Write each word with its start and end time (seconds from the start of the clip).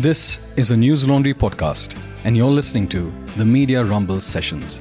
This 0.00 0.38
is 0.54 0.70
a 0.70 0.76
Newslaundry 0.76 1.34
podcast, 1.34 1.98
and 2.22 2.36
you're 2.36 2.52
listening 2.52 2.86
to 2.90 3.12
the 3.36 3.44
Media 3.44 3.84
Rumble 3.84 4.20
Sessions. 4.20 4.80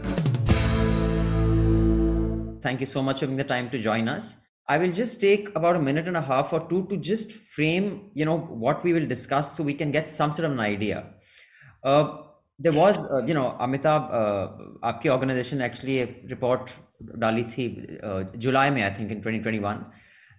Thank 2.62 2.82
you 2.82 2.86
so 2.86 3.02
much 3.02 3.18
for 3.18 3.26
having 3.26 3.36
the 3.36 3.44
time 3.44 3.72
to 3.72 3.80
join 3.80 4.08
us. 4.10 4.36
I 4.68 4.78
will 4.78 4.92
just 4.92 5.20
take 5.20 5.50
about 5.56 5.76
a 5.76 5.80
minute 5.80 6.08
and 6.08 6.18
a 6.18 6.22
half 6.22 6.54
or 6.54 6.70
two 6.70 6.86
to 6.92 6.98
just 6.98 7.32
frame, 7.32 8.12
you 8.14 8.26
know, 8.26 8.38
what 8.38 8.84
we 8.84 8.94
will 8.94 9.08
discuss, 9.08 9.58
so 9.58 9.64
we 9.64 9.74
can 9.74 9.90
get 9.90 10.08
some 10.08 10.34
sort 10.34 10.46
of 10.46 10.52
an 10.52 10.60
idea. 10.60 11.06
Uh, 11.84 12.18
there 12.60 12.74
was, 12.74 12.96
uh, 12.98 13.26
you 13.26 13.34
know, 13.34 13.58
Amitabh, 13.60 14.14
uh, 14.84 15.10
organization 15.10 15.62
actually 15.62 16.02
a 16.02 16.16
report 16.30 16.72
डाली 17.18 17.44
thi, 17.44 17.88
uh, 18.04 18.24
July 18.38 18.68
I 18.68 18.90
think, 18.92 19.10
in 19.10 19.18
2021, 19.18 19.84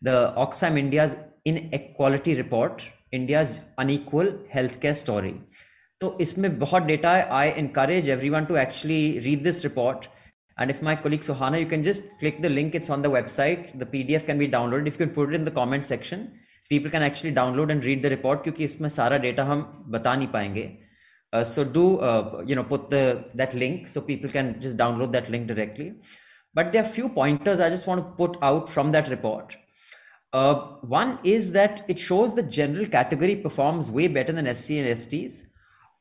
the 0.02 0.32
Oxfam 0.36 0.79
India's 0.79 1.16
inequality 1.45 2.36
report 2.36 2.88
India's 3.14 3.59
unequal 3.80 4.34
health 4.54 4.80
care 4.82 4.93
story 5.04 5.34
तो 6.02 6.17
इसमें 6.22 6.58
बहुत 6.59 6.84
data 6.84 7.12
है 7.16 7.27
I 7.40 7.49
encourage 7.63 8.09
every 8.09 8.30
one 8.30 8.45
to 8.45 8.55
actually 8.58 9.02
read 9.26 9.44
this 9.44 9.63
report 9.63 10.08
and 10.58 10.70
if 10.70 10.81
my 10.81 10.95
colleague 10.95 11.22
Sohana, 11.22 11.59
you 11.59 11.66
can 11.66 11.84
just 11.84 12.03
click 12.20 12.41
the 12.41 12.49
link. 12.49 12.76
It's 12.76 12.90
on 12.90 13.02
the 13.02 13.09
website. 13.09 13.77
The 13.77 13.85
PDF 13.85 14.26
can 14.26 14.38
be 14.38 14.48
downloaded. 14.48 14.88
If 14.88 14.99
you 14.99 15.05
can 15.05 15.16
put 15.16 15.30
it 15.30 15.35
in 15.35 15.44
the 15.44 15.52
comment 15.52 15.85
section, 15.85 16.31
people 16.70 16.91
can 16.91 17.02
actually 17.02 17.34
download 17.34 17.72
and 17.72 17.84
read 17.84 18.03
the 18.03 18.09
report 18.09 18.44
क्योंकि 18.44 18.63
इसमें 18.63 18.90
सारा 18.90 19.20
data 19.23 19.45
हम 19.52 19.63
बता 19.95 20.16
नहीं 20.16 20.27
पाएंगे. 20.35 20.72
Uh, 21.34 21.44
so 21.44 21.63
do 21.63 21.98
uh, 21.99 22.44
you 22.45 22.55
know 22.55 22.63
put 22.63 22.90
the 22.90 23.26
that 23.41 23.55
link 23.55 23.88
so 23.88 24.02
people 24.02 24.30
can 24.30 24.53
just 24.62 24.77
download 24.77 25.12
that 25.12 25.31
link 25.31 25.48
directly. 25.48 25.94
But 26.53 26.72
there 26.72 26.84
are 26.84 26.90
few 26.98 27.09
pointers 27.09 27.59
I 27.59 27.70
just 27.70 27.88
want 27.88 28.03
to 28.03 28.12
put 28.23 28.38
out 28.44 28.70
from 28.70 28.91
that 28.91 29.09
report. 29.09 29.55
uh, 30.32 30.55
one 30.82 31.18
is 31.24 31.52
that 31.52 31.84
it 31.88 31.98
shows 31.98 32.34
the 32.34 32.42
general 32.42 32.86
category 32.86 33.34
performs 33.34 33.91
way 33.91 34.09
better 34.09 34.32
than 34.32 34.55
SC 34.55 34.73
and 34.73 34.88
STs 34.88 35.45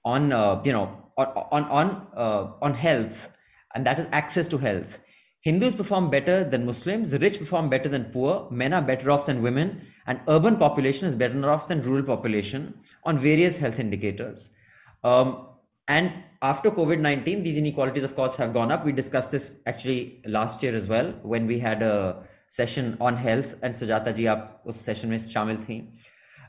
on 0.04 0.34
uh, 0.34 0.62
you 0.66 0.73
know 0.73 0.91
on 1.18 1.63
on 1.65 2.07
uh, 2.15 2.52
on 2.62 2.74
health, 2.74 3.29
and 3.74 3.85
that 3.85 3.99
is 3.99 4.07
access 4.12 4.48
to 4.49 4.57
health. 4.57 4.99
Hindus 5.41 5.76
perform 5.76 6.10
better 6.10 6.43
than 6.43 6.65
Muslims. 6.65 7.10
The 7.10 7.20
rich 7.20 7.40
perform 7.40 7.70
better 7.70 7.87
than 7.87 8.05
poor. 8.05 8.49
Men 8.52 8.74
are 8.74 8.82
better 8.82 9.12
off 9.12 9.26
than 9.26 9.41
women, 9.41 9.82
and 10.05 10.20
urban 10.27 10.57
population 10.57 11.07
is 11.07 11.15
better 11.15 11.49
off 11.49 11.70
than 11.70 11.82
rural 11.82 12.04
population 12.04 12.74
on 13.05 13.18
various 13.18 13.55
health 13.55 13.80
indicators. 13.80 14.49
Um, 15.05 15.48
and 15.87 16.12
after 16.41 16.70
COVID 16.70 16.99
19, 16.99 17.43
these 17.43 17.57
inequalities, 17.57 18.04
of 18.04 18.13
course, 18.13 18.35
have 18.35 18.52
gone 18.54 18.74
up. 18.74 18.84
We 18.84 18.91
discussed 18.91 19.32
this 19.32 19.55
actually 19.65 20.21
last 20.26 20.62
year 20.63 20.76
as 20.76 20.87
well 20.87 21.13
when 21.24 21.48
we 21.48 21.59
had 21.59 21.82
a 21.82 22.24
session 22.49 22.98
on 22.99 23.15
health 23.17 23.55
and 23.62 23.73
Sujatha 23.73 24.15
ji 24.15 24.23
aap 24.23 24.67
us 24.67 24.79
session 24.79 25.09
mein 25.09 25.20
shamil 25.20 25.63
thi. 25.63 25.90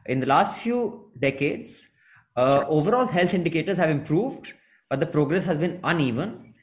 In 0.06 0.20
the 0.20 0.27
last 0.27 0.60
few 0.62 1.10
decades, 1.18 1.88
uh, 2.36 2.64
overall 2.68 3.06
health 3.06 3.34
indicators 3.34 3.77
have 3.77 3.91
improved, 3.91 4.52
but 4.88 5.00
the 5.00 5.06
progress 5.06 5.44
has 5.44 5.58
been 5.58 5.80
uneven. 5.84 6.54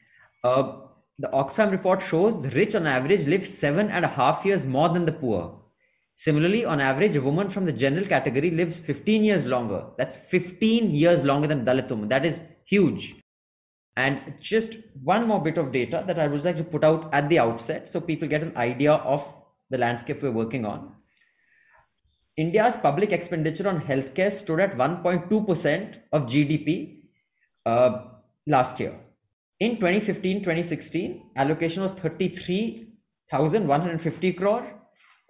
Uh, 0.42 0.72
the 1.18 1.28
Oxfam 1.28 1.70
report 1.70 2.02
shows 2.02 2.42
the 2.42 2.50
rich 2.50 2.74
on 2.74 2.86
average 2.86 3.26
live 3.26 3.46
seven 3.46 3.88
and 3.90 4.04
a 4.04 4.08
half 4.08 4.44
years 4.44 4.66
more 4.66 4.88
than 4.88 5.04
the 5.04 5.12
poor. 5.12 5.60
Similarly, 6.14 6.64
on 6.64 6.80
average, 6.80 7.14
a 7.14 7.20
woman 7.20 7.48
from 7.50 7.66
the 7.66 7.72
general 7.72 8.06
category 8.06 8.50
lives 8.50 8.80
15 8.80 9.22
years 9.22 9.46
longer. 9.46 9.84
That's 9.98 10.16
15 10.16 10.90
years 10.90 11.24
longer 11.24 11.46
than 11.46 11.64
Dalit 11.64 11.90
woman. 11.90 12.08
That 12.08 12.24
is 12.24 12.42
huge. 12.64 13.14
And 13.96 14.34
just 14.40 14.76
one 15.02 15.26
more 15.26 15.42
bit 15.42 15.56
of 15.56 15.72
data 15.72 16.04
that 16.06 16.18
I 16.18 16.26
would 16.26 16.44
like 16.44 16.56
to 16.56 16.64
put 16.64 16.84
out 16.84 17.08
at 17.14 17.30
the 17.30 17.38
outset 17.38 17.88
so 17.88 17.98
people 18.00 18.28
get 18.28 18.42
an 18.42 18.54
idea 18.56 18.92
of 18.92 19.26
the 19.70 19.78
landscape 19.78 20.22
we're 20.22 20.30
working 20.30 20.66
on. 20.66 20.92
India's 22.36 22.76
public 22.76 23.12
expenditure 23.12 23.66
on 23.66 23.80
healthcare 23.80 24.30
stood 24.30 24.60
at 24.60 24.76
1.2% 24.76 25.96
of 26.12 26.24
GDP 26.24 27.04
uh, 27.64 28.02
last 28.46 28.78
year. 28.78 28.94
In 29.58 29.76
2015 29.76 30.40
2016, 30.40 31.30
allocation 31.36 31.82
was 31.82 31.92
33,150 31.92 34.32
crore. 34.34 34.70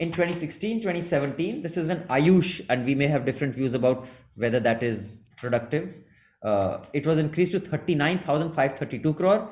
In 0.01 0.11
2016 0.11 0.81
2017, 0.81 1.63
this 1.63 1.77
is 1.77 1.87
when 1.87 2.01
Ayush, 2.09 2.67
and 2.69 2.85
we 2.85 2.97
may 2.97 3.07
have 3.07 3.25
different 3.25 3.55
views 3.55 3.75
about 3.75 4.09
whether 4.35 4.59
that 4.59 4.83
is 4.83 5.21
productive 5.37 6.03
it 6.45 7.07
was 7.07 7.19
increased 7.19 7.53
to 7.53 7.61
39,532 7.61 9.15
crore. 9.15 9.49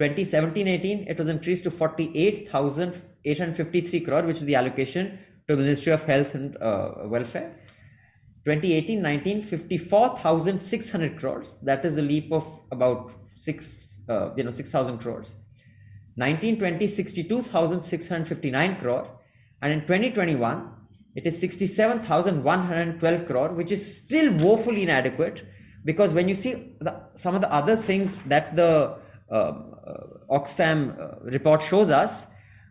2017-18, 0.00 1.10
it 1.10 1.18
was 1.18 1.28
increased 1.28 1.64
to 1.64 1.70
48,853 1.70 4.00
crore, 4.00 4.22
which 4.22 4.36
is 4.36 4.44
the 4.44 4.54
allocation 4.54 5.18
to 5.48 5.56
the 5.56 5.62
Ministry 5.62 5.92
of 5.92 6.04
Health 6.04 6.34
and 6.34 6.56
uh, 6.58 6.90
Welfare. 7.06 7.56
2018-19, 8.46 9.44
54,600 9.44 11.18
crores. 11.18 11.58
That 11.62 11.84
is 11.84 11.98
a 11.98 12.02
leap 12.02 12.32
of 12.32 12.46
about 12.70 13.10
six, 13.34 13.98
uh, 14.08 14.30
you 14.36 14.44
know, 14.44 14.50
6,000 14.50 14.98
crores. 14.98 15.34
1920, 16.14 16.86
62,659 16.86 18.76
crore. 18.76 19.08
And 19.62 19.72
in 19.72 19.80
2021, 19.82 20.70
it 21.14 21.26
is 21.26 21.38
67,112 21.38 23.26
crore, 23.26 23.48
which 23.48 23.72
is 23.72 24.02
still 24.02 24.32
woefully 24.36 24.84
inadequate 24.84 25.44
because 25.85 26.13
when 26.13 26.27
you 26.27 26.35
see 26.35 26.75
the, 26.79 27.01
some 27.15 27.35
of 27.35 27.41
the 27.41 27.51
other 27.51 27.75
things 27.75 28.15
that 28.27 28.55
the 28.55 28.97
uh, 29.31 29.35
uh, 29.35 30.07
Oxfam 30.29 30.99
uh, 30.99 31.19
report 31.23 31.61
shows 31.61 31.89
us, 31.89 32.27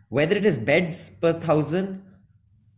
whether 0.09 0.35
it 0.35 0.45
is 0.45 0.57
beds 0.57 1.09
per 1.09 1.33
thousand, 1.33 2.01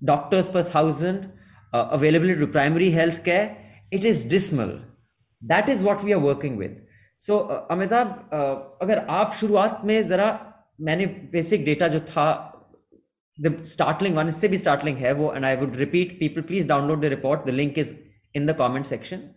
doctors 0.04 0.48
per 0.48 0.64
thousand, 0.64 1.32
uh, 1.74 1.90
availability 1.92 2.40
to 2.40 2.48
primary 2.48 2.90
health 2.90 3.24
care, 3.24 3.58
it 3.92 4.06
is 4.06 4.24
dismal. 4.24 4.80
That 5.42 5.70
is 5.70 5.84
what 5.84 6.04
we 6.04 6.14
are 6.14 6.20
working 6.20 6.58
with. 6.58 6.82
So, 7.18 7.48
uh, 7.48 7.68
Amitabh, 7.74 8.32
uh, 8.32 8.56
अगर 8.82 9.06
आप 9.10 9.34
शुरुआत 9.40 9.82
में 9.86 10.08
जरा 10.08 10.28
मैंने 10.82 11.06
basic 11.32 11.64
data 11.66 11.88
जो 11.88 12.00
था 12.00 12.52
the 13.40 13.52
startling 13.66 14.16
one 14.16 14.30
इससे 14.30 14.48
भी 14.48 14.58
startling 14.58 14.98
है 14.98 15.14
वो 15.14 15.34
and 15.36 15.46
I 15.46 15.56
would 15.56 15.76
repeat 15.78 16.20
people 16.20 16.44
please 16.44 16.66
download 16.66 17.02
the 17.02 17.10
report 17.10 17.46
the 17.46 17.54
link 17.54 17.78
is 17.78 17.96
in 18.34 18.46
the 18.46 18.54
comment 18.54 18.86
section 18.86 19.34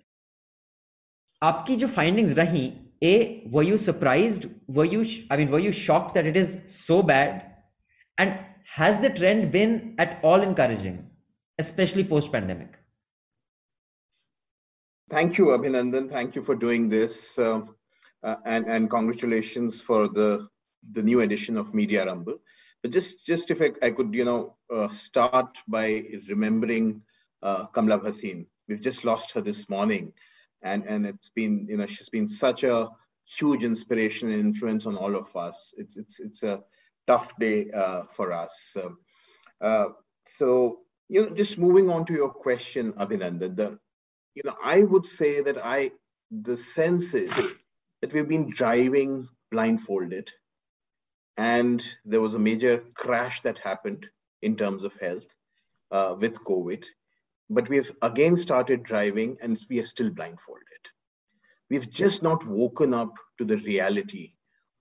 आपकी 1.43 1.77
जो 1.77 1.89
फाइंडिंग्स 1.89 2.37
रही 2.39 2.73
uh 3.03 3.43
were 3.49 3.65
you 3.65 3.77
surprised 3.79 4.49
were 4.71 4.87
you 4.95 5.05
I 5.33 5.39
mean 5.39 5.49
were 5.49 5.61
you 5.61 5.73
shock 5.73 6.13
that 6.15 6.27
it 6.27 6.37
is 6.37 6.57
so 6.77 7.03
bad 7.13 7.41
and 8.21 8.39
has 8.77 9.01
the 9.01 9.09
trend 9.11 9.51
been 9.51 9.95
at 9.99 10.19
all 10.23 10.43
encouraging 10.43 10.97
especially 11.59 12.05
post 12.05 12.31
pandemic 12.33 12.77
thank 15.11 15.39
you 15.39 15.47
abhinandan 15.57 16.09
thank 16.11 16.37
you 16.37 16.43
for 16.43 16.55
doing 16.55 16.87
this 16.89 17.39
uh, 17.39 17.61
uh, 18.23 18.37
and 18.45 18.69
and 18.69 18.91
congratulations 18.91 19.81
for 19.81 20.01
the 20.09 20.29
the 20.93 21.03
new 21.03 21.21
edition 21.21 21.57
of 21.57 21.73
media 21.73 22.05
rumble 22.05 22.39
but 22.83 22.91
just 22.91 23.25
just 23.25 23.51
if 23.51 23.63
i, 23.63 23.71
I 23.87 23.91
could 23.91 24.15
you 24.15 24.27
know 24.31 24.57
uh, 24.75 24.89
start 24.89 25.59
by 25.67 25.87
remembering 26.29 27.01
uh, 27.43 27.67
kamla 27.69 27.99
bhasin 28.05 28.47
we've 28.69 28.87
just 28.91 29.05
lost 29.05 29.33
her 29.33 29.41
this 29.41 29.69
morning 29.71 30.13
and 30.64 30.86
and 30.86 31.06
it's 31.06 31.30
been 31.30 31.68
you 31.70 31.78
know 31.78 31.86
she's 31.86 32.10
been 32.10 32.28
such 32.28 32.64
a 32.64 32.90
huge 33.38 33.64
inspiration 33.64 34.30
and 34.30 34.40
influence 34.40 34.86
on 34.86 34.98
all 34.98 35.16
of 35.16 35.36
us. 35.36 35.74
It's 35.78 35.98
it's 35.98 36.20
it's 36.20 36.44
a 36.44 36.62
tough 37.08 37.38
day 37.40 37.70
uh, 37.72 38.04
for 38.12 38.32
us. 38.32 38.76
Um, 38.82 38.98
uh, 39.62 39.86
so 40.26 40.80
you 41.10 41.24
know, 41.24 41.30
just 41.36 41.58
moving 41.58 41.90
on 41.90 42.06
to 42.06 42.14
your 42.14 42.30
question, 42.30 42.94
Abhinandan, 42.94 43.56
the 43.56 43.80
you 44.36 44.44
know 44.46 44.56
I 44.64 44.84
would 44.84 45.06
say 45.06 45.42
that 45.42 45.64
I 45.64 45.92
the 46.32 46.58
sense 46.58 47.14
is 47.14 47.30
that 48.02 48.14
we've 48.14 48.28
been 48.28 48.50
driving 48.50 49.28
blindfolded, 49.52 50.32
and 51.38 51.86
there 52.06 52.22
was 52.22 52.36
a 52.36 52.40
major 52.40 52.84
crash 52.96 53.42
that 53.42 53.60
happened 53.60 54.08
in 54.42 54.56
terms 54.58 54.84
of 54.84 54.96
health 55.00 55.28
uh, 55.92 56.16
with 56.20 56.44
COVID, 56.44 56.84
but 57.50 57.70
we've 57.70 57.92
again 58.02 58.36
started 58.36 58.84
driving 58.84 59.38
and 59.42 59.58
we 59.70 59.80
are 59.80 59.86
still 59.86 60.10
blindfolded. 60.10 60.64
We've 61.70 61.90
just 61.90 62.24
not 62.24 62.46
woken 62.46 62.94
up 62.94 63.14
to 63.38 63.46
the 63.46 63.58
reality 63.58 64.34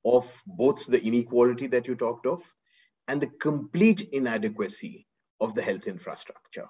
of 0.05 0.31
both 0.47 0.87
the 0.87 1.03
inequality 1.03 1.67
that 1.69 1.87
you 1.87 1.95
talked 1.95 2.27
of 2.27 2.43
and 3.09 3.21
the 3.21 3.31
complete 3.41 4.09
inadequacy 4.13 5.07
of 5.41 5.55
the 5.55 5.63
health 5.63 5.87
infrastructure. 5.87 6.69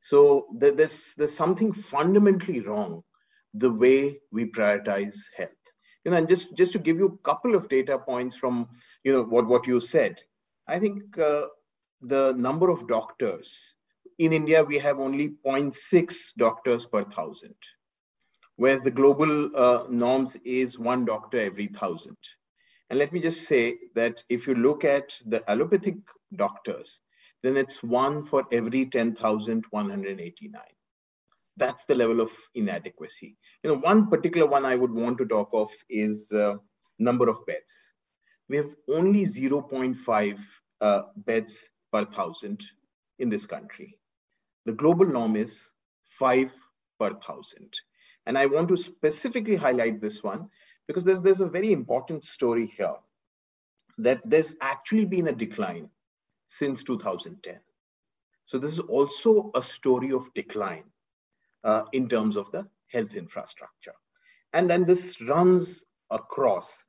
So 0.00 0.46
there's, 0.58 1.14
there's 1.16 1.34
something 1.34 1.72
fundamentally 1.72 2.60
wrong 2.60 3.02
the 3.54 3.70
way 3.70 4.20
we 4.32 4.46
prioritize 4.46 5.16
health. 5.36 5.50
You 6.04 6.10
know, 6.10 6.16
and 6.16 6.28
just, 6.28 6.56
just 6.56 6.72
to 6.72 6.80
give 6.80 6.96
you 6.96 7.06
a 7.06 7.28
couple 7.28 7.54
of 7.54 7.68
data 7.68 7.98
points 7.98 8.34
from 8.34 8.68
you 9.04 9.12
know 9.12 9.22
what, 9.22 9.46
what 9.46 9.66
you 9.66 9.80
said, 9.80 10.18
I 10.66 10.78
think 10.80 11.16
uh, 11.18 11.46
the 12.00 12.34
number 12.36 12.70
of 12.70 12.88
doctors 12.88 13.74
in 14.24 14.32
India, 14.32 14.64
we 14.64 14.78
have 14.78 15.00
only 15.00 15.30
0.6 15.46 16.34
doctors 16.38 16.86
per 16.86 17.04
thousand, 17.04 17.56
whereas 18.56 18.82
the 18.82 18.90
global 18.90 19.56
uh, 19.56 19.84
norms 19.90 20.36
is 20.44 20.78
one 20.78 21.04
doctor 21.04 21.38
every 21.40 21.68
thousand. 21.68 22.16
And 22.90 22.98
let 22.98 23.12
me 23.12 23.20
just 23.20 23.42
say 23.48 23.78
that 23.94 24.22
if 24.28 24.46
you 24.46 24.54
look 24.54 24.84
at 24.84 25.16
the 25.26 25.42
allopathic 25.50 25.96
doctors, 26.36 27.00
then 27.42 27.56
it's 27.56 27.82
one 27.82 28.24
for 28.26 28.44
every 28.52 28.86
10,189. 28.86 30.62
that's 31.56 31.84
the 31.86 31.94
level 31.96 32.20
of 32.20 32.32
inadequacy. 32.54 33.36
You 33.62 33.70
know, 33.72 33.78
one 33.78 34.08
particular 34.08 34.46
one 34.46 34.64
I 34.64 34.76
would 34.76 34.92
want 34.92 35.18
to 35.18 35.26
talk 35.26 35.50
of 35.52 35.70
is 35.90 36.32
uh, 36.32 36.56
number 36.98 37.28
of 37.28 37.44
beds. 37.46 37.74
We 38.48 38.56
have 38.58 38.70
only 38.90 39.24
0.5 39.26 40.40
uh, 40.80 41.02
beds 41.16 41.68
per 41.92 42.04
thousand 42.06 42.62
in 43.18 43.30
this 43.30 43.46
country. 43.46 43.98
The 44.66 44.72
global 44.72 45.06
norm 45.06 45.36
is 45.36 45.70
five 46.04 46.52
per 46.98 47.14
thousand. 47.14 47.78
And 48.26 48.38
I 48.38 48.46
want 48.46 48.68
to 48.68 48.76
specifically 48.76 49.56
highlight 49.56 50.00
this 50.00 50.22
one 50.22 50.48
because 50.86 51.04
there's, 51.04 51.22
there's 51.22 51.40
a 51.40 51.48
very 51.48 51.72
important 51.72 52.24
story 52.24 52.66
here 52.66 52.94
that 53.98 54.20
there's 54.24 54.54
actually 54.60 55.04
been 55.04 55.28
a 55.28 55.32
decline 55.32 55.88
since 56.48 56.82
2010. 56.84 57.58
So 58.46 58.58
this 58.58 58.72
is 58.72 58.80
also 58.80 59.50
a 59.54 59.62
story 59.62 60.12
of 60.12 60.32
decline 60.34 60.84
uh, 61.64 61.84
in 61.92 62.08
terms 62.08 62.36
of 62.36 62.50
the 62.52 62.68
health 62.88 63.14
infrastructure. 63.14 63.94
And 64.52 64.68
then 64.68 64.84
this 64.84 65.20
runs 65.22 65.84
across. 66.10 66.84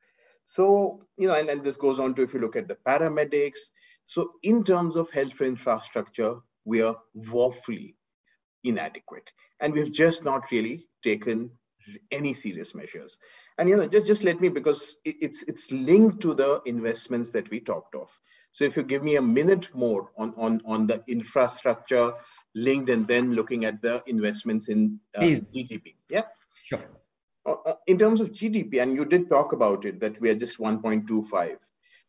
So, 0.46 1.06
you 1.18 1.28
know, 1.28 1.36
and 1.36 1.48
then 1.48 1.64
this 1.64 1.78
goes 1.78 2.00
on 2.00 2.14
to 2.16 2.24
if 2.24 2.34
you 2.34 2.42
look 2.42 2.56
at 2.56 2.68
the 2.68 2.78
paramedics. 2.86 3.60
So, 4.06 4.34
in 4.44 4.64
terms 4.64 4.98
of 4.98 5.10
health 5.12 5.40
infrastructure, 5.40 6.36
we 6.66 6.82
are 6.82 6.98
woefully 7.14 7.96
inadequate. 8.64 9.32
And 9.60 9.74
we've 9.74 9.92
just 9.92 10.24
not 10.24 10.52
really 10.52 10.88
taken 11.04 11.52
any 12.12 12.34
serious 12.34 12.74
measures. 12.74 13.18
And 13.58 13.70
you 13.70 13.78
know, 13.78 13.88
just 13.88 14.08
just 14.08 14.24
let 14.24 14.40
me 14.40 14.50
because 14.50 14.96
it's 15.06 15.44
it's 15.44 15.72
linked 15.72 16.22
to 16.22 16.34
the 16.34 16.62
investments 16.66 17.30
that 17.32 17.50
we 17.50 17.60
talked 17.60 17.96
of. 17.96 18.10
So 18.54 18.64
if 18.64 18.78
you 18.78 18.84
give 18.84 19.04
me 19.04 19.18
a 19.18 19.22
minute 19.22 19.70
more 19.74 20.12
on 20.18 20.34
on 20.38 20.62
on 20.66 20.88
the 20.88 21.04
infrastructure 21.08 22.14
linked 22.56 22.90
and 22.90 23.08
then 23.08 23.34
looking 23.34 23.66
at 23.66 23.82
the 23.82 24.04
investments 24.08 24.70
in 24.70 25.00
uh, 25.16 25.22
GDP. 25.22 25.96
Yeah. 26.10 26.24
Sure. 26.64 26.82
Uh, 27.46 27.56
uh 27.66 27.76
in 27.88 27.98
terms 27.98 28.22
of 28.22 28.32
GDP, 28.32 28.82
and 28.82 28.96
you 28.96 29.06
did 29.06 29.30
talk 29.30 29.54
about 29.54 29.86
it 29.86 30.00
that 30.00 30.20
we 30.22 30.30
are 30.30 30.36
just 30.36 30.60
1.25. 30.60 31.58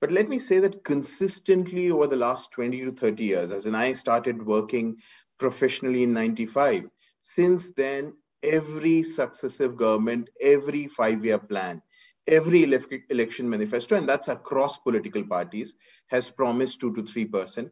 But 0.05 0.13
let 0.13 0.29
me 0.29 0.39
say 0.39 0.59
that 0.59 0.85
consistently 0.85 1.91
over 1.91 2.07
the 2.07 2.15
last 2.15 2.51
20 2.51 2.79
to 2.85 2.93
30 2.93 3.25
years, 3.25 3.51
as 3.51 3.65
in 3.65 3.75
I 3.75 3.95
started 3.95 4.45
working 4.45 4.99
professionally 5.39 6.03
in 6.03 6.13
95, 6.13 6.91
since 7.23 7.73
then 7.73 8.13
every 8.43 9.03
successive 9.03 9.79
government, 9.79 10.29
every 10.43 10.89
five 10.89 11.25
year 11.25 11.39
plan, 11.39 11.81
every 12.27 12.65
election 13.09 13.49
manifesto, 13.49 13.97
and 13.97 14.07
that's 14.07 14.29
across 14.29 14.77
political 14.77 15.25
parties, 15.25 15.75
has 16.09 16.29
promised 16.29 16.81
2 16.81 16.93
to 16.97 17.03
3% 17.03 17.71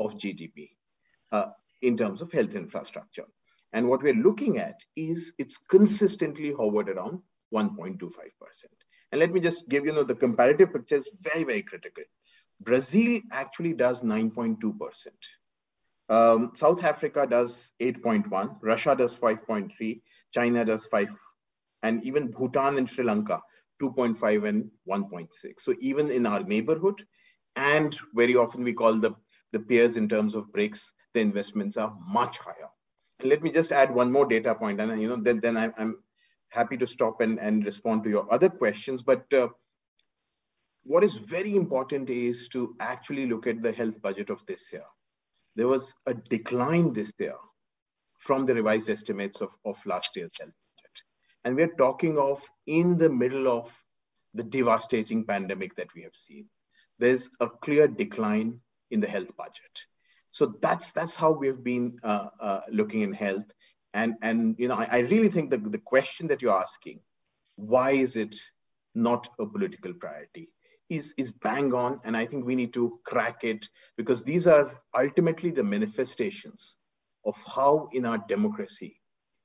of 0.00 0.18
GDP 0.18 0.68
uh, 1.32 1.46
in 1.80 1.96
terms 1.96 2.20
of 2.20 2.30
health 2.30 2.54
infrastructure. 2.54 3.24
And 3.72 3.88
what 3.88 4.02
we're 4.02 4.22
looking 4.22 4.58
at 4.58 4.84
is 4.96 5.32
it's 5.38 5.56
consistently 5.56 6.52
hovered 6.52 6.90
around 6.90 7.22
1.25%. 7.54 8.66
And 9.12 9.20
let 9.20 9.32
me 9.32 9.40
just 9.40 9.68
give 9.68 9.86
you 9.86 9.92
know 9.92 10.04
the 10.04 10.14
comparative 10.14 10.72
picture 10.72 10.96
is 10.96 11.10
very, 11.20 11.44
very 11.44 11.62
critical. 11.62 12.04
Brazil 12.60 13.20
actually 13.32 13.72
does 13.72 14.02
9.2%. 14.02 15.06
Um, 16.10 16.52
South 16.54 16.84
Africa 16.84 17.26
does 17.28 17.72
8.1, 17.80 18.56
Russia 18.62 18.96
does 18.96 19.16
5.3, 19.16 20.00
China 20.34 20.64
does 20.64 20.86
5, 20.86 21.16
and 21.84 22.04
even 22.04 22.30
Bhutan 22.30 22.78
and 22.78 22.90
Sri 22.90 23.04
Lanka 23.04 23.40
2.5 23.80 24.48
and 24.48 24.70
1.6. 24.88 25.28
So 25.58 25.74
even 25.80 26.10
in 26.10 26.26
our 26.26 26.42
neighborhood, 26.42 27.02
and 27.56 27.96
very 28.14 28.36
often 28.36 28.64
we 28.64 28.72
call 28.72 28.94
the, 28.94 29.14
the 29.52 29.60
peers 29.60 29.96
in 29.96 30.08
terms 30.08 30.34
of 30.34 30.50
BRICS, 30.52 30.90
the 31.14 31.20
investments 31.20 31.76
are 31.76 31.96
much 32.06 32.38
higher. 32.38 32.68
And 33.20 33.28
let 33.28 33.42
me 33.42 33.50
just 33.50 33.72
add 33.72 33.94
one 33.94 34.10
more 34.10 34.26
data 34.26 34.54
point, 34.54 34.80
and 34.80 35.00
you 35.00 35.08
know 35.08 35.16
then, 35.16 35.40
then 35.40 35.56
I, 35.56 35.70
am 35.78 36.02
happy 36.50 36.76
to 36.76 36.86
stop 36.86 37.20
and, 37.20 37.38
and 37.38 37.64
respond 37.64 38.04
to 38.04 38.10
your 38.10 38.32
other 38.32 38.48
questions. 38.48 39.02
But 39.02 39.32
uh, 39.32 39.48
what 40.84 41.04
is 41.04 41.16
very 41.16 41.56
important 41.56 42.10
is 42.10 42.48
to 42.48 42.76
actually 42.80 43.26
look 43.26 43.46
at 43.46 43.62
the 43.62 43.72
health 43.72 44.00
budget 44.02 44.30
of 44.30 44.44
this 44.46 44.72
year 44.72 44.84
there 45.56 45.68
was 45.68 45.94
a 46.06 46.14
decline 46.14 46.92
this 46.92 47.12
year 47.18 47.36
from 48.18 48.44
the 48.44 48.54
revised 48.54 48.90
estimates 48.90 49.40
of, 49.40 49.50
of 49.64 49.84
last 49.86 50.16
year's 50.16 50.38
health 50.38 50.52
budget. 50.76 51.02
And 51.44 51.56
we're 51.56 51.76
talking 51.76 52.18
of 52.18 52.42
in 52.66 52.98
the 52.98 53.08
middle 53.10 53.48
of 53.48 53.74
the 54.34 54.44
devastating 54.44 55.24
pandemic 55.24 55.74
that 55.76 55.92
we 55.94 56.02
have 56.02 56.14
seen. 56.14 56.46
There's 56.98 57.30
a 57.40 57.48
clear 57.48 57.88
decline 57.88 58.60
in 58.90 59.00
the 59.00 59.06
health 59.08 59.36
budget. 59.36 59.84
So 60.30 60.54
that's 60.62 60.92
that's 60.92 61.16
how 61.16 61.32
we've 61.32 61.62
been 61.62 61.98
uh, 62.04 62.28
uh, 62.38 62.60
looking 62.70 63.00
in 63.00 63.12
health. 63.12 63.50
And 63.94 64.14
and 64.22 64.56
you 64.58 64.68
know, 64.68 64.74
I, 64.74 64.88
I 64.90 64.98
really 64.98 65.28
think 65.28 65.50
that 65.50 65.70
the 65.70 65.78
question 65.78 66.28
that 66.28 66.42
you're 66.42 66.62
asking, 66.62 67.00
why 67.56 67.92
is 67.92 68.16
it 68.16 68.36
not 68.94 69.28
a 69.38 69.46
political 69.46 69.92
priority? 69.94 70.52
is 70.90 71.14
is 71.16 71.30
bang 71.30 71.72
on 71.72 72.00
and 72.04 72.16
i 72.16 72.26
think 72.26 72.44
we 72.44 72.56
need 72.56 72.72
to 72.74 72.98
crack 73.04 73.44
it 73.44 73.68
because 73.96 74.24
these 74.24 74.46
are 74.46 74.82
ultimately 74.94 75.50
the 75.50 75.62
manifestations 75.62 76.76
of 77.24 77.36
how 77.54 77.88
in 77.92 78.04
our 78.04 78.18
democracy 78.28 78.96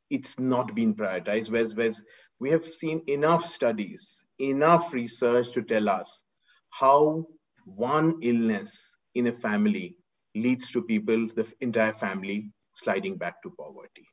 it's 0.10 0.40
not 0.40 0.74
been 0.76 0.94
prioritized 0.94 1.50
whereas, 1.52 1.76
whereas 1.76 2.04
we 2.40 2.50
have 2.50 2.66
seen 2.66 3.02
enough 3.08 3.46
studies 3.46 4.24
enough 4.40 4.92
research 4.94 5.52
to 5.52 5.62
tell 5.62 5.88
us 5.88 6.24
how 6.72 7.26
one 7.66 8.16
illness 8.22 8.96
in 9.14 9.28
a 9.28 9.32
family 9.32 9.96
leads 10.36 10.72
to 10.72 10.82
people 10.82 11.28
the 11.36 11.48
entire 11.62 11.94
family 11.94 12.52
sliding 12.74 13.16
back 13.18 13.42
to 13.42 13.50
poverty 13.52 14.08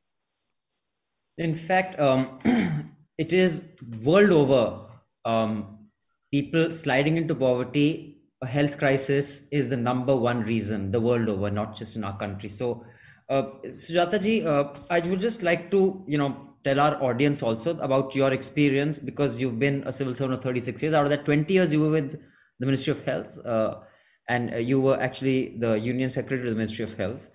in 1.39 1.55
fact 1.55 1.99
um, 1.99 2.39
it 3.19 3.33
is 3.33 3.63
world 4.03 4.31
over 4.31 4.93
um, 5.25 5.79
people 6.33 6.73
sliding 6.73 7.17
into 7.17 7.35
poverty, 7.35 8.19
a 8.43 8.47
health 8.47 8.79
crisis 8.79 9.47
is 9.53 9.69
the 9.69 9.77
number 9.77 10.17
one 10.17 10.43
reason 10.43 10.91
the 10.91 11.01
world 11.01 11.29
over, 11.29 11.51
not 11.51 11.77
just 11.77 11.95
in 11.95 12.03
our 12.03 12.19
country. 12.19 12.49
So, 12.49 12.85
uh, 13.29 13.43
Sujatha 13.67 14.21
ji, 14.21 14.45
uh, 14.45 14.65
I 14.91 15.01
would 15.01 15.21
just 15.21 15.43
like 15.43 15.71
to, 15.71 16.03
you 16.09 16.19
know, 16.19 16.49
tell 16.65 16.81
our 16.81 17.01
audience 17.03 17.43
also 17.43 17.79
about 17.79 18.15
your 18.15 18.33
experience 18.33 18.99
because 18.99 19.41
you've 19.41 19.59
been 19.59 19.83
a 19.87 19.93
civil 19.93 20.15
servant 20.15 20.39
of 20.39 20.43
36 20.43 20.83
years. 20.83 20.95
Out 20.95 21.05
of 21.05 21.11
that, 21.11 21.25
20 21.25 21.53
years 21.53 21.73
you 21.73 21.81
were 21.81 21.91
with 21.91 22.13
the 22.59 22.67
Ministry 22.67 22.93
of 22.93 23.05
Health, 23.05 23.39
uh, 23.45 23.77
and 24.29 24.55
uh, 24.55 24.57
you 24.57 24.81
were 24.81 25.01
actually 25.01 25.59
the 25.59 25.75
Union 25.75 26.11
Secretary 26.11 26.49
of 26.49 26.55
the 26.55 26.59
Ministry 26.59 26.85
of 26.85 26.97
Health 26.97 27.29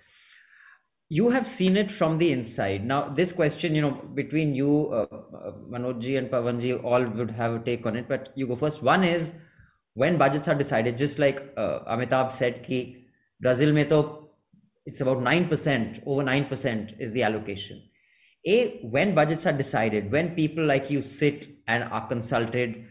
you 1.09 1.29
have 1.29 1.47
seen 1.47 1.77
it 1.77 1.89
from 1.89 2.17
the 2.17 2.31
inside. 2.31 2.85
Now 2.85 3.07
this 3.07 3.31
question 3.31 3.73
you 3.73 3.81
know 3.81 3.91
between 4.13 4.53
you 4.53 4.89
uh, 4.91 5.07
uh, 5.13 5.51
manojji 5.69 6.17
and 6.17 6.29
pawanji 6.29 6.83
all 6.83 7.03
would 7.03 7.31
have 7.31 7.53
a 7.53 7.59
take 7.59 7.85
on 7.85 7.95
it 7.95 8.07
but 8.09 8.31
you 8.35 8.47
go 8.47 8.55
first. 8.55 8.83
One 8.83 9.03
is 9.03 9.35
when 9.93 10.17
budgets 10.17 10.47
are 10.47 10.55
decided 10.55 10.97
just 10.97 11.17
like 11.17 11.41
uh, 11.55 11.79
amitabh 11.95 12.31
said 12.31 12.63
ki 12.63 13.05
brazil 13.39 13.73
mein 13.73 13.89
to 13.89 14.27
it's 14.85 15.01
about 15.01 15.17
9% 15.17 16.03
over 16.05 16.23
9% 16.23 16.99
is 16.99 17.11
the 17.11 17.23
allocation. 17.23 17.81
A 18.45 18.79
when 18.83 19.15
budgets 19.15 19.45
are 19.45 19.53
decided 19.53 20.11
when 20.11 20.35
people 20.35 20.65
like 20.65 20.89
you 20.89 21.01
sit 21.01 21.47
and 21.67 21.83
are 21.85 22.07
consulted 22.07 22.85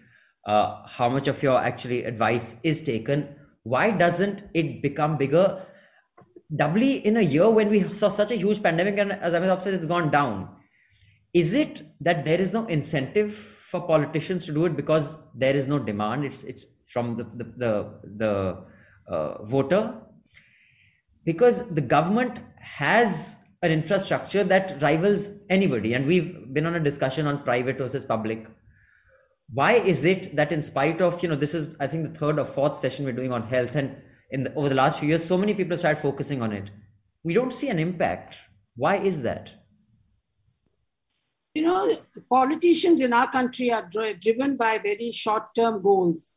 uh, 0.46 0.86
how 0.86 1.08
much 1.08 1.26
of 1.26 1.42
your 1.42 1.58
actually 1.58 2.04
advice 2.04 2.56
is 2.62 2.80
taken 2.80 3.28
why 3.64 3.90
doesn't 3.90 4.42
it 4.54 4.80
become 4.80 5.16
bigger 5.16 5.66
doubly 6.54 7.04
in 7.04 7.16
a 7.16 7.20
year 7.20 7.50
when 7.50 7.68
we 7.68 7.92
saw 7.92 8.08
such 8.08 8.30
a 8.30 8.36
huge 8.36 8.62
pandemic 8.62 8.98
and 8.98 9.12
as 9.12 9.34
Amitabh 9.34 9.62
says 9.62 9.74
it's 9.74 9.86
gone 9.86 10.10
down. 10.10 10.48
Is 11.34 11.54
it 11.54 11.82
that 12.00 12.24
there 12.24 12.40
is 12.40 12.52
no 12.52 12.66
incentive 12.66 13.34
for 13.34 13.80
politicians 13.80 14.46
to 14.46 14.52
do 14.52 14.64
it 14.66 14.76
because 14.76 15.16
there 15.34 15.56
is 15.56 15.66
no 15.66 15.78
demand? 15.78 16.24
It's 16.24 16.44
it's 16.44 16.66
from 16.86 17.16
the 17.16 17.24
the 17.24 17.44
the, 17.56 17.94
the 18.16 18.64
uh, 19.08 19.44
voter? 19.44 19.94
Because 21.24 21.68
the 21.70 21.80
government 21.80 22.38
has 22.60 23.44
an 23.62 23.72
infrastructure 23.72 24.44
that 24.44 24.80
rivals 24.80 25.32
anybody 25.50 25.94
and 25.94 26.06
we've 26.06 26.54
been 26.54 26.66
on 26.66 26.76
a 26.76 26.80
discussion 26.80 27.26
on 27.26 27.42
private 27.42 27.78
versus 27.78 28.04
public. 28.04 28.46
Why 29.52 29.74
is 29.74 30.04
it 30.04 30.36
that 30.36 30.52
in 30.52 30.62
spite 30.62 31.00
of 31.00 31.22
you 31.22 31.28
know 31.28 31.36
this 31.36 31.54
is 31.54 31.76
i 31.80 31.86
think 31.86 32.02
the 32.04 32.18
third 32.18 32.38
or 32.38 32.44
fourth 32.44 32.76
session 32.76 33.04
we're 33.04 33.12
doing 33.12 33.32
on 33.32 33.42
health 33.44 33.76
and 33.76 33.96
in 34.30 34.44
the, 34.44 34.54
over 34.54 34.68
the 34.68 34.74
last 34.74 34.98
few 34.98 35.08
years 35.08 35.24
so 35.24 35.38
many 35.38 35.54
people 35.54 35.76
start 35.78 35.98
focusing 35.98 36.42
on 36.42 36.52
it. 36.52 36.70
We 37.22 37.34
don't 37.34 37.52
see 37.52 37.68
an 37.68 37.78
impact. 37.78 38.36
Why 38.76 38.96
is 38.96 39.22
that? 39.22 39.52
You 41.54 41.62
know 41.62 41.96
politicians 42.30 43.00
in 43.00 43.12
our 43.12 43.30
country 43.30 43.72
are 43.72 43.88
driven 44.20 44.56
by 44.56 44.78
very 44.78 45.10
short 45.12 45.54
term 45.54 45.82
goals. 45.82 46.36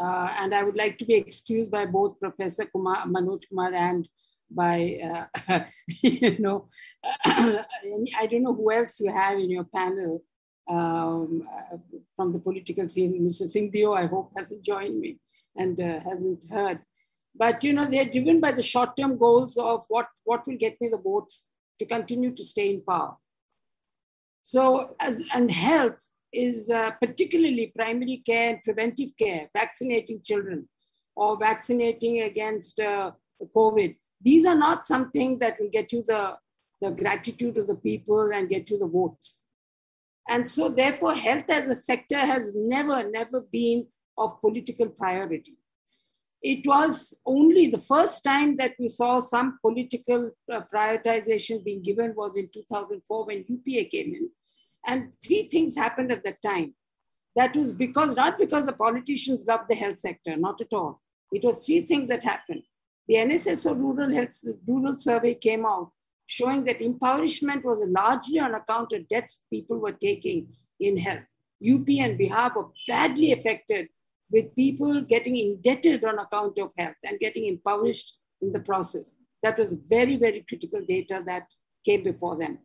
Uh, 0.00 0.34
and 0.38 0.54
i 0.54 0.62
would 0.62 0.74
like 0.74 0.96
to 0.96 1.04
be 1.04 1.14
excused 1.14 1.70
by 1.70 1.84
both 1.84 2.18
professor 2.18 2.64
kumar 2.64 3.04
manoj 3.06 3.42
kumar 3.46 3.74
and 3.74 4.08
by 4.50 4.98
uh, 5.08 5.60
you 6.00 6.38
know 6.38 6.66
i 7.26 8.26
don't 8.30 8.42
know 8.42 8.54
who 8.54 8.72
else 8.72 9.00
you 9.00 9.12
have 9.12 9.38
in 9.38 9.50
your 9.50 9.64
panel 9.64 10.22
um, 10.68 11.46
from 12.16 12.32
the 12.32 12.38
political 12.38 12.88
scene. 12.88 13.20
Mr 13.20 13.46
Singh 13.46 13.70
Deo, 13.70 13.92
i 13.94 14.06
hope 14.06 14.32
hasn't 14.36 14.64
joined 14.64 14.98
me 15.00 15.18
and 15.56 15.80
uh, 15.80 16.00
hasn't 16.00 16.44
heard 16.50 16.80
but 17.34 17.64
you 17.64 17.72
know, 17.72 17.86
they're 17.86 18.10
driven 18.10 18.40
by 18.40 18.52
the 18.52 18.62
short-term 18.62 19.16
goals 19.16 19.56
of 19.56 19.84
what, 19.88 20.08
what 20.24 20.46
will 20.46 20.56
get 20.56 20.80
me 20.80 20.88
the 20.88 20.98
votes 20.98 21.50
to 21.78 21.86
continue 21.86 22.32
to 22.34 22.44
stay 22.44 22.70
in 22.70 22.82
power. 22.82 23.16
So, 24.42 24.96
as 25.00 25.24
and 25.32 25.50
health 25.50 26.00
is 26.32 26.68
uh, 26.70 26.90
particularly 27.00 27.72
primary 27.76 28.22
care 28.26 28.50
and 28.50 28.64
preventive 28.64 29.10
care, 29.18 29.48
vaccinating 29.54 30.20
children 30.24 30.68
or 31.14 31.38
vaccinating 31.38 32.22
against 32.22 32.80
uh, 32.80 33.12
COVID. 33.54 33.96
These 34.20 34.46
are 34.46 34.54
not 34.54 34.86
something 34.86 35.38
that 35.38 35.58
will 35.60 35.70
get 35.70 35.92
you 35.92 36.02
the, 36.02 36.36
the 36.80 36.90
gratitude 36.90 37.56
of 37.58 37.66
the 37.66 37.74
people 37.74 38.30
and 38.32 38.48
get 38.48 38.70
you 38.70 38.78
the 38.78 38.86
votes. 38.86 39.44
And 40.28 40.48
so, 40.48 40.68
therefore, 40.68 41.14
health 41.14 41.48
as 41.48 41.68
a 41.68 41.76
sector 41.76 42.18
has 42.18 42.52
never, 42.54 43.08
never 43.08 43.42
been 43.52 43.86
of 44.16 44.40
political 44.40 44.88
priority. 44.88 45.56
It 46.42 46.66
was 46.66 47.14
only 47.24 47.68
the 47.70 47.78
first 47.78 48.24
time 48.24 48.56
that 48.56 48.72
we 48.78 48.88
saw 48.88 49.20
some 49.20 49.58
political 49.60 50.32
uh, 50.52 50.62
prioritization 50.72 51.64
being 51.64 51.82
given 51.82 52.14
was 52.16 52.36
in 52.36 52.48
2004 52.52 53.26
when 53.26 53.44
UPA 53.48 53.88
came 53.90 54.14
in. 54.14 54.30
And 54.84 55.12
three 55.24 55.44
things 55.48 55.76
happened 55.76 56.10
at 56.10 56.24
that 56.24 56.42
time. 56.42 56.74
That 57.36 57.54
was 57.54 57.72
because, 57.72 58.16
not 58.16 58.38
because 58.38 58.66
the 58.66 58.72
politicians 58.72 59.46
loved 59.46 59.68
the 59.68 59.76
health 59.76 59.98
sector, 59.98 60.36
not 60.36 60.60
at 60.60 60.72
all. 60.72 61.00
It 61.30 61.44
was 61.44 61.64
three 61.64 61.82
things 61.82 62.08
that 62.08 62.24
happened. 62.24 62.62
The 63.06 63.14
NSSO 63.14 63.76
Rural 63.76 64.10
Health 64.10 64.44
Rural 64.66 64.96
Survey 64.96 65.34
came 65.34 65.64
out 65.64 65.92
showing 66.26 66.64
that 66.64 66.80
impoverishment 66.80 67.64
was 67.64 67.80
largely 67.86 68.38
on 68.38 68.54
account 68.54 68.92
of 68.92 69.08
deaths 69.08 69.44
people 69.50 69.78
were 69.78 69.92
taking 69.92 70.48
in 70.80 70.96
health. 70.96 71.28
UP 71.62 71.88
and 71.88 72.18
Bihar 72.18 72.54
were 72.54 72.68
badly 72.88 73.32
affected 73.32 73.88
with 74.32 74.56
people 74.56 75.02
getting 75.02 75.36
indebted 75.36 76.04
on 76.04 76.18
account 76.18 76.58
of 76.58 76.72
health 76.78 76.96
and 77.04 77.20
getting 77.20 77.46
impoverished 77.46 78.18
in 78.40 78.52
the 78.52 78.60
process. 78.60 79.16
That 79.42 79.58
was 79.58 79.74
very, 79.74 80.16
very 80.16 80.44
critical 80.48 80.82
data 80.88 81.22
that 81.26 81.44
came 81.84 82.02
before 82.02 82.36
them. 82.36 82.58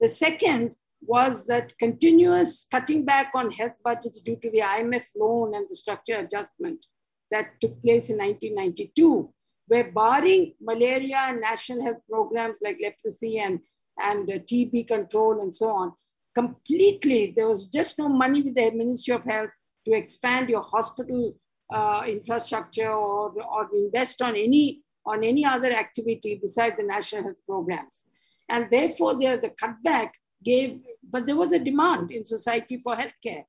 The 0.00 0.08
second 0.08 0.76
was 1.02 1.46
that 1.46 1.76
continuous 1.78 2.66
cutting 2.70 3.04
back 3.04 3.32
on 3.34 3.50
health 3.50 3.78
budgets 3.82 4.20
due 4.20 4.36
to 4.36 4.50
the 4.50 4.60
IMF 4.60 5.06
loan 5.16 5.54
and 5.54 5.66
the 5.68 5.76
structure 5.76 6.16
adjustment 6.16 6.86
that 7.30 7.60
took 7.60 7.82
place 7.82 8.10
in 8.10 8.18
1992, 8.18 9.32
where 9.66 9.90
barring 9.92 10.54
malaria 10.60 11.16
and 11.28 11.40
national 11.40 11.82
health 11.82 12.02
programs 12.08 12.58
like 12.62 12.78
leprosy 12.82 13.38
and, 13.38 13.60
and 13.98 14.28
TB 14.28 14.88
control 14.88 15.40
and 15.40 15.54
so 15.54 15.70
on, 15.70 15.92
completely, 16.34 17.32
there 17.34 17.48
was 17.48 17.68
just 17.68 17.98
no 17.98 18.08
money 18.08 18.42
with 18.42 18.54
the 18.54 18.70
Ministry 18.70 19.14
of 19.14 19.24
Health 19.24 19.50
to 19.84 19.92
expand 19.92 20.48
your 20.48 20.62
hospital 20.62 21.36
uh, 21.72 22.02
infrastructure 22.06 22.90
or, 22.90 23.32
or 23.42 23.68
invest 23.72 24.20
on 24.22 24.36
any 24.36 24.82
on 25.06 25.24
any 25.24 25.44
other 25.44 25.70
activity 25.70 26.38
besides 26.40 26.76
the 26.76 26.82
national 26.82 27.22
health 27.22 27.44
programs. 27.46 28.04
And 28.48 28.66
therefore, 28.70 29.14
the, 29.14 29.38
the 29.40 29.50
cutback 29.50 30.10
gave, 30.44 30.78
but 31.10 31.24
there 31.26 31.36
was 31.36 31.52
a 31.52 31.58
demand 31.58 32.10
in 32.10 32.24
society 32.24 32.78
for 32.78 32.96
healthcare. 32.96 33.44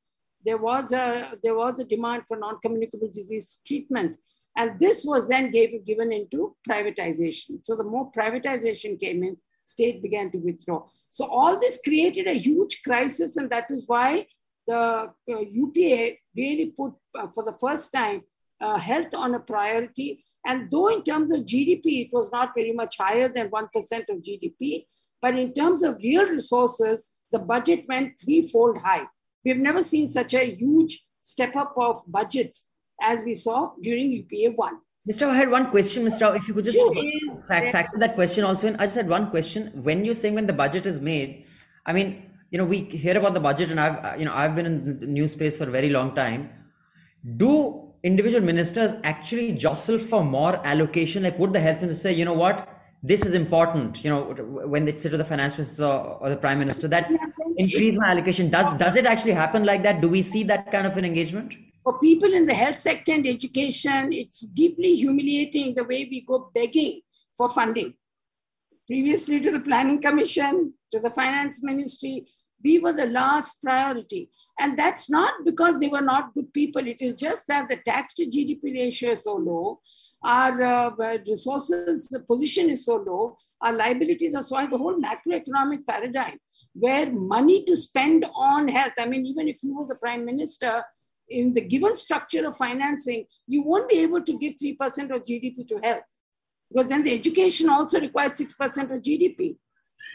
There 0.45 0.57
was 0.57 0.91
a, 0.91 1.37
there 1.43 1.55
was 1.55 1.79
a 1.79 1.85
demand 1.85 2.23
for 2.27 2.37
non-communicable 2.37 3.09
disease 3.11 3.61
treatment. 3.67 4.17
And 4.57 4.79
this 4.79 5.03
was 5.05 5.27
then 5.27 5.51
gave, 5.51 5.85
given 5.85 6.11
into 6.11 6.55
privatization. 6.67 7.59
So 7.63 7.75
the 7.75 7.83
more 7.83 8.11
privatization 8.11 8.99
came 8.99 9.23
in, 9.23 9.37
state 9.63 10.01
began 10.01 10.31
to 10.31 10.37
withdraw. 10.37 10.87
So 11.09 11.25
all 11.25 11.59
this 11.59 11.79
created 11.83 12.27
a 12.27 12.33
huge 12.33 12.81
crisis, 12.83 13.37
and 13.37 13.49
that 13.49 13.65
is 13.69 13.87
why 13.87 14.27
the 14.71 15.35
uh, 15.35 15.39
UPA 15.61 16.17
really 16.35 16.67
put, 16.77 16.93
uh, 17.19 17.27
for 17.33 17.43
the 17.43 17.57
first 17.59 17.91
time, 17.91 18.21
uh, 18.61 18.77
health 18.77 19.13
on 19.13 19.35
a 19.35 19.39
priority. 19.39 20.23
And 20.45 20.69
though 20.71 20.87
in 20.87 21.03
terms 21.03 21.31
of 21.31 21.41
GDP, 21.41 21.85
it 22.05 22.09
was 22.11 22.31
not 22.31 22.51
very 22.55 22.73
much 22.81 22.95
higher 22.97 23.29
than 23.33 23.49
1% 23.49 23.65
of 24.09 24.23
GDP, 24.27 24.85
but 25.21 25.35
in 25.35 25.53
terms 25.53 25.83
of 25.83 25.97
real 25.97 26.25
resources, 26.25 27.05
the 27.31 27.39
budget 27.39 27.85
went 27.87 28.19
threefold 28.23 28.77
high. 28.77 29.05
We've 29.45 29.65
never 29.69 29.81
seen 29.81 30.09
such 30.09 30.33
a 30.33 30.55
huge 30.55 31.03
step 31.23 31.55
up 31.55 31.73
of 31.77 32.01
budgets 32.07 32.67
as 33.01 33.23
we 33.23 33.33
saw 33.33 33.71
during 33.81 34.11
UPA 34.11 34.55
1. 34.55 34.77
Mr. 35.09 35.27
I 35.27 35.35
had 35.35 35.49
one 35.49 35.69
question, 35.71 36.03
Mr. 36.05 36.21
Rao, 36.21 36.33
If 36.33 36.47
you 36.47 36.53
could 36.53 36.65
just 36.65 36.79
fact, 37.47 37.71
factor 37.71 37.97
that 37.99 38.13
question 38.13 38.43
also 38.43 38.67
in. 38.67 38.75
I 38.75 38.85
just 38.85 38.95
had 38.95 39.09
one 39.09 39.31
question. 39.31 39.71
When 39.87 40.05
you're 40.05 40.19
saying 40.23 40.35
when 40.35 40.45
the 40.45 40.53
budget 40.53 40.85
is 40.85 40.99
made, 41.01 41.45
I 41.87 41.93
mean, 41.93 42.30
you 42.51 42.57
know, 42.57 42.65
we 42.65 42.79
hear 42.79 43.17
about 43.17 43.33
the 43.33 43.39
budget 43.39 43.71
and 43.71 43.79
I've, 43.79 44.19
you 44.19 44.25
know, 44.25 44.33
I've 44.33 44.55
been 44.55 44.65
in 44.65 44.99
the 44.99 45.07
news 45.07 45.31
space 45.31 45.57
for 45.57 45.63
a 45.63 45.71
very 45.71 45.89
long 45.89 46.13
time. 46.13 46.49
Do 47.37 47.93
individual 48.03 48.43
ministers 48.43 48.91
actually 49.03 49.53
jostle 49.53 49.97
for 49.97 50.23
more 50.23 50.59
allocation? 50.65 51.23
Like 51.23 51.39
would 51.39 51.53
the 51.53 51.61
health 51.61 51.81
minister 51.81 52.09
say, 52.09 52.13
you 52.13 52.25
know 52.25 52.33
what, 52.33 52.67
this 53.01 53.25
is 53.25 53.33
important, 53.33 54.03
you 54.03 54.09
know, 54.11 54.23
when 54.67 54.83
they 54.85 54.95
say 54.95 55.09
to 55.09 55.17
the 55.17 55.23
finance 55.23 55.57
minister 55.57 55.85
or 55.85 56.29
the 56.29 56.37
prime 56.37 56.59
minister 56.59 56.87
that 56.89 57.09
increase 57.57 57.95
my 57.95 58.09
allocation. 58.09 58.49
Does, 58.49 58.75
does 58.75 58.97
it 58.97 59.05
actually 59.05 59.31
happen 59.31 59.63
like 59.63 59.81
that? 59.83 60.01
Do 60.01 60.09
we 60.09 60.21
see 60.21 60.43
that 60.43 60.71
kind 60.71 60.85
of 60.85 60.97
an 60.97 61.05
engagement? 61.05 61.55
For 61.83 61.97
people 61.99 62.33
in 62.33 62.45
the 62.45 62.53
health 62.53 62.77
sector 62.77 63.13
and 63.13 63.25
education, 63.25 64.11
it's 64.11 64.41
deeply 64.41 64.95
humiliating 64.95 65.73
the 65.73 65.83
way 65.83 66.05
we 66.11 66.25
go 66.27 66.51
begging 66.53 67.01
for 67.35 67.49
funding. 67.49 67.93
Previously 68.87 69.39
to 69.39 69.51
the 69.51 69.61
planning 69.61 70.01
commission, 70.01 70.73
to 70.91 70.99
the 70.99 71.09
finance 71.09 71.63
ministry, 71.63 72.25
we 72.63 72.79
were 72.79 72.93
the 72.93 73.05
last 73.05 73.61
priority. 73.61 74.29
And 74.59 74.77
that's 74.77 75.09
not 75.09 75.33
because 75.45 75.79
they 75.79 75.87
were 75.87 76.01
not 76.01 76.33
good 76.33 76.53
people. 76.53 76.85
It 76.87 77.01
is 77.01 77.15
just 77.15 77.47
that 77.47 77.69
the 77.69 77.77
tax 77.77 78.13
to 78.15 78.25
GDP 78.25 78.63
ratio 78.63 79.11
is 79.11 79.23
so 79.23 79.35
low, 79.35 79.79
our 80.23 80.61
uh, 80.61 81.17
resources, 81.27 82.07
the 82.09 82.19
position 82.19 82.69
is 82.69 82.85
so 82.85 82.97
low, 82.97 83.35
our 83.61 83.73
liabilities 83.73 84.35
are 84.35 84.43
so 84.43 84.55
high, 84.57 84.67
the 84.67 84.77
whole 84.77 84.99
macroeconomic 84.99 85.85
paradigm 85.87 86.37
where 86.73 87.11
money 87.11 87.63
to 87.65 87.75
spend 87.75 88.25
on 88.33 88.67
health, 88.67 88.93
I 88.97 89.05
mean, 89.05 89.25
even 89.25 89.47
if 89.47 89.63
you 89.63 89.75
were 89.75 89.87
the 89.87 89.95
prime 89.95 90.25
minister, 90.25 90.83
in 91.29 91.53
the 91.53 91.61
given 91.61 91.95
structure 91.95 92.45
of 92.45 92.57
financing, 92.57 93.25
you 93.47 93.63
won't 93.63 93.89
be 93.89 93.99
able 93.99 94.21
to 94.21 94.37
give 94.37 94.55
3% 94.55 94.77
of 95.15 95.23
GDP 95.23 95.67
to 95.67 95.79
health. 95.81 96.03
Because 96.69 96.89
then 96.89 97.03
the 97.03 97.13
education 97.13 97.69
also 97.69 97.99
requires 97.99 98.33
6% 98.33 98.61
of 98.83 99.01
GDP. 99.01 99.57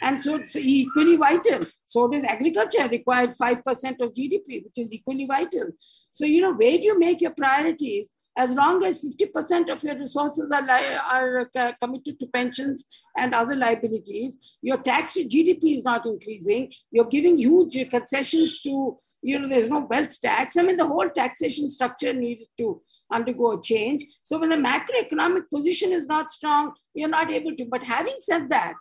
And 0.03 0.23
so 0.23 0.37
it's 0.37 0.57
equally 0.57 1.17
vital. 1.17 1.67
So 1.87 2.09
does 2.09 2.25
agriculture 2.25 2.89
require 2.89 3.29
5% 3.29 3.61
of 4.01 4.13
GDP, 4.13 4.65
which 4.65 4.77
is 4.77 4.93
equally 4.93 5.27
vital. 5.27 5.71
So, 6.11 6.25
you 6.25 6.41
know, 6.41 6.53
where 6.53 6.77
do 6.79 6.85
you 6.85 6.99
make 6.99 7.21
your 7.21 7.31
priorities? 7.31 8.13
As 8.39 8.55
long 8.55 8.85
as 8.85 9.03
50% 9.03 9.71
of 9.71 9.83
your 9.83 9.97
resources 9.97 10.51
are, 10.51 10.69
are 10.69 11.51
uh, 11.57 11.73
committed 11.83 12.19
to 12.19 12.27
pensions 12.27 12.85
and 13.17 13.33
other 13.33 13.55
liabilities, 13.55 14.39
your 14.61 14.77
tax 14.77 15.15
to 15.15 15.25
GDP 15.25 15.77
is 15.77 15.85
not 15.85 16.05
increasing. 16.05 16.71
You're 16.91 17.07
giving 17.07 17.39
huge 17.39 17.79
concessions 17.89 18.61
to, 18.63 18.99
you 19.23 19.39
know, 19.39 19.49
there's 19.49 19.71
no 19.71 19.87
wealth 19.89 20.21
tax. 20.21 20.59
I 20.59 20.63
mean, 20.63 20.77
the 20.77 20.87
whole 20.87 21.09
taxation 21.09 21.71
structure 21.71 22.13
needed 22.13 22.49
to 22.59 22.83
undergo 23.11 23.53
a 23.53 23.63
change. 23.63 24.05
So 24.25 24.39
when 24.39 24.51
the 24.51 24.57
macroeconomic 24.57 25.49
position 25.53 25.93
is 25.93 26.07
not 26.07 26.31
strong, 26.31 26.73
you're 26.93 27.09
not 27.09 27.31
able 27.31 27.57
to. 27.57 27.65
But 27.65 27.85
having 27.85 28.17
said 28.19 28.51
that, 28.51 28.75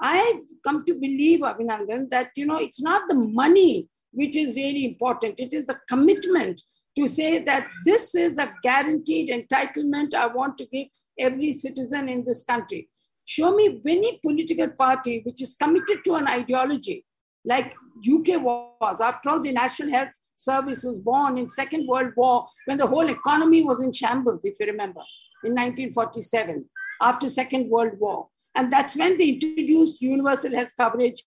I've 0.00 0.40
come 0.64 0.84
to 0.86 0.94
believe, 0.94 1.40
Abhinandan, 1.40 2.10
that 2.10 2.30
you 2.36 2.46
know 2.46 2.56
it's 2.56 2.82
not 2.82 3.02
the 3.08 3.14
money 3.14 3.88
which 4.12 4.36
is 4.36 4.56
really 4.56 4.84
important. 4.84 5.38
It 5.38 5.52
is 5.52 5.68
a 5.68 5.80
commitment 5.88 6.62
to 6.96 7.08
say 7.08 7.42
that 7.42 7.66
this 7.84 8.14
is 8.14 8.38
a 8.38 8.52
guaranteed 8.62 9.28
entitlement 9.30 10.14
I 10.14 10.26
want 10.28 10.56
to 10.58 10.66
give 10.66 10.86
every 11.18 11.52
citizen 11.52 12.08
in 12.08 12.24
this 12.24 12.44
country. 12.44 12.88
Show 13.24 13.54
me 13.54 13.80
any 13.86 14.20
political 14.22 14.68
party 14.68 15.22
which 15.24 15.42
is 15.42 15.54
committed 15.54 16.04
to 16.04 16.14
an 16.14 16.28
ideology 16.28 17.04
like 17.44 17.74
UK 17.98 18.40
was. 18.42 19.00
After 19.00 19.30
all, 19.30 19.40
the 19.40 19.52
National 19.52 19.90
Health 19.90 20.10
Service 20.36 20.84
was 20.84 20.98
born 20.98 21.38
in 21.38 21.48
Second 21.48 21.86
World 21.86 22.12
War 22.16 22.46
when 22.66 22.78
the 22.78 22.86
whole 22.86 23.08
economy 23.08 23.62
was 23.62 23.82
in 23.82 23.92
shambles, 23.92 24.44
if 24.44 24.56
you 24.60 24.66
remember, 24.66 25.00
in 25.44 25.52
1947, 25.52 26.64
after 27.00 27.28
Second 27.28 27.70
World 27.70 27.92
War. 27.98 28.28
And 28.54 28.72
that's 28.72 28.96
when 28.96 29.18
they 29.18 29.30
introduced 29.30 30.00
universal 30.00 30.52
health 30.52 30.76
coverage 30.76 31.24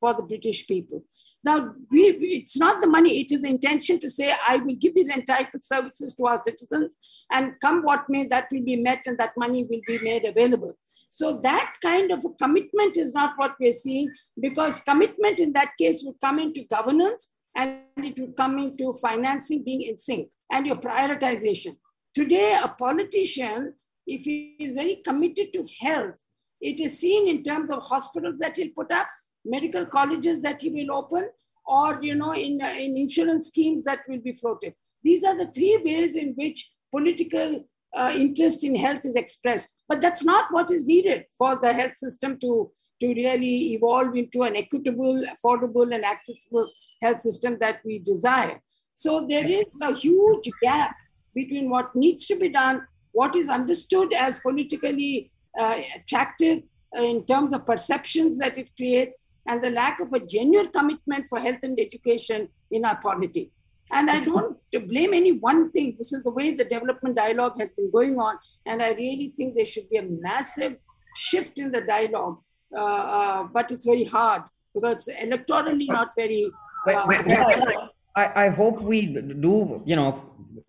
for 0.00 0.14
the 0.14 0.22
British 0.22 0.66
people. 0.66 1.02
Now, 1.42 1.74
we, 1.90 2.00
it's 2.20 2.58
not 2.58 2.80
the 2.80 2.86
money, 2.86 3.20
it 3.20 3.32
is 3.32 3.42
the 3.42 3.48
intention 3.48 3.98
to 4.00 4.08
say, 4.08 4.34
I 4.46 4.56
will 4.56 4.74
give 4.74 4.94
these 4.94 5.08
entitled 5.08 5.64
services 5.64 6.14
to 6.14 6.26
our 6.26 6.38
citizens, 6.38 6.96
and 7.30 7.52
come 7.60 7.82
what 7.82 8.04
may, 8.08 8.26
that 8.28 8.48
will 8.52 8.64
be 8.64 8.76
met 8.76 9.02
and 9.06 9.18
that 9.18 9.32
money 9.36 9.64
will 9.64 9.80
be 9.86 9.98
made 9.98 10.24
available. 10.24 10.76
So, 11.08 11.38
that 11.42 11.74
kind 11.82 12.10
of 12.10 12.24
a 12.24 12.30
commitment 12.42 12.96
is 12.96 13.14
not 13.14 13.32
what 13.36 13.54
we're 13.60 13.72
seeing, 13.72 14.10
because 14.40 14.80
commitment 14.80 15.40
in 15.40 15.52
that 15.52 15.72
case 15.78 16.02
would 16.04 16.16
come 16.22 16.38
into 16.38 16.64
governance 16.64 17.34
and 17.56 17.80
it 17.98 18.18
would 18.18 18.36
come 18.36 18.58
into 18.58 18.92
financing 18.94 19.64
being 19.64 19.82
in 19.82 19.96
sync 19.96 20.30
and 20.50 20.66
your 20.66 20.76
prioritization. 20.76 21.76
Today, 22.14 22.58
a 22.62 22.68
politician 22.68 23.74
if 24.06 24.22
he 24.22 24.56
is 24.58 24.74
very 24.74 24.96
committed 25.04 25.52
to 25.52 25.66
health, 25.80 26.22
it 26.60 26.80
is 26.80 26.98
seen 26.98 27.28
in 27.28 27.42
terms 27.42 27.70
of 27.70 27.82
hospitals 27.82 28.38
that 28.38 28.56
he'll 28.56 28.72
put 28.74 28.90
up, 28.90 29.08
medical 29.44 29.84
colleges 29.86 30.40
that 30.42 30.62
he 30.62 30.70
will 30.70 30.96
open, 30.96 31.28
or 31.66 31.98
you 32.02 32.14
know, 32.14 32.34
in, 32.34 32.60
uh, 32.62 32.74
in 32.78 32.96
insurance 32.96 33.48
schemes 33.48 33.84
that 33.84 34.00
will 34.08 34.20
be 34.20 34.32
floated. 34.32 34.74
These 35.02 35.24
are 35.24 35.36
the 35.36 35.50
three 35.52 35.80
ways 35.84 36.16
in 36.16 36.34
which 36.34 36.70
political 36.90 37.64
uh, 37.94 38.12
interest 38.14 38.64
in 38.64 38.74
health 38.74 39.04
is 39.04 39.16
expressed. 39.16 39.76
But 39.88 40.00
that's 40.00 40.24
not 40.24 40.46
what 40.50 40.70
is 40.70 40.86
needed 40.86 41.24
for 41.36 41.58
the 41.60 41.72
health 41.72 41.96
system 41.96 42.38
to 42.40 42.70
to 43.00 43.08
really 43.08 43.74
evolve 43.74 44.14
into 44.16 44.42
an 44.42 44.56
equitable, 44.56 45.24
affordable, 45.34 45.94
and 45.94 46.04
accessible 46.04 46.70
health 47.02 47.20
system 47.20 47.58
that 47.60 47.80
we 47.84 47.98
desire. 47.98 48.60
So 48.92 49.26
there 49.28 49.46
is 49.46 49.66
a 49.82 49.94
huge 49.94 50.48
gap 50.62 50.94
between 51.34 51.68
what 51.68 51.94
needs 51.96 52.26
to 52.26 52.36
be 52.36 52.48
done, 52.48 52.86
what 53.14 53.34
is 53.40 53.48
understood 53.48 54.12
as 54.12 54.38
politically 54.46 55.30
uh, 55.58 55.76
attractive 55.96 56.62
in 56.96 57.24
terms 57.32 57.52
of 57.54 57.66
perceptions 57.72 58.38
that 58.38 58.56
it 58.62 58.68
creates, 58.76 59.18
and 59.48 59.62
the 59.62 59.70
lack 59.70 60.00
of 60.00 60.12
a 60.12 60.20
genuine 60.34 60.70
commitment 60.78 61.26
for 61.28 61.38
health 61.46 61.62
and 61.62 61.78
education 61.80 62.48
in 62.70 62.84
our 62.84 62.98
polity. 63.06 63.50
And 63.92 64.10
I 64.10 64.24
don't 64.24 64.56
blame 64.88 65.12
any 65.12 65.32
one 65.32 65.70
thing. 65.70 65.94
This 65.98 66.12
is 66.12 66.24
the 66.24 66.30
way 66.30 66.54
the 66.54 66.64
development 66.64 67.16
dialogue 67.16 67.56
has 67.60 67.70
been 67.76 67.90
going 67.90 68.18
on. 68.18 68.36
And 68.66 68.82
I 68.82 68.90
really 68.92 69.32
think 69.36 69.54
there 69.54 69.66
should 69.66 69.88
be 69.90 69.98
a 69.98 70.02
massive 70.02 70.76
shift 71.16 71.58
in 71.58 71.70
the 71.70 71.82
dialogue. 71.82 72.38
Uh, 72.76 72.80
uh, 73.18 73.42
but 73.44 73.70
it's 73.70 73.86
very 73.86 74.04
hard 74.04 74.42
because 74.74 75.06
it's 75.08 75.18
electorally 75.26 75.86
not 75.88 76.08
very. 76.16 76.50
Uh, 76.88 77.04
wait, 77.06 77.26
wait, 77.26 77.46
wait, 77.46 77.76
I, 78.16 78.46
I 78.46 78.48
hope 78.48 78.80
we 78.80 79.06
do, 79.06 79.82
you 79.84 79.96
know, 79.96 80.22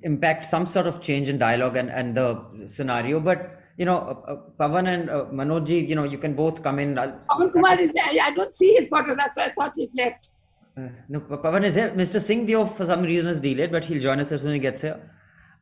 impact 0.05 0.45
some 0.45 0.65
sort 0.65 0.87
of 0.87 1.01
change 1.01 1.27
in 1.27 1.37
dialogue 1.37 1.75
and, 1.75 1.89
and 1.89 2.15
the 2.15 2.27
scenario. 2.67 3.19
But 3.19 3.59
you 3.77 3.85
know, 3.85 3.97
uh, 3.97 4.31
uh, 4.31 4.35
Pawan 4.59 4.87
and 4.87 5.09
uh, 5.09 5.25
Manojji, 5.25 5.87
you 5.89 5.95
know, 5.95 6.03
you 6.03 6.17
can 6.17 6.33
both 6.33 6.63
come 6.63 6.79
in. 6.79 6.95
Pawan 6.95 7.51
Kumar 7.51 7.77
is 7.79 7.91
there. 7.91 8.05
I 8.21 8.31
don't 8.33 8.53
see 8.53 8.73
his 8.75 8.87
photo. 8.87 9.15
That's 9.15 9.35
why 9.35 9.47
I 9.47 9.53
thought 9.53 9.73
he'd 9.75 9.91
left. 9.93 10.29
Uh, 10.77 10.87
no, 11.09 11.19
Pawan 11.19 11.63
is 11.63 11.75
here. 11.75 11.89
Mr. 11.91 12.21
Singh 12.21 12.45
Deo, 12.45 12.65
for 12.65 12.85
some 12.85 13.03
reason, 13.03 13.27
is 13.27 13.39
delayed, 13.39 13.71
but 13.71 13.83
he'll 13.83 14.01
join 14.01 14.19
us 14.19 14.31
as 14.31 14.41
soon 14.41 14.51
as 14.51 14.53
he 14.53 14.59
gets 14.59 14.81
here. 14.81 14.99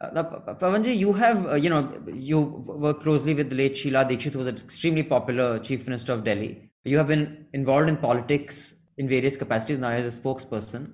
Uh, 0.02 0.24
Pawanji, 0.56 0.96
you 0.96 1.14
have, 1.14 1.48
uh, 1.48 1.56
you 1.56 1.70
know, 1.70 1.92
you 2.14 2.40
work 2.40 3.02
closely 3.02 3.34
with 3.34 3.50
the 3.50 3.56
late 3.56 3.78
Sheila 3.78 4.06
Dikshit, 4.06 4.34
who 4.34 4.40
was 4.40 4.48
an 4.48 4.58
extremely 4.58 5.04
popular 5.04 5.60
chief 5.60 5.86
minister 5.86 6.14
of 6.14 6.24
Delhi. 6.24 6.70
You 6.84 6.98
have 6.98 7.08
been 7.08 7.46
involved 7.54 7.90
in 7.90 7.98
politics 7.98 8.82
in 8.98 9.08
various 9.08 9.38
capacities 9.38 9.80
now 9.80 9.90
as 9.90 10.18
a 10.18 10.20
spokesperson. 10.20 10.92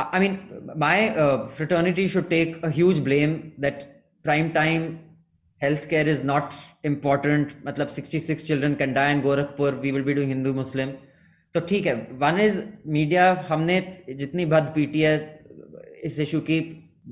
I 0.00 0.18
mean, 0.18 0.62
my 0.76 1.16
uh, 1.16 1.48
fraternity 1.48 2.06
should 2.06 2.28
take 2.28 2.62
a 2.62 2.70
huge 2.70 3.02
blame 3.02 3.54
that 3.58 4.04
prime 4.22 4.52
time 4.52 5.00
healthcare 5.62 6.06
is 6.06 6.22
not 6.22 6.54
important. 6.84 7.54
मतलब 7.64 7.90
66 7.90 8.42
children 8.42 8.76
can 8.76 8.92
die 8.92 9.10
in 9.10 9.22
Gorakhpur. 9.22 9.80
We 9.80 9.92
will 9.92 10.02
be 10.02 10.14
doing 10.14 10.28
Hindu 10.28 10.52
Muslim. 10.52 10.96
तो 11.54 11.60
ठीक 11.68 11.86
है 11.86 11.94
one 12.20 12.38
is 12.40 12.56
media 12.94 13.22
हमने 13.48 13.80
जितनी 14.18 14.44
भद 14.46 14.72
PT 14.74 15.00
है 15.02 15.14
इस 16.04 16.18
issue 16.20 16.40
की 16.48 16.58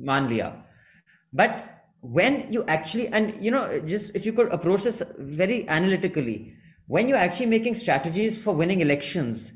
मान 0.09 0.29
लिया 0.29 0.49
but 1.41 1.63
when 2.17 2.35
you 2.55 2.63
actually 2.73 3.09
and 3.19 3.45
you 3.45 3.51
know 3.51 3.81
just 3.91 4.17
if 4.19 4.27
you 4.27 4.33
could 4.39 4.51
approach 4.53 4.83
this 4.87 5.03
very 5.19 5.67
analytically 5.77 6.35
when 6.87 7.09
you're 7.09 7.21
actually 7.27 7.47
making 7.53 7.75
strategies 7.83 8.41
for 8.43 8.55
winning 8.55 8.83
elections 8.87 9.53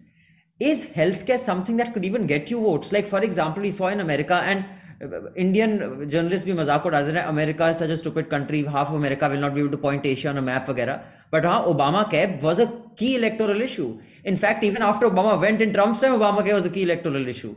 is 0.69 0.85
healthcare 0.95 1.41
something 1.47 1.81
that 1.81 1.93
could 1.93 2.05
even 2.05 2.25
get 2.31 2.53
you 2.53 2.61
votes 2.67 2.95
like 2.95 3.07
for 3.07 3.21
example 3.27 3.67
we 3.67 3.71
saw 3.81 3.91
in 3.97 4.07
america 4.07 4.39
and 4.53 4.71
Indian 5.03 5.71
journalist 6.09 6.45
भी 6.45 6.53
मज़ाक 6.53 6.85
उड़ाते 6.85 7.11
रहे 7.11 7.21
America 7.29 7.71
such 7.79 7.89
a 7.91 7.95
stupid 8.01 8.27
country 8.29 8.61
half 8.75 8.91
America 8.95 9.27
will 9.27 9.39
not 9.39 9.51
be 9.51 9.59
able 9.61 9.69
to 9.69 9.77
point 9.77 10.05
Asia 10.05 10.31
on 10.31 10.37
a 10.37 10.41
map 10.41 10.69
वगैरह 10.69 10.99
but 11.33 11.45
हाँ 11.45 11.59
Obamacare 12.11 12.39
was 12.43 12.61
a 12.61 12.65
key 12.99 13.13
electoral 13.15 13.61
issue 13.63 13.87
in 14.25 14.37
fact 14.37 14.63
even 14.63 14.81
after 14.81 15.07
obama 15.07 15.39
went 15.39 15.61
in 15.61 15.73
trump's 15.73 16.01
time 16.01 16.13
obama 16.17 16.43
was 16.49 16.67
a 16.67 16.69
key 16.69 16.83
electoral 16.83 17.27
issue 17.27 17.53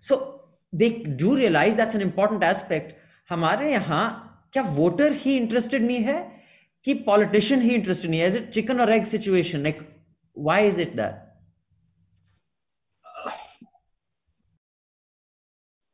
so 0.00 0.16
they 0.72 0.88
do 1.22 1.36
realize 1.36 1.76
that's 1.76 1.98
an 2.00 2.06
important 2.08 2.48
aspect 2.52 2.96
हमारे 3.30 3.70
यहाँ 3.72 4.04
क्या 4.52 4.62
voter 4.76 5.12
ही 5.24 5.36
interested 5.36 5.82
नहीं 5.82 6.02
है 6.04 6.14
कि 6.86 6.94
politician 7.06 7.60
ही 7.62 7.74
interested 7.74 8.10
नहीं 8.10 8.20
है 8.20 8.28
is 8.28 8.36
it 8.38 8.48
chicken 8.54 8.80
और 8.80 8.92
egg 8.92 9.04
situation 9.06 9.60
like 9.62 9.78
why 10.36 10.66
is 10.68 10.80
it 10.80 10.96
that 10.96 11.29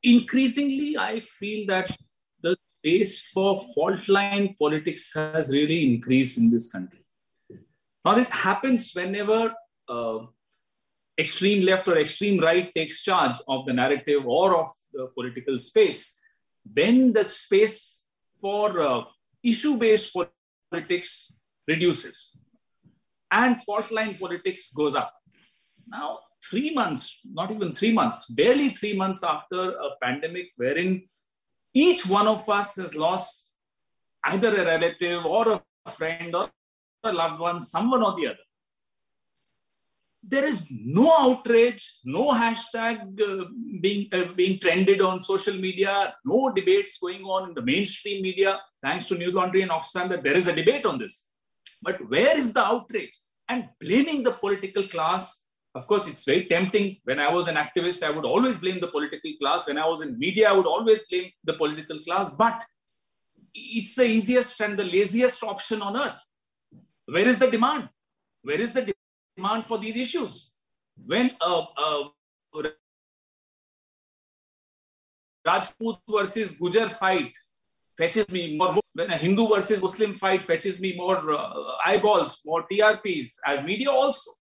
increasingly, 0.07 0.97
I 0.97 1.21
feel 1.21 1.67
that 1.67 1.95
the 2.43 2.57
space 2.79 3.23
for 3.35 3.57
fault 3.75 4.09
line 4.09 4.55
politics 4.59 5.11
has 5.15 5.53
really 5.53 5.83
increased 5.85 6.39
in 6.39 6.51
this 6.51 6.71
country. 6.71 7.01
Now, 8.05 8.17
it 8.17 8.29
happens 8.29 8.93
whenever 8.95 9.53
uh, 9.89 10.19
extreme 11.19 11.65
left 11.65 11.89
or 11.89 11.99
extreme 11.99 12.41
right 12.41 12.73
takes 12.75 13.03
charge 13.03 13.37
of 13.49 13.67
the 13.67 13.73
narrative 13.73 14.27
or 14.27 14.57
of 14.57 14.69
the 14.93 15.09
political 15.15 15.59
space, 15.59 16.19
then 16.65 17.13
the 17.13 17.29
space 17.29 18.07
for 18.41 18.81
uh, 18.81 19.03
issue 19.43 19.77
based 19.77 20.17
politics 20.71 21.33
reduces 21.67 22.39
and 23.31 23.61
fault 23.63 23.91
line 23.91 24.15
politics 24.15 24.71
goes 24.73 24.95
up. 24.95 25.13
Now, 25.89 26.21
three 26.49 26.73
months, 26.75 27.19
not 27.25 27.51
even 27.51 27.73
three 27.73 27.93
months, 27.93 28.27
barely 28.27 28.69
three 28.71 28.97
months 28.97 29.23
after 29.23 29.71
a 29.71 29.91
pandemic 30.03 30.47
wherein 30.57 31.03
each 31.75 32.07
one 32.07 32.27
of 32.27 32.49
us 32.49 32.77
has 32.77 32.95
lost 32.95 33.53
either 34.25 34.55
a 34.55 34.65
relative 34.65 35.25
or 35.25 35.63
a 35.87 35.91
friend 35.91 36.35
or 36.35 36.51
a 37.05 37.13
loved 37.13 37.41
one, 37.41 37.63
someone 37.63 38.03
or 38.03 38.17
the 38.17 38.29
other. 38.29 38.39
There 40.29 40.45
is 40.45 40.61
no 40.71 41.15
outrage, 41.17 42.01
no 42.05 42.33
hashtag 42.33 43.21
uh, 43.21 43.45
being, 43.81 44.09
uh, 44.13 44.33
being 44.35 44.59
trended 44.59 45.01
on 45.01 45.23
social 45.23 45.55
media, 45.55 46.15
no 46.25 46.51
debates 46.53 46.99
going 46.99 47.23
on 47.23 47.49
in 47.49 47.55
the 47.55 47.63
mainstream 47.63 48.23
media, 48.23 48.61
thanks 48.83 49.07
to 49.07 49.15
Newslaundry 49.15 49.63
and 49.63 49.71
Oxfam, 49.71 50.09
that 50.09 50.25
there 50.25 50.37
is 50.37 50.49
a 50.49 50.55
debate 50.55 50.85
on 50.85 50.99
this. 50.99 51.29
But 51.81 52.01
where 52.09 52.37
is 52.37 52.53
the 52.53 52.65
outrage? 52.65 53.17
And 53.49 53.69
blaming 53.81 54.25
the 54.25 54.33
political 54.33 54.83
class 54.89 55.46
of 55.77 55.87
course, 55.87 56.07
it's 56.07 56.25
very 56.25 56.47
tempting. 56.47 56.97
When 57.05 57.21
I 57.21 57.31
was 57.33 57.49
an 57.49 57.57
activist, 57.57 58.03
I 58.03 58.11
would 58.11 58.25
always 58.25 58.57
blame 58.57 58.81
the 58.81 58.89
political 58.89 59.31
class. 59.41 59.67
When 59.67 59.79
I 59.79 59.87
was 59.87 60.03
in 60.03 60.19
media, 60.19 60.49
I 60.49 60.53
would 60.53 60.67
always 60.67 61.01
blame 61.11 61.31
the 61.45 61.55
political 61.55 61.99
class. 62.01 62.31
But 62.31 62.65
it's 63.55 63.95
the 63.95 64.05
easiest 64.05 64.61
and 64.61 64.79
the 64.79 64.85
laziest 64.85 65.43
option 65.43 65.83
on 65.83 65.97
earth. 65.97 66.23
Where 67.07 67.29
is 67.29 67.39
the 67.39 67.51
demand? 67.51 67.89
Where 68.43 68.61
is 68.61 68.73
the 68.73 68.93
demand 69.37 69.67
for 69.67 69.79
these 69.79 69.97
issues? 69.97 70.53
When 71.05 71.33
a, 71.41 71.63
a 71.79 72.11
Rajput 75.47 75.99
versus 76.09 76.55
Gujar 76.55 76.91
fight 76.91 77.33
fetches 77.97 78.29
me 78.31 78.57
more, 78.57 78.81
when 78.95 79.11
a 79.11 79.17
Hindu 79.17 79.49
versus 79.49 79.81
Muslim 79.81 80.15
fight 80.15 80.43
fetches 80.43 80.81
me 80.81 80.97
more 80.97 81.33
uh, 81.33 81.63
eyeballs, 81.85 82.41
more 82.45 82.67
TRPs, 82.71 83.37
as 83.47 83.63
media 83.63 83.91
also. 83.91 84.33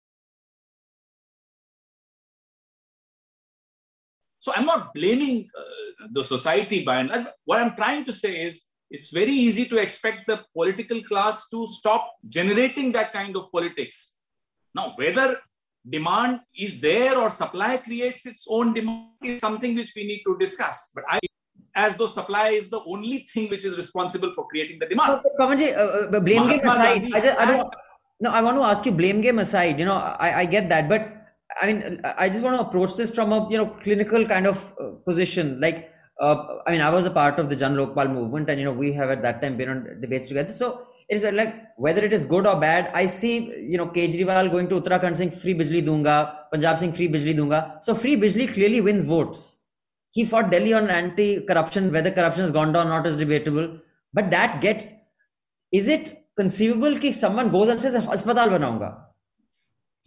So 4.45 4.53
I'm 4.55 4.67
not 4.67 4.93
blaming 4.93 5.49
uh, 5.59 6.09
the 6.13 6.23
society 6.23 6.85
by 6.85 6.97
and 7.01 7.09
large. 7.09 7.27
What 7.47 7.61
I'm 7.61 7.75
trying 7.75 8.05
to 8.05 8.13
say 8.13 8.33
is 8.47 8.65
it's 8.91 9.09
very 9.09 9.33
easy 9.33 9.65
to 9.71 9.77
expect 9.79 10.27
the 10.27 10.41
political 10.53 11.03
class 11.03 11.49
to 11.49 11.67
stop 11.67 12.03
generating 12.29 12.93
that 12.93 13.15
kind 13.15 13.35
of 13.39 13.51
politics. 13.51 14.17
Now, 14.75 14.93
whether 14.97 15.39
demand 15.89 16.41
is 16.55 16.79
there 16.79 17.19
or 17.19 17.31
supply 17.31 17.79
creates 17.79 18.27
its 18.27 18.45
own 18.51 18.75
demand 18.75 19.07
is 19.23 19.41
something 19.41 19.75
which 19.77 19.95
we 19.97 20.05
need 20.11 20.23
to 20.27 20.37
discuss. 20.39 20.91
But 20.95 21.05
I 21.09 21.21
as 21.75 21.97
though 21.97 22.07
supply 22.07 22.49
is 22.51 22.69
the 22.69 22.83
only 22.87 23.27
thing 23.33 23.49
which 23.49 23.65
is 23.65 23.79
responsible 23.79 24.31
for 24.35 24.47
creating 24.49 24.79
the 24.79 24.87
demand. 24.87 25.23
Pawanji, 25.41 25.75
uh, 25.75 26.17
uh, 26.17 26.21
blame 26.21 26.45
Mahatma 26.45 26.63
game 26.63 26.71
aside, 26.71 27.05
I, 27.15 27.21
just, 27.21 27.39
I 27.41 27.45
don't. 27.47 27.75
No, 28.21 28.31
I 28.31 28.43
want 28.43 28.59
to 28.59 28.63
ask 28.63 28.85
you, 28.85 28.93
blame 28.93 29.23
game 29.23 29.39
aside. 29.39 29.81
You 29.81 29.87
know, 29.87 29.97
I, 29.97 30.41
I 30.41 30.45
get 30.45 30.69
that, 30.69 30.89
but 30.89 31.14
I 31.61 31.73
mean, 31.73 32.01
I 32.05 32.29
just 32.29 32.43
want 32.43 32.57
to 32.57 32.63
approach 32.63 32.97
this 32.97 33.11
from 33.15 33.33
a 33.33 33.49
you 33.51 33.59
know 33.59 33.67
clinical 33.67 34.27
kind 34.27 34.47
of 34.47 34.73
uh, 34.81 34.91
position. 35.05 35.61
Like, 35.61 35.91
uh, 36.21 36.59
I 36.67 36.73
mean, 36.73 36.81
I 36.81 36.91
was 36.91 37.07
a 37.07 37.11
part 37.11 37.39
of 37.39 37.49
the 37.49 37.57
Jan 37.57 37.77
Lokpal 37.77 38.13
movement, 38.13 38.51
and 38.51 38.59
you 38.59 38.65
know, 38.65 38.73
we 38.73 38.93
have 38.93 39.11
at 39.11 39.23
that 39.23 39.41
time 39.43 39.57
been 39.57 39.69
on 39.69 40.01
debates 40.01 40.29
together. 40.29 40.53
So 40.53 40.87
it's 41.09 41.23
like 41.33 41.55
whether 41.77 42.05
it 42.05 42.13
is 42.13 42.25
good 42.25 42.47
or 42.47 42.59
bad. 42.59 42.91
I 42.95 43.07
see, 43.07 43.53
you 43.61 43.77
know, 43.77 43.87
Kejriwal 43.87 44.51
going 44.51 44.69
to 44.71 44.81
Uttarakhand 44.81 45.17
saying 45.17 45.33
free 45.33 45.55
bijli 45.55 45.85
dunga, 45.85 46.37
Punjab 46.53 46.79
saying 46.79 46.93
free 46.93 47.09
bijli 47.09 47.35
dunga. 47.35 47.85
So 47.85 47.95
free 47.95 48.17
bijli 48.17 48.53
clearly 48.53 48.81
wins 48.81 49.05
votes. 49.05 49.59
He 50.11 50.25
fought 50.25 50.51
Delhi 50.51 50.73
on 50.73 50.89
anti-corruption. 50.89 51.93
Whether 51.93 52.11
corruption 52.11 52.43
has 52.43 52.53
gone 52.53 52.73
down 52.73 52.87
or 52.87 52.91
not 52.91 53.07
is 53.07 53.17
debatable. 53.17 53.79
But 54.13 54.31
that 54.31 54.61
gets. 54.61 54.93
Is 55.73 55.89
it 55.89 56.25
conceivable 56.37 56.95
that 56.95 57.15
someone 57.15 57.51
goes 57.51 57.69
and 57.69 57.81
says, 57.81 57.95
"Hospital 57.97 58.47
banaunga"? 58.49 59.04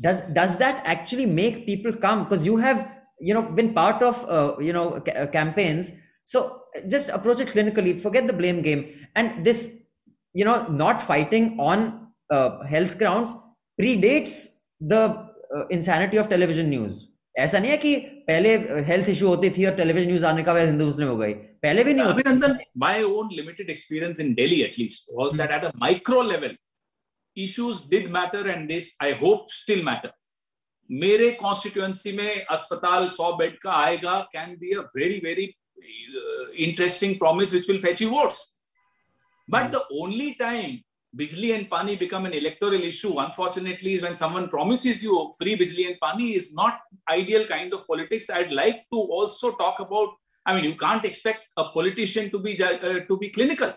does 0.01 0.23
does 0.39 0.57
that 0.59 0.83
actually 0.85 1.27
make 1.27 1.67
people 1.67 1.93
come 1.93 2.25
because 2.25 2.47
you 2.47 2.57
have 2.57 2.89
you 3.21 3.35
know 3.35 3.43
been 3.43 3.73
part 3.75 4.03
of 4.03 4.25
uh, 4.29 4.57
you 4.59 4.73
know 4.73 5.01
ca- 5.01 5.17
uh, 5.23 5.27
campaigns 5.27 5.93
so 6.25 6.63
just 6.89 7.09
approach 7.09 7.41
it 7.41 7.49
clinically 7.49 8.01
forget 8.01 8.27
the 8.27 8.33
blame 8.41 8.63
game 8.63 8.83
and 9.15 9.45
this 9.45 9.61
you 10.35 10.45
know 10.45 10.67
not 10.83 11.01
fighting 11.01 11.57
on 11.61 12.09
uh, 12.31 12.63
health 12.65 12.99
grounds 12.99 13.35
predates 13.81 14.35
the 14.81 15.03
uh, 15.57 15.67
insanity 15.71 16.17
of 16.17 16.29
television 16.29 16.69
news 16.71 17.09
ऐसा 17.39 17.59
नहीं 17.59 17.71
है 17.71 17.77
कि 17.79 17.95
पहले 18.29 18.57
health 18.87 19.09
issue 19.09 19.29
होती 19.29 19.51
थी 19.51 19.65
और 19.67 19.75
television 19.77 20.09
news 20.09 20.25
आने 20.31 20.43
का 20.43 20.53
वजह 20.53 20.67
हिंदू 20.71 20.87
मुस्लिम 20.87 21.09
हो 21.09 21.17
गई 21.17 21.33
पहले 21.65 21.85
भी 21.85 21.95
नहीं 21.95 22.07
अभिनंदन 22.07 22.57
my 22.83 22.97
own 23.03 23.31
limited 23.39 23.71
experience 23.75 24.21
in 24.25 24.35
delhi 24.41 24.59
at 24.67 24.77
least 24.81 25.09
was 25.21 25.33
hmm. 25.33 25.41
that 25.41 25.55
at 25.59 25.65
a 25.69 25.73
micro 25.85 26.21
level 26.33 26.53
issues 27.37 27.81
did 27.93 28.11
matter 28.11 28.49
and 28.49 28.69
this 28.71 28.95
I 29.01 29.13
hope 29.23 29.51
still 29.63 29.83
matter. 29.91 30.13
मेरे 30.91 31.31
कॉन्स्टिट्युएंसी 31.41 32.13
में 32.13 32.45
अस्पताल 32.51 33.09
100 33.09 33.33
बेड 33.39 33.59
का 33.59 33.73
आएगा 33.73 34.19
can 34.33 34.57
be 34.61 34.71
a 34.77 34.81
very 34.97 35.19
very 35.25 35.45
interesting 36.65 37.15
promise 37.19 37.53
which 37.55 37.69
will 37.71 37.81
fetch 37.83 38.03
you 38.03 38.09
votes 38.11 38.41
but 39.51 39.71
the 39.73 39.83
only 40.01 40.31
time 40.41 40.77
Bijli 41.15 41.55
and 41.55 41.69
Pani 41.69 41.97
become 41.97 42.25
an 42.25 42.33
electoral 42.33 42.83
issue, 42.83 43.19
unfortunately, 43.19 43.95
is 43.95 44.03
when 44.03 44.15
someone 44.15 44.49
promises 44.49 45.03
you 45.03 45.33
free 45.39 45.57
Bijli 45.59 45.87
and 45.87 46.01
Pani 46.01 46.35
is 46.35 46.55
not 46.55 46.81
ideal 47.11 47.47
kind 47.47 47.75
of 47.75 47.87
politics. 47.87 48.31
I'd 48.31 48.51
like 48.51 48.85
to 48.93 48.99
also 48.99 49.53
talk 49.53 49.81
about. 49.81 50.09
I 50.47 50.55
mean, 50.55 50.65
you 50.65 50.75
can't 50.75 51.05
expect 51.05 51.43
a 51.57 51.65
politician 51.75 52.31
to 52.31 52.39
be 52.39 52.61
uh, 52.63 53.01
to 53.09 53.19
be 53.19 53.29
clinical. 53.29 53.75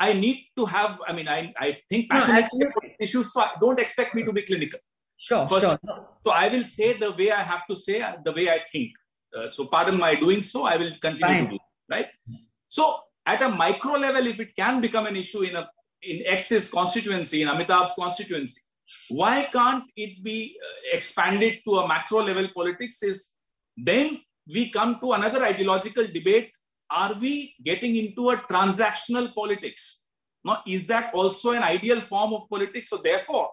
I 0.00 0.14
need 0.14 0.46
to 0.56 0.64
have. 0.64 0.98
I 1.06 1.12
mean, 1.12 1.28
I 1.28 1.52
I 1.58 1.78
think 1.88 2.10
passionate 2.10 2.48
no, 2.54 2.70
issues, 2.98 3.32
so 3.34 3.44
don't 3.60 3.78
expect 3.78 4.14
me 4.14 4.24
to 4.24 4.32
be 4.32 4.42
clinical. 4.42 4.80
Sure, 5.18 5.46
First, 5.46 5.66
sure. 5.66 5.78
So 6.24 6.30
I 6.30 6.48
will 6.48 6.64
say 6.64 6.94
the 6.94 7.12
way 7.12 7.30
I 7.30 7.42
have 7.42 7.66
to 7.68 7.76
say, 7.76 8.02
the 8.24 8.32
way 8.32 8.48
I 8.48 8.60
think. 8.72 8.90
Uh, 9.36 9.50
so 9.50 9.66
pardon 9.66 9.98
my 9.98 10.14
doing 10.14 10.40
so. 10.42 10.64
I 10.64 10.76
will 10.76 10.92
continue 11.02 11.34
Fine. 11.34 11.44
to 11.44 11.50
do 11.50 11.58
right. 11.90 12.06
So 12.68 13.00
at 13.26 13.42
a 13.42 13.48
micro 13.48 13.92
level, 14.06 14.26
if 14.26 14.40
it 14.40 14.56
can 14.56 14.80
become 14.80 15.06
an 15.06 15.16
issue 15.16 15.42
in 15.42 15.56
a 15.56 15.68
in 16.02 16.22
X's 16.24 16.70
constituency, 16.70 17.42
in 17.42 17.48
Amitabh's 17.48 17.92
constituency, 17.94 18.62
why 19.10 19.48
can't 19.52 19.84
it 19.96 20.22
be 20.24 20.56
uh, 20.64 20.96
expanded 20.96 21.58
to 21.66 21.80
a 21.80 21.88
macro 21.88 22.22
level 22.22 22.48
politics? 22.54 23.02
Is 23.02 23.30
then 23.76 24.20
we 24.46 24.70
come 24.70 24.98
to 25.00 25.12
another 25.12 25.44
ideological 25.44 26.06
debate: 26.06 26.50
Are 26.90 27.14
we 27.14 27.54
getting 27.64 27.96
into 27.96 28.30
a 28.30 28.36
transactional 28.36 29.32
politics? 29.34 30.02
Now, 30.44 30.62
is 30.66 30.86
that 30.86 31.12
also 31.14 31.52
an 31.52 31.62
ideal 31.62 32.00
form 32.00 32.32
of 32.32 32.48
politics? 32.48 32.88
So 32.88 32.98
therefore 33.02 33.50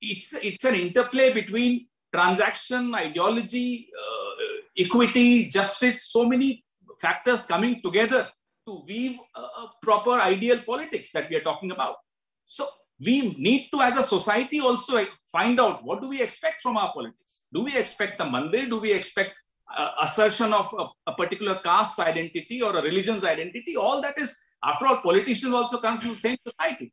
it's 0.00 0.34
it's 0.34 0.64
an 0.64 0.74
interplay 0.74 1.32
between 1.32 1.86
transaction, 2.12 2.94
ideology, 2.94 3.88
uh, 3.98 4.34
equity, 4.78 5.48
justice, 5.48 6.10
so 6.10 6.24
many 6.28 6.64
factors 7.00 7.46
coming 7.46 7.80
together 7.82 8.28
to 8.66 8.82
weave 8.86 9.18
a, 9.36 9.66
proper 9.82 10.12
ideal 10.12 10.60
politics 10.60 11.10
that 11.12 11.28
we 11.28 11.36
are 11.36 11.42
talking 11.42 11.70
about. 11.70 11.96
So 12.44 12.66
we 12.98 13.34
need 13.36 13.68
to, 13.72 13.82
as 13.82 13.96
a 13.98 14.02
society, 14.02 14.60
also 14.60 15.04
find 15.30 15.60
out 15.60 15.84
what 15.84 16.00
do 16.00 16.08
we 16.08 16.22
expect 16.22 16.62
from 16.62 16.76
our 16.76 16.92
politics. 16.92 17.44
Do 17.52 17.62
we 17.62 17.76
expect 17.76 18.20
a 18.20 18.24
mandir? 18.24 18.70
Do 18.70 18.78
we 18.78 18.92
expect 18.92 19.32
uh, 19.76 19.90
assertion 20.02 20.52
of 20.52 20.72
a, 20.78 21.10
a, 21.10 21.14
particular 21.14 21.56
caste 21.56 21.98
identity 22.00 22.62
or 22.62 22.76
a 22.76 22.82
religion's 22.82 23.24
identity? 23.24 23.76
All 23.76 24.00
that 24.02 24.18
is, 24.18 24.34
after 24.62 24.86
all, 24.86 24.98
politicians 24.98 25.52
also 25.52 25.78
come 25.78 26.00
from 26.00 26.10
the 26.10 26.18
same 26.18 26.36
society. 26.46 26.92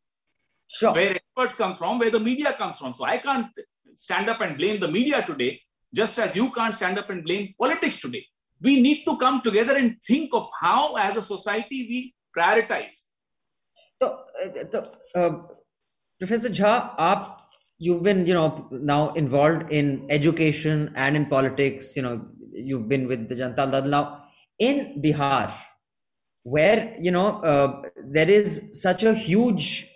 Sure. 0.68 0.94
Where 0.94 1.16
experts 1.16 1.56
come 1.56 1.76
from, 1.76 2.00
where 2.00 2.12
the 2.12 2.20
media 2.20 2.54
comes 2.54 2.78
from. 2.78 2.94
So 2.94 3.04
I 3.04 3.18
can't 3.18 3.48
stand 3.94 4.30
up 4.30 4.42
and 4.42 4.58
blame 4.58 4.80
the 4.80 4.88
media 4.88 5.26
today, 5.26 5.62
just 5.94 6.18
as 6.20 6.36
you 6.36 6.52
can't 6.52 6.74
stand 6.74 6.98
up 6.98 7.10
and 7.10 7.24
blame 7.24 7.54
politics 7.60 8.00
today. 8.00 8.26
We 8.62 8.82
need 8.82 9.04
to 9.06 9.18
come 9.18 9.42
together 9.42 9.76
and 9.76 9.98
think 10.06 10.30
of 10.34 10.50
how, 10.62 10.96
as 10.96 11.18
a 11.18 11.22
society, 11.22 11.88
we 11.90 12.14
prioritize. 12.38 13.06
So, 14.02 14.20
uh, 14.74 15.20
uh, 15.20 15.42
Professor 16.20 16.50
Jha, 16.50 16.96
aap, 16.98 17.42
you've 17.80 18.04
been, 18.04 18.26
you 18.26 18.34
know, 18.34 18.68
now 18.72 19.12
involved 19.14 19.72
in 19.72 20.06
education 20.10 20.92
and 20.96 21.16
in 21.16 21.26
politics. 21.26 21.96
You 21.96 22.04
know, 22.04 22.26
you've 22.54 22.88
been 22.88 23.08
with 23.08 23.30
the 23.30 23.36
Janta 23.36 23.72
Dal. 23.72 23.84
Now, 23.84 24.24
in 24.60 25.02
Bihar, 25.02 25.54
where 26.44 26.96
you 27.00 27.12
know 27.12 27.42
uh, 27.42 27.82
there 28.04 28.30
is 28.30 28.70
such 28.74 29.04
a 29.04 29.14
huge 29.14 29.90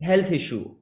health 0.00 0.32
issue, 0.32 0.74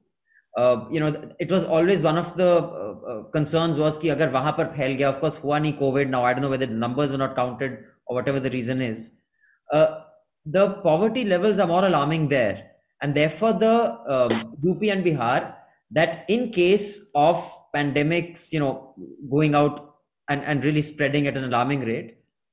uh, 0.57 0.85
you 0.91 0.99
know 0.99 1.29
it 1.39 1.51
was 1.51 1.63
always 1.63 2.03
one 2.03 2.17
of 2.17 2.35
the 2.35 2.49
uh, 2.49 3.11
uh 3.11 3.23
concerns 3.31 3.79
was 3.79 3.97
ki 3.97 4.09
agar 4.09 4.29
wahan 4.29 4.55
par 4.55 4.73
phail 4.75 4.95
gaya, 4.97 5.09
of 5.09 5.19
course 5.19 5.37
hua 5.37 5.59
nahi 5.59 5.77
COVID. 5.79 6.09
Now 6.09 6.23
I 6.23 6.33
don't 6.33 6.41
know 6.41 6.49
whether 6.49 6.65
the 6.65 6.73
numbers 6.73 7.11
were 7.11 7.17
not 7.17 7.35
counted 7.35 7.79
or 8.05 8.15
whatever 8.15 8.39
the 8.39 8.49
reason 8.49 8.81
is. 8.81 9.11
Uh, 9.71 10.01
the 10.45 10.69
poverty 10.83 11.23
levels 11.25 11.59
are 11.59 11.67
more 11.67 11.85
alarming 11.85 12.29
there, 12.29 12.71
and 13.01 13.15
therefore 13.15 13.53
the 13.53 13.75
um, 14.07 14.57
UP 14.69 14.81
and 14.83 15.05
Bihar 15.05 15.55
that 15.91 16.25
in 16.27 16.51
case 16.51 17.09
of 17.13 17.37
pandemics, 17.75 18.51
you 18.51 18.59
know, 18.59 18.95
going 19.29 19.55
out 19.55 19.90
and, 20.27 20.43
and 20.43 20.63
really 20.63 20.81
spreading 20.81 21.27
at 21.27 21.37
an 21.37 21.45
alarming 21.49 21.85
rate 21.91 22.09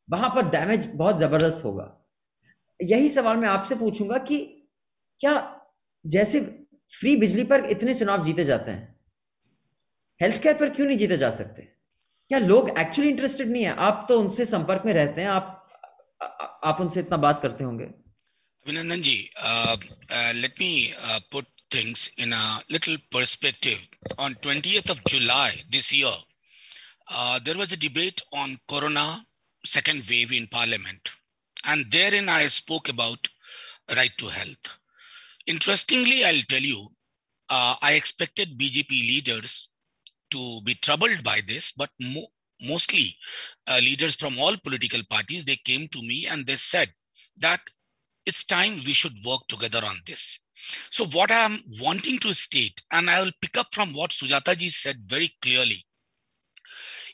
वहाँ 0.08 0.28
पर 0.34 0.48
damage 0.50 0.86
बहुत 0.96 1.18
ज़बरदस्त 1.18 1.64
होगा। 1.64 1.84
यही 2.80 3.08
सवाल 3.10 3.36
मैं 3.36 3.48
आपसे 3.48 3.74
पूछूँगा 3.76 4.18
कि 4.28 4.38
क्या 5.20 5.34
जैसे 6.04 6.40
फ्री 6.92 7.14
बिजली 7.16 7.44
पर 7.44 7.64
इतने 7.70 7.94
चुनाव 7.94 8.24
जीते 8.24 8.44
जाते 8.44 8.70
हैं 8.70 8.96
हेल्थ 10.20 10.42
केयर 10.42 10.54
पर 10.56 10.70
क्यों 10.70 10.86
नहीं 10.86 10.98
जीते 10.98 11.16
जा 11.18 11.30
सकते? 11.30 11.62
क्या 11.62 12.38
लोग 12.38 12.70
एक्चुअली 12.78 13.10
इंटरेस्टेड 13.10 13.48
नहीं 13.50 13.64
है? 13.64 13.74
आप 13.76 14.06
तो 14.08 14.18
उनसे 14.20 14.44
संपर्क 14.44 14.82
में 14.86 14.92
रहते 14.92 15.20
हैं 15.20 15.28
आप 15.28 15.54
आप 16.64 16.80
उनसे 16.80 17.00
इतना 17.00 17.16
बात 17.16 17.42
करते 17.42 17.64
होंगे। 17.64 17.84
Abhinandan 17.84 19.02
ji 19.02 19.16
let 20.40 20.54
me 20.60 20.92
put 21.32 21.46
things 21.70 22.02
in 22.16 22.32
a 22.32 22.44
little 22.74 22.96
perspective. 23.14 23.80
On 24.16 24.34
20th 24.44 24.90
of 24.90 25.00
July 25.04 25.50
this 25.70 25.92
year, 25.92 26.12
uh, 27.10 27.38
there 27.44 27.56
was 27.56 27.72
a 27.72 27.76
debate 27.76 28.20
on 28.32 28.58
Corona 28.68 29.24
second 29.64 30.04
wave 30.08 30.32
in 30.32 30.46
Parliament. 30.46 31.10
And 31.64 31.90
therein 31.90 32.28
I 32.28 32.46
spoke 32.48 32.88
about 32.88 33.28
right 33.96 34.16
to 34.18 34.26
health. 34.26 34.78
Interestingly, 35.46 36.24
I'll 36.24 36.42
tell 36.48 36.60
you, 36.62 36.88
uh, 37.50 37.74
I 37.80 37.92
expected 37.94 38.58
BJP 38.58 38.90
leaders 38.90 39.70
to 40.30 40.60
be 40.62 40.74
troubled 40.74 41.22
by 41.24 41.40
this, 41.46 41.72
but 41.72 41.90
mo 42.00 42.26
mostly 42.60 43.16
uh, 43.68 43.78
leaders 43.78 44.16
from 44.16 44.36
all 44.38 44.56
political 44.56 45.00
parties, 45.08 45.44
they 45.44 45.56
came 45.64 45.86
to 45.88 46.02
me 46.02 46.26
and 46.26 46.44
they 46.44 46.56
said 46.56 46.92
that 47.36 47.60
it's 48.26 48.42
time 48.44 48.82
we 48.84 48.92
should 48.92 49.14
work 49.24 49.40
together 49.48 49.80
on 49.84 49.96
this. 50.06 50.40
So 50.90 51.06
what 51.06 51.30
I'm 51.30 51.62
wanting 51.80 52.18
to 52.18 52.34
state, 52.34 52.82
and 52.90 53.08
I 53.08 53.22
will 53.22 53.30
pick 53.40 53.56
up 53.56 53.68
from 53.72 53.94
what 53.94 54.10
Sujatha 54.10 54.56
ji 54.56 54.70
said 54.70 54.96
very 55.06 55.32
clearly, 55.40 55.86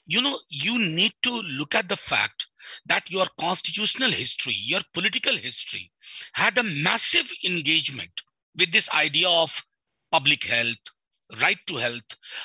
you 0.07 0.21
know, 0.21 0.38
you 0.49 0.79
need 0.79 1.12
to 1.23 1.31
look 1.43 1.75
at 1.75 1.88
the 1.88 1.97
fact 1.97 2.47
that 2.87 3.11
your 3.11 3.27
constitutional 3.38 4.11
history, 4.11 4.55
your 4.57 4.81
political 4.93 5.35
history 5.35 5.90
had 6.35 6.59
a 6.59 6.62
massive 6.62 7.31
engagement 7.45 8.23
with 8.59 8.71
this 8.73 8.90
idea 8.90 9.29
of 9.29 9.64
public 10.12 10.45
health, 10.45 10.77
right 11.40 11.59
to 11.67 11.77
health. 11.77 12.03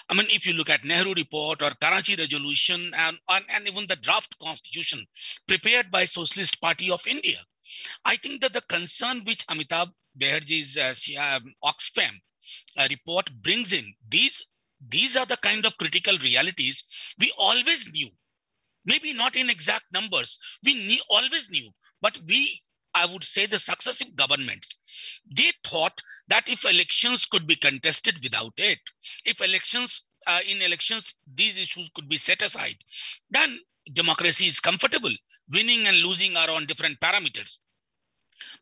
I 0.10 0.14
mean, 0.14 0.28
if 0.30 0.46
you 0.46 0.54
look 0.54 0.70
at 0.70 0.86
Nehru 0.86 1.14
report 1.14 1.62
or 1.62 1.72
Karachi 1.82 2.16
resolution 2.16 2.92
and, 2.96 3.18
and, 3.30 3.46
and 3.50 3.68
even 3.68 3.88
the 3.88 3.98
draft 3.98 4.38
constitution 4.40 5.06
prepared 5.48 5.92
by 5.92 6.06
Socialist 6.06 6.62
Party 6.62 6.90
of 6.90 7.06
India, 7.08 7.40
I 8.06 8.16
think 8.16 8.42
that 8.42 8.54
the 8.54 8.62
concern 8.62 9.24
which 9.26 9.46
Amitabh 9.48 9.92
Behar 10.18 10.40
ji's 10.40 10.78
uh, 10.78 10.94
um, 11.22 11.54
Oxfam 11.64 12.20
uh, 12.78 12.88
report 12.90 13.30
brings 13.44 13.74
in, 13.74 13.94
these, 14.10 14.44
these 14.88 15.16
are 15.18 15.26
the 15.26 15.38
kind 15.38 15.66
of 15.66 15.78
critical 15.78 16.18
realities 16.20 16.84
we 17.20 17.32
always 17.38 17.86
knew 17.92 18.10
maybe 18.86 19.14
not 19.14 19.36
in 19.36 19.50
exact 19.50 19.86
numbers. 19.94 20.40
We 20.64 21.02
always 21.10 21.50
knew, 21.50 21.70
but 22.02 22.20
we, 22.28 22.62
I 22.96 23.06
would 23.06 23.24
say 23.24 23.46
the 23.46 23.60
successive 23.60 24.16
governments, 24.16 24.76
they 25.32 25.52
thought 25.64 26.02
that 26.28 26.50
if 26.50 26.66
elections 26.66 27.26
could 27.26 27.46
be 27.46 27.56
contested 27.56 28.18
without 28.24 28.54
it, 28.58 28.80
if 29.26 29.42
elections, 29.42 30.08
uh, 30.28 30.40
in 30.50 30.62
elections, 30.62 31.14
these 31.36 31.58
issues 31.58 31.90
could 31.94 32.10
be 32.10 32.18
set 32.18 32.42
aside, 32.42 32.76
then 33.30 33.60
democracy 33.94 34.46
is 34.46 34.60
comfortable. 34.60 35.12
Winning 35.54 35.88
and 35.88 35.98
losing 35.98 36.36
are 36.36 36.50
on 36.50 36.66
different 36.66 37.00
parameters. 37.00 37.60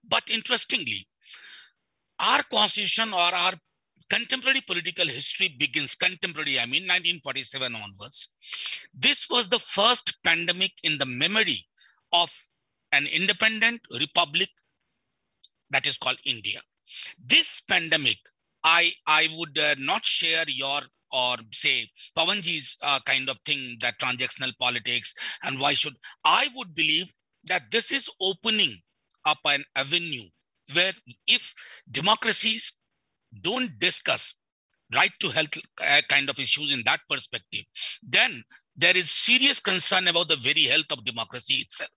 But 0.08 0.24
interestingly, 0.30 1.08
our 2.20 2.44
constitution 2.44 3.14
or 3.14 3.34
our 3.34 3.54
contemporary 4.10 4.62
political 4.62 5.08
history 5.08 5.50
begins 5.60 5.96
contemporary 5.96 6.60
i 6.60 6.66
mean 6.66 6.84
1947 6.84 7.76
onwards. 7.76 8.34
This 8.94 9.28
was 9.30 9.50
the 9.50 9.60
first 9.60 10.18
pandemic 10.24 10.72
in 10.84 10.98
the 10.98 11.06
memory 11.06 11.66
of 12.14 12.32
an 12.92 13.06
independent 13.08 13.82
republic 14.00 14.50
that 15.70 15.86
is 15.86 15.98
called 15.98 16.20
india. 16.26 16.62
This 17.26 17.62
pandemic 17.62 18.18
i 18.64 18.92
i 19.06 19.28
would 19.38 19.58
uh, 19.58 19.76
not 19.78 20.06
share 20.06 20.46
your 20.48 20.82
or 21.12 21.38
say 21.52 21.90
pawanji's 22.18 22.76
uh, 22.82 23.00
kind 23.06 23.30
of 23.30 23.38
thing 23.46 23.78
that 23.80 24.00
transactional 24.00 24.52
politics 24.60 25.14
and 25.44 25.60
why 25.60 25.74
should 25.74 25.96
i 26.26 26.48
would 26.56 26.74
believe 26.76 27.14
that 27.46 27.70
this 27.72 27.92
is 27.92 28.10
opening 28.20 28.74
up 29.26 29.40
an 29.46 29.64
avenue 29.76 30.28
where 30.74 30.94
if 31.28 31.54
democracies 31.92 32.74
don't 33.42 33.80
discuss 33.80 34.36
right 34.96 35.12
to 35.20 35.30
health 35.30 35.58
uh, 35.82 36.02
kind 36.08 36.30
of 36.30 36.40
issues 36.40 36.74
in 36.74 36.82
that 36.86 37.02
perspective, 37.10 37.66
then 38.02 38.44
there 38.76 38.96
is 38.96 39.12
serious 39.12 39.60
concern 39.60 40.08
about 40.08 40.30
the 40.30 40.38
very 40.38 40.64
health 40.64 40.92
of 40.92 41.04
democracy 41.04 41.56
itself. 41.56 41.92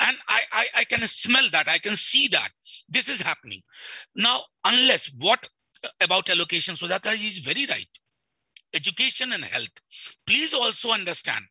And 0.00 0.16
I, 0.28 0.40
I, 0.52 0.66
I 0.78 0.84
can 0.84 1.06
smell 1.06 1.48
that, 1.52 1.68
I 1.68 1.78
can 1.78 1.96
see 1.96 2.28
that 2.28 2.50
this 2.88 3.08
is 3.08 3.20
happening. 3.20 3.62
Now, 4.14 4.42
unless 4.64 5.10
what 5.18 5.46
about 6.00 6.28
allocation. 6.30 6.74
Sujatha 6.74 7.12
is 7.14 7.38
very 7.38 7.66
right. 7.66 7.88
Education 8.74 9.32
and 9.32 9.44
health. 9.44 9.70
Please 10.26 10.54
also 10.54 10.92
understand 10.92 11.44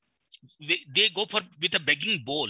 they 0.59 1.09
go 1.15 1.25
for 1.25 1.41
with 1.61 1.75
a 1.75 1.79
begging 1.79 2.23
bowl. 2.23 2.47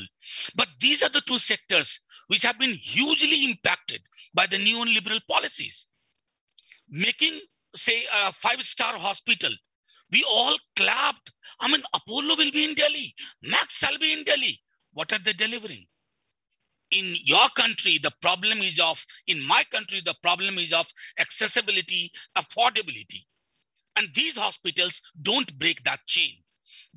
But 0.56 0.68
these 0.80 1.02
are 1.02 1.10
the 1.10 1.22
two 1.22 1.40
sectors 1.40 2.02
which 2.28 2.44
have 2.44 2.60
been 2.60 2.74
hugely 2.74 3.46
impacted 3.46 4.02
by 4.34 4.46
the 4.46 4.58
neoliberal 4.58 5.20
policies. 5.28 5.88
Making, 6.90 7.40
say, 7.76 8.04
a 8.26 8.32
five-star 8.32 8.98
hospital, 8.98 9.52
we 10.12 10.26
all 10.30 10.58
clapped. 10.76 11.32
I 11.60 11.68
mean, 11.68 11.82
Apollo 11.94 12.36
will 12.38 12.52
be 12.52 12.66
in 12.66 12.76
Delhi, 12.76 13.14
Max 13.44 13.78
shall 13.78 13.98
be 14.00 14.14
in 14.14 14.24
Delhi. 14.24 14.60
What 14.94 15.14
are 15.14 15.20
they 15.20 15.34
delivering? 15.34 15.86
In 16.92 17.14
your 17.24 17.48
country, 17.56 18.00
the 18.02 18.12
problem 18.22 18.60
is 18.60 18.80
of, 18.80 19.04
in 19.28 19.46
my 19.46 19.64
country, 19.72 20.02
the 20.04 20.16
problem 20.24 20.58
is 20.58 20.74
of 20.74 20.88
accessibility, 21.20 22.12
affordability. 22.36 23.26
And 23.96 24.08
these 24.16 24.38
hospitals 24.38 25.02
don't 25.22 25.58
break 25.60 25.84
that 25.84 26.00
chain 26.08 26.34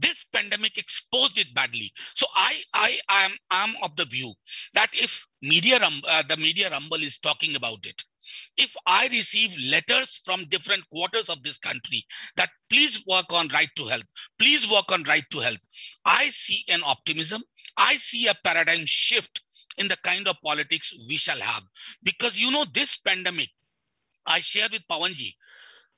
this 0.02 0.24
pandemic 0.32 0.76
exposed 0.78 1.38
it 1.38 1.54
badly. 1.54 1.90
So 2.14 2.26
i 2.34 2.60
i 2.74 2.98
am 3.08 3.32
am 3.50 3.74
of 3.82 3.96
the 3.96 4.04
view 4.04 4.32
that 4.74 4.90
if 4.92 5.24
media 5.42 5.78
uh, 5.82 6.22
the 6.28 6.36
media 6.36 6.70
rumble 6.70 7.02
is 7.02 7.18
talking 7.18 7.56
about 7.56 7.84
it 7.86 8.02
if 8.56 8.74
i 8.86 9.08
receive 9.08 9.56
letters 9.58 10.20
from 10.24 10.44
different 10.44 10.88
quarters 10.90 11.28
of 11.28 11.42
this 11.42 11.58
country 11.58 12.04
that 12.36 12.50
please 12.70 13.02
work 13.06 13.32
on 13.32 13.48
right 13.48 13.70
to 13.76 13.84
health 13.84 14.04
please 14.38 14.70
work 14.70 14.92
on 14.92 15.02
right 15.04 15.24
to 15.30 15.40
health 15.40 15.58
i 16.04 16.28
see 16.28 16.64
an 16.68 16.80
optimism. 16.84 17.42
I 17.76 17.96
see 17.96 18.26
a 18.28 18.34
paradigm 18.44 18.84
shift 18.84 19.42
in 19.78 19.88
the 19.88 19.96
kind 20.04 20.28
of 20.28 20.36
politics 20.44 20.92
we 21.08 21.16
shall 21.16 21.38
have. 21.38 21.62
Because 22.02 22.38
you 22.38 22.50
know 22.50 22.66
this 22.74 22.96
pandemic 22.98 23.48
i 24.26 24.38
shared 24.40 24.72
with 24.72 24.86
pawanji 24.90 25.34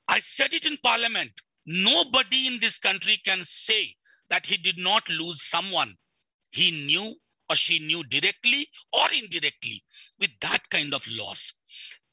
i 0.07 0.19
said 0.19 0.53
it 0.53 0.65
in 0.65 0.77
parliament 0.77 1.31
Nobody 1.65 2.47
in 2.47 2.59
this 2.59 2.77
country 2.77 3.19
can 3.25 3.43
say 3.43 3.95
that 4.29 4.45
he 4.45 4.57
did 4.57 4.77
not 4.77 5.07
lose 5.09 5.43
someone 5.43 5.95
he 6.51 6.85
knew 6.85 7.15
or 7.49 7.55
she 7.55 7.79
knew 7.79 8.03
directly 8.03 8.67
or 8.93 9.11
indirectly 9.11 9.83
with 10.19 10.31
that 10.41 10.67
kind 10.69 10.93
of 10.93 11.05
loss. 11.07 11.53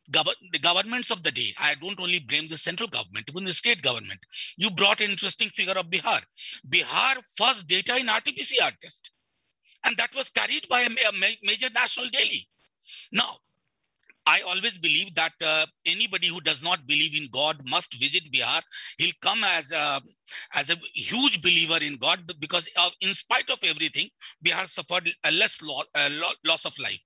The 0.09 0.59
governments 0.61 1.11
of 1.11 1.23
the 1.23 1.31
day, 1.31 1.55
I 1.59 1.75
don't 1.77 1.99
only 2.01 2.19
blame 2.19 2.49
the 2.49 2.59
central 2.59 2.88
government, 2.88 3.31
even 3.31 3.45
the 3.45 3.53
state 3.53 3.83
government. 3.83 4.21
You 4.57 4.71
brought 4.71 5.01
an 5.01 5.11
interesting 5.11 5.49
figure 5.51 5.75
of 5.75 5.87
Bihar. 5.87 6.21
Bihar 6.69 7.17
first 7.37 7.67
data 7.69 7.97
in 7.97 8.09
RT-PCR 8.09 8.73
test. 8.83 9.12
And 9.85 9.97
that 9.97 10.15
was 10.15 10.29
carried 10.31 10.69
by 10.69 10.83
a 10.83 10.91
major 11.43 11.71
national 11.73 12.09
daily. 12.09 12.47
Now, 13.11 13.38
I 14.27 14.43
always 14.43 14.79
believe 14.79 15.15
that 15.17 15.33
uh, 15.45 15.67
anybody 15.87 16.29
who 16.29 16.41
does 16.41 16.63
not 16.63 16.87
believe 16.87 17.15
in 17.17 17.29
God 17.33 17.61
must 17.69 17.99
visit 18.01 18.33
Bihar. 18.33 18.63
He'll 18.99 19.13
come 19.23 19.45
as 19.45 19.73
a 19.73 20.01
as 20.55 20.71
a 20.71 20.77
huge 20.95 21.43
believer 21.43 21.79
in 21.83 21.97
God 21.99 22.33
because 22.41 22.69
of, 22.79 22.93
in 23.03 23.15
spite 23.15 23.51
of 23.51 23.59
everything, 23.65 24.09
Bihar 24.45 24.67
suffered 24.67 25.11
a 25.25 25.33
less 25.33 25.63
lo- 25.63 25.85
a 25.97 26.11
lo- 26.11 26.39
loss 26.47 26.67
of 26.67 26.79
life. 26.79 27.01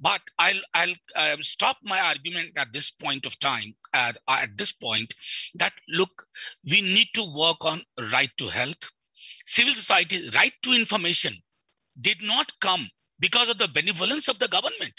But 0.00 0.22
I'll 0.38 0.60
I'll 0.74 0.94
uh, 1.16 1.36
stop 1.40 1.78
my 1.84 2.00
argument 2.00 2.52
at 2.58 2.72
this 2.72 2.90
point 2.92 3.26
of 3.26 3.38
time. 3.40 3.74
At, 3.94 4.18
at 4.28 4.56
this 4.58 4.72
point, 4.72 5.14
that 5.56 5.74
look, 5.88 6.26
we 6.70 6.82
need 6.82 7.08
to 7.14 7.24
work 7.36 7.64
on 7.64 7.82
right 8.12 8.30
to 8.38 8.48
health, 8.48 8.90
civil 9.46 9.74
society 9.74 10.30
right 10.34 10.52
to 10.64 10.72
information 10.74 11.34
did 12.00 12.22
not 12.22 12.52
come 12.60 12.88
because 13.20 13.48
of 13.50 13.58
the 13.58 13.68
benevolence 13.68 14.28
of 14.28 14.38
the 14.38 14.48
government 14.48 14.94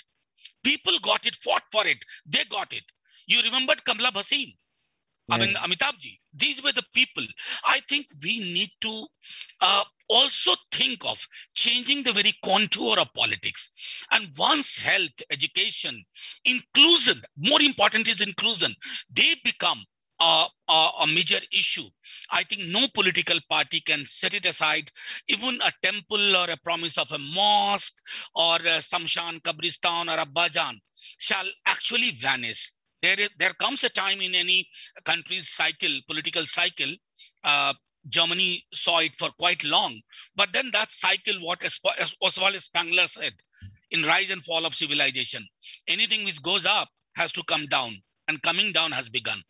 People 0.63 0.99
got 0.99 1.25
it, 1.25 1.35
fought 1.43 1.63
for 1.71 1.85
it. 1.85 1.97
They 2.25 2.43
got 2.45 2.73
it. 2.73 2.83
You 3.27 3.41
remembered 3.41 3.83
Kamala 3.85 4.11
Bhasin? 4.11 4.53
I 5.29 5.37
mean, 5.37 5.53
Amitabh 5.55 5.99
ji, 5.99 6.21
these 6.33 6.63
were 6.63 6.71
the 6.71 6.85
people. 6.93 7.23
I 7.65 7.81
think 7.89 8.07
we 8.23 8.39
need 8.39 8.69
to 8.81 9.07
uh, 9.59 9.83
also 10.07 10.53
think 10.71 11.03
of 11.05 11.19
changing 11.53 12.03
the 12.03 12.13
very 12.13 12.33
contour 12.45 12.97
of 12.97 13.13
politics. 13.13 13.71
And 14.11 14.29
once 14.37 14.77
health, 14.77 15.11
education, 15.29 16.01
inclusion, 16.45 17.21
more 17.35 17.61
important 17.61 18.07
is 18.07 18.21
inclusion, 18.21 18.73
they 19.13 19.35
become 19.43 19.83
a, 20.19 20.45
a, 20.69 20.89
a, 21.01 21.07
major 21.07 21.39
issue. 21.51 21.87
I 22.31 22.43
think 22.43 22.63
no 22.67 22.87
political 22.93 23.37
party 23.49 23.79
can 23.79 24.03
set 24.05 24.33
it 24.33 24.45
aside. 24.45 24.89
Even 25.27 25.59
a 25.61 25.71
temple 25.83 26.35
or 26.35 26.49
a 26.49 26.57
promise 26.57 26.97
of 26.97 27.11
a 27.11 27.19
mosque 27.19 27.97
or 28.35 28.55
a 28.55 28.81
Samshan, 28.81 29.41
Kabristan 29.41 30.07
or 30.07 30.19
a 30.19 30.25
Bajan 30.25 30.79
shall 31.19 31.45
actually 31.65 32.11
vanish. 32.11 32.71
There, 33.01 33.19
is, 33.19 33.29
there 33.37 33.53
comes 33.53 33.83
a 33.83 33.89
time 33.89 34.21
in 34.21 34.33
any 34.33 34.67
country's 35.05 35.49
cycle, 35.49 35.99
political 36.07 36.45
cycle, 36.45 36.93
uh, 37.43 37.73
Germany 38.09 38.63
saw 38.73 38.99
it 38.99 39.15
for 39.17 39.29
quite 39.37 39.63
long. 39.63 39.99
But 40.35 40.49
then 40.53 40.69
that 40.73 40.89
cycle, 40.91 41.35
what 41.41 41.61
Oswald 42.21 42.55
Spengler 42.55 43.07
said, 43.07 43.33
in 43.91 44.03
rise 44.03 44.31
and 44.31 44.43
fall 44.43 44.65
of 44.65 44.75
civilization, 44.75 45.47
anything 45.87 46.23
which 46.25 46.41
goes 46.41 46.65
up 46.65 46.89
has 47.15 47.31
to 47.33 47.43
come 47.43 47.65
down, 47.67 47.95
and 48.27 48.41
coming 48.41 48.71
down 48.71 48.91
has 48.91 49.09
begun. 49.09 49.41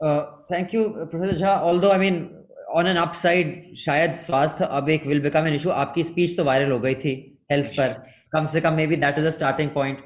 Thank 0.00 0.74
you 0.74 0.84
professor 0.88 1.36
Jha 1.36 1.54
although 1.80 1.88
I 1.90 1.98
mean 1.98 2.28
on 2.76 2.86
an 2.86 2.96
upside 2.96 3.74
शायद 3.76 4.14
स्वास्थ्य 4.16 4.68
अब 4.70 4.88
एक 4.90 5.06
will 5.06 5.20
become 5.22 5.46
an 5.46 5.54
issue 5.54 5.70
आपकी 5.70 6.04
speech 6.04 6.36
तो 6.36 6.44
viral 6.44 6.70
हो 6.72 6.78
गई 6.80 6.94
थी 6.94 7.12
health 7.52 7.72
पर. 7.76 7.92
कम 8.32 8.46
से 8.46 8.60
कम 8.60 8.74
maybe 8.86 8.96
that 8.96 9.18
is 9.18 9.26
a 9.26 9.30
starting 9.30 9.70
point 9.70 9.98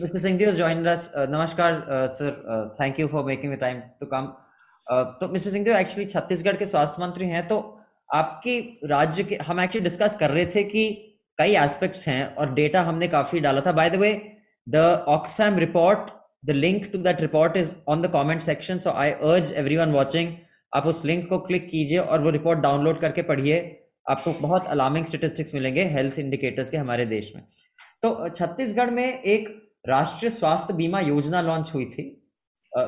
mister 0.00 0.18
Sindhi 0.18 0.44
is 0.44 0.56
join 0.56 0.86
us 0.86 1.10
नमस्कार 1.16 2.08
sir 2.18 2.74
thank 2.80 3.00
you 3.00 3.06
for 3.08 3.24
making 3.24 3.56
time 3.60 3.80
to 4.00 4.06
come 4.06 4.32
तो 5.20 5.28
मिस्टर 5.32 5.50
सिंधी 5.50 5.70
एक्चुअली 5.70 6.04
छत्तीसगढ़ 6.10 6.56
के 6.56 6.66
स्वास्थ्य 6.66 7.02
मंत्री 7.02 7.26
हैं 7.28 7.46
तो 7.48 7.58
आपकी 8.10 8.58
राज्य 8.86 9.24
के 9.24 9.36
हम 9.46 9.60
एक्चुअली 9.60 9.84
डिस्कस 9.84 10.14
कर 10.20 10.30
रहे 10.30 10.46
थे 10.54 10.62
कि 10.64 10.88
कई 11.38 11.54
एस्पेक्ट्स 11.58 12.08
हैं 12.08 12.34
और 12.34 12.52
डेटा 12.54 12.82
हमने 12.82 13.08
काफ़ी 13.08 13.40
डाला 13.40 13.60
था. 13.66 13.72
By 13.72 13.90
the 13.90 13.96
way 13.96 14.10
the 14.66 14.76
Oxfam 15.08 15.58
report 15.58 16.10
the 16.44 16.54
link 16.54 16.90
to 16.92 16.98
that 16.98 17.20
report 17.20 17.56
is 17.56 17.74
on 17.86 18.02
the 18.02 18.08
comment 18.08 18.42
section. 18.42 18.80
So 18.80 18.92
i 18.92 19.12
urge 19.32 19.52
everyone 19.52 19.92
watching, 19.92 20.32
आप 20.72 20.86
उस 20.86 21.04
लिंक 21.04 21.28
को 21.28 21.38
क्लिक 21.38 21.68
कीजिए 21.68 21.98
और 21.98 22.22
वो 22.22 22.30
रिपोर्ट 22.30 22.58
डाउनलोड 22.60 23.00
करके 23.00 23.22
पढ़िए। 23.22 23.56
आपको 24.10 24.32
बहुत 24.40 24.66
अलार्मिंग 24.66 25.06
स्टेटिस्टिक्स 25.06 25.54
मिलेंगे 25.54 25.84
हेल्थ 25.88 26.18
इंडिकेटर्स 26.18 26.70
के 26.70 26.76
हमारे 26.76 27.06
देश 27.06 27.32
में। 27.36 27.42
तो 28.02 28.28
छत्तीसगढ़ 28.28 28.90
में 28.90 29.22
एक 29.22 29.48
राष्ट्रीय 29.88 30.30
स्वास्थ्य 30.30 30.74
बीमा 30.74 31.00
योजना 31.00 31.40
लॉन्च 31.40 31.70
हुई 31.74 31.84
थी 31.84 32.04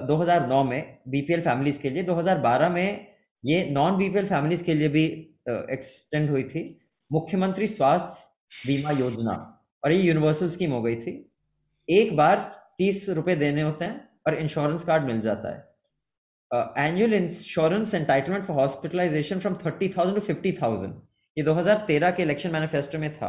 2009 0.08 0.62
में 0.64 0.98
बीपीएल 1.08 1.40
फैमिलीज़ 1.40 1.80
के 1.80 1.90
लिए। 1.90 2.02
2012 2.02 2.68
में 2.68 3.06
ये 3.44 3.64
नॉन 3.70 3.96
बीपीएल 3.98 4.26
फैमिलीज़ 4.26 4.64
के 4.64 4.74
लिए 4.74 4.88
भी 4.88 5.04
एक्सटेंड 5.48 6.30
हुई 6.30 6.42
थी। 6.44 6.64
मुख्यमंत्री 7.10 7.66
स्वास्थ्य 7.66 8.66
बीमा 8.66 8.90
योजना 8.90 9.34
और 9.84 9.92
ये 9.92 10.00
यूनिवर्सल 10.02 10.50
स्कीम 10.50 10.72
हो 10.72 10.82
गई 10.82 10.96
थी। 10.96 11.12
एक 11.88 12.16
बार 12.16 12.52
तीस 12.78 13.08
रुपए 13.10 13.34
देने 13.37 13.62
होते 13.62 13.84
हैं 13.84 14.08
और 14.26 14.34
इंश्योरेंस 14.34 14.84
कार्ड 14.84 15.04
मिल 15.04 15.20
जाता 15.20 15.54
है। 15.54 15.72
Annual 16.80 17.14
insurance 17.14 17.94
entitlement 17.94 18.44
for 18.44 18.56
hospitalisation 18.56 19.38
from 19.40 19.54
thirty 19.64 19.88
thousand 19.88 20.14
to 20.16 20.24
fifty 20.26 20.52
thousand 20.52 20.94
ये 21.37 21.44
2013 21.44 22.10
के 22.10 22.22
इलेक्शन 22.22 22.50
मैनिफेस्टो 22.50 22.98
में 22.98 23.12
था। 23.12 23.28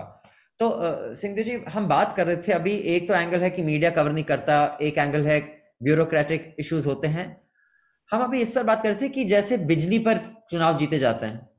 तो 0.60 0.70
सिंधु 1.16 1.44
जी, 1.44 1.54
हम 1.70 1.88
बात 1.88 2.16
कर 2.18 2.28
रहे 2.28 2.38
थे 2.38 2.52
अभी, 2.52 2.72
एक 2.72 3.08
तो 3.08 3.14
एंगल 3.14 3.40
है 3.40 3.50
कि 3.50 3.62
मीडिया 3.62 3.90
कवर 3.92 4.12
नहीं 4.12 4.24
करता, 4.24 4.78
एक 4.82 4.98
एंगल 4.98 5.26
है 5.28 5.40
ब्यूरोक्रेटिक 5.84 6.56
इश्यूज़ 6.60 6.88
होते 6.88 7.08
हैं। 7.08 7.26
हम 8.10 8.24
अभी 8.24 8.42
इस 8.42 8.52
पर 8.52 8.64
बात 8.64 8.84
कर 8.84 8.90
रहे 8.90 9.02
थे 9.02 9.10
कि 9.10 9.24
जैसे 9.26 9.58
बिजली 9.68 10.00
पर 10.00 10.20
चुनाव 10.50 10.78
जीते 10.78 11.00
जाते 11.00 11.26
हैं। 11.26 11.50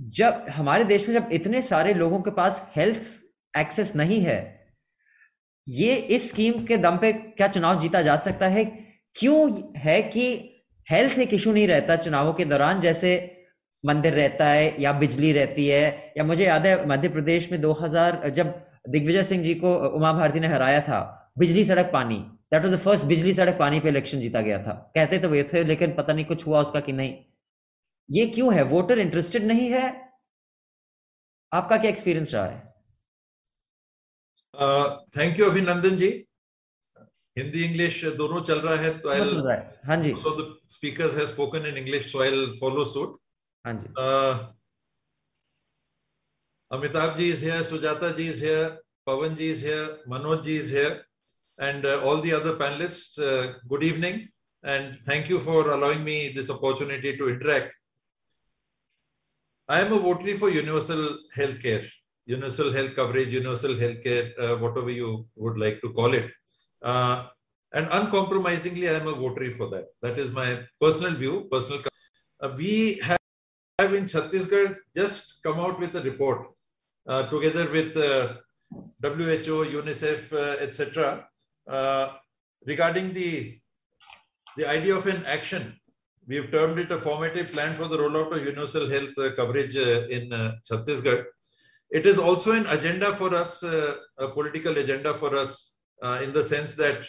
जब 0.00 0.44
हमारे 0.50 0.84
देश 0.84 1.08
में 1.08 1.14
जब 1.14 1.28
इतने 1.32 1.62
सारे 1.62 1.94
लोगों 1.94 2.20
के 2.22 2.30
पास 2.30 2.60
हेल्थ 2.76 3.02
एक्सेस 3.54 3.94
नहीं 3.96 4.20
है 4.20 4.38
ये 5.68 5.94
इस 5.94 6.28
स्कीम 6.28 6.64
के 6.66 6.76
दम 6.76 6.96
पे 6.98 7.12
क्या 7.12 7.48
चुनाव 7.48 7.80
जीता 7.80 8.02
जा 8.02 8.16
सकता 8.16 8.48
है? 8.48 8.64
क्यों 9.14 9.72
है 9.76 10.02
कि 10.02 10.56
हेल्थ 10.90 11.18
एक 11.18 11.34
इशू 11.34 11.52
नहीं 11.52 11.66
रहता 11.68 11.96
चुनावों 11.96 12.32
के 12.34 12.44
दौरान? 12.44 12.80
जैसे 12.80 13.36
मंदिर 13.84 14.12
रहता 14.12 14.46
है 14.46 14.82
या 14.82 14.92
बिजली 14.92 15.32
रहती 15.32 15.68
है, 15.68 16.12
या 16.18 16.24
मुझे 16.24 16.44
याद 16.44 16.66
है 16.66 16.86
मध्य 16.88 17.08
प्रदेश 17.08 17.52
में 17.52 17.60
2000 17.60 18.28
जब 18.30 18.66
दिग्विजय 18.88 19.22
सिंह 19.22 19.42
जी 19.42 19.54
को 19.54 19.74
उमा 19.88 20.12
भारती 20.12 20.40
ने 20.40 20.46
हराया 20.46 20.80
था, 20.80 21.32
बिजली 21.38 21.64
सड़क 21.64 21.90
पानी 21.92 22.14
दैट 22.52 22.62
वाज 22.64 22.74
द 22.74 22.78
फ़र्स्ट 22.78 23.04
बिजली 23.04 23.34
सड़क 23.34 23.58
पानी 23.58 23.80
पे 23.80 23.88
इलेक्शन 23.88 24.20
जीता 24.20 24.40
गया 24.40 24.62
था। 24.62 24.92
कहते 24.94 25.18
तो 25.18 25.28
वे 25.28 25.42
थे, 25.52 25.64
लेकिन 25.64 25.94
पता 25.94 26.12
नहीं 26.12 26.24
कुछ 26.24 26.46
हुआ 26.46 26.60
उसका 26.60 26.80
कि 26.80 26.92
नहीं। 26.92 27.14
ये 28.10 28.26
क्यों 28.26 28.54
है? 28.54 28.62
वोटर 28.62 28.98
इंटरेस्टेड 28.98 29.44
नहीं 29.44 29.70
है? 29.70 30.10
आपका 31.52 31.76
क्या 31.76 31.90
एक्सपीरियंस 31.90 32.34
रहा 32.34 32.46
है? 32.46 32.69
थैंक 35.17 35.39
यू 35.39 35.49
अभिनंदन 35.49 35.95
जी 35.97 36.09
हिंदी 37.37 37.63
इंग्लिश 37.63 38.03
दोनों 38.19 38.41
चल 38.49 38.59
रहा 38.65 38.75
है 38.81 38.97
तो 38.99 39.09
आई 39.09 39.57
हाँ 39.87 39.97
जी 40.01 40.13
so 40.17 40.35
the 40.41 40.47
speakers 40.73 41.15
have 41.17 41.27
spoken 41.27 41.65
in 41.65 41.77
English 41.77 42.11
so 42.11 42.21
I 42.23 42.29
will 42.31 42.53
follow 42.59 42.85
suit 42.93 43.19
हाँ 43.65 43.73
जी 43.79 43.89
Amitabh 46.71 47.15
ji 47.15 47.29
is 47.29 47.43
here 47.43 47.63
Sujata 47.63 48.11
ji 48.19 48.29
is 48.29 48.43
here 48.43 48.69
Pawan 49.05 49.35
ji 49.35 49.49
is 49.51 49.65
here 49.65 50.03
Manoj 50.09 50.43
ji 50.43 50.57
is 50.57 50.73
here 50.75 51.03
and 51.59 51.85
uh, 51.85 52.01
all 52.03 52.21
the 52.21 52.33
other 52.33 52.53
panelists, 52.53 53.17
uh, 53.19 53.53
good 53.67 53.83
evening. 53.83 54.27
And 54.63 54.97
thank 55.05 55.29
you 55.29 55.39
for 55.39 55.71
allowing 55.71 56.03
me 56.03 56.29
this 56.29 56.49
opportunity 56.49 57.15
to 57.17 57.29
interact. 57.29 57.73
I 59.69 59.81
am 59.81 59.93
a 59.93 59.99
votary 59.99 60.37
for 60.37 60.49
universal 60.49 61.17
healthcare, 61.35 61.87
universal 62.26 62.72
health 62.72 62.94
coverage, 62.94 63.28
universal 63.28 63.74
healthcare, 63.74 64.32
uh, 64.38 64.56
whatever 64.56 64.90
you 64.90 65.26
would 65.36 65.58
like 65.58 65.80
to 65.82 65.92
call 65.92 66.14
it. 66.14 66.30
Uh, 66.82 67.26
and 67.72 67.86
uncompromisingly, 67.90 68.88
I 68.88 68.94
am 68.94 69.06
a 69.06 69.14
votary 69.14 69.54
for 69.54 69.68
that. 69.70 69.86
That 70.02 70.18
is 70.18 70.32
my 70.32 70.62
personal 70.80 71.14
view, 71.14 71.48
personal. 71.50 71.82
Uh, 72.40 72.52
we 72.56 73.00
have 73.04 73.94
in 73.94 74.04
Chhattisgarh 74.04 74.76
just 74.96 75.42
come 75.42 75.60
out 75.60 75.78
with 75.78 75.94
a 75.94 76.02
report 76.02 76.48
uh, 77.06 77.28
together 77.30 77.70
with 77.70 77.96
uh, 77.96 78.34
WHO, 79.02 79.64
UNICEF, 79.80 80.32
uh, 80.32 80.56
etc., 80.60 81.26
uh, 81.66 82.12
regarding 82.66 83.12
the 83.12 83.58
the 84.56 84.66
idea 84.68 84.94
of 84.96 85.06
an 85.06 85.24
action. 85.26 85.76
We 86.26 86.36
have 86.36 86.50
termed 86.50 86.78
it 86.78 86.90
a 86.90 86.98
formative 86.98 87.52
plan 87.52 87.76
for 87.76 87.86
the 87.88 87.96
rollout 87.96 88.32
of 88.36 88.44
universal 88.44 88.88
health 88.90 89.14
coverage 89.36 89.76
in 89.76 90.28
Chhattisgarh. 90.68 91.24
It 91.90 92.06
is 92.06 92.18
also 92.18 92.52
an 92.52 92.66
agenda 92.66 93.16
for 93.16 93.34
us, 93.34 93.62
a 93.62 94.28
political 94.28 94.76
agenda 94.78 95.14
for 95.14 95.34
us, 95.34 95.74
in 96.22 96.32
the 96.32 96.42
sense 96.42 96.74
that 96.74 97.06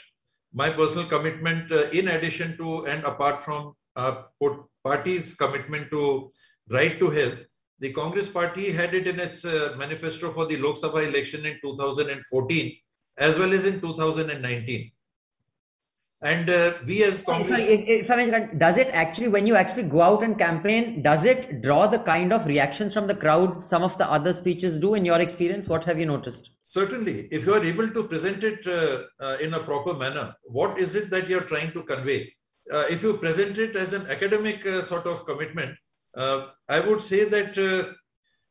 my 0.54 0.70
personal 0.70 1.08
commitment, 1.08 1.72
in 1.72 2.08
addition 2.08 2.58
to 2.58 2.86
and 2.86 3.04
apart 3.04 3.40
from 3.40 3.74
uh, 3.96 4.24
party's 4.84 5.34
commitment 5.34 5.92
to 5.92 6.30
right 6.70 6.98
to 7.00 7.10
health, 7.10 7.46
the 7.80 7.92
Congress 7.94 8.30
party 8.30 8.72
had 8.72 8.94
it 8.94 9.08
in 9.08 9.20
its 9.20 9.44
uh, 9.44 9.76
manifesto 9.78 10.32
for 10.32 10.46
the 10.46 10.58
Lok 10.58 10.76
Sabha 10.76 11.08
election 11.08 11.46
in 11.46 11.58
2014 11.62 12.78
as 13.18 13.38
well 13.40 13.54
as 13.54 13.66
in 13.66 13.82
2019. 13.82 14.92
And 16.24 16.52
uh, 16.52 16.74
we 16.86 17.04
as 17.04 17.24
Congress. 17.24 17.60
Sorry, 17.60 17.74
if, 17.74 18.08
if, 18.08 18.60
does 18.60 18.78
it 18.78 18.90
actually, 18.94 19.28
when 19.28 19.48
you 19.48 19.56
actually 19.56 19.84
go 19.84 20.02
out 20.04 20.22
and 20.22 20.38
campaign, 20.38 21.02
does 21.02 21.26
it 21.26 21.64
draw 21.64 21.88
the 21.88 21.98
kind 21.98 22.32
of 22.32 22.46
reactions 22.46 22.94
from 22.94 23.08
the 23.08 23.16
crowd 23.16 23.64
some 23.64 23.82
of 23.82 23.98
the 23.98 24.10
other 24.10 24.32
speeches 24.32 24.78
do 24.78 24.94
in 24.94 25.04
your 25.04 25.20
experience? 25.20 25.68
What 25.68 25.84
have 25.86 26.00
you 26.00 26.06
noticed? 26.06 26.52
Certainly. 26.62 27.28
If 27.32 27.48
you 27.48 27.56
are 27.56 27.64
able 27.64 27.90
to 27.90 28.04
present 28.04 28.44
it 28.44 28.68
uh, 28.68 29.04
uh, 29.20 29.38
in 29.42 29.56
a 29.56 29.62
proper 29.62 29.96
manner, 29.96 30.36
what 30.44 30.78
is 30.80 30.94
it 30.94 31.10
that 31.10 31.28
you're 31.28 31.42
trying 31.42 31.72
to 31.72 31.82
convey? 31.82 32.32
Uh, 32.72 32.86
if 32.88 33.02
you 33.02 33.18
present 33.18 33.58
it 33.58 33.76
as 33.76 33.94
an 33.94 34.06
academic 34.06 34.64
uh, 34.68 34.84
sort 34.84 35.08
of 35.08 35.26
commitment, 35.26 35.76
uh, 36.16 36.50
I 36.70 36.82
would 36.82 37.02
say 37.02 37.26
that 37.26 37.58
uh, 37.58 37.94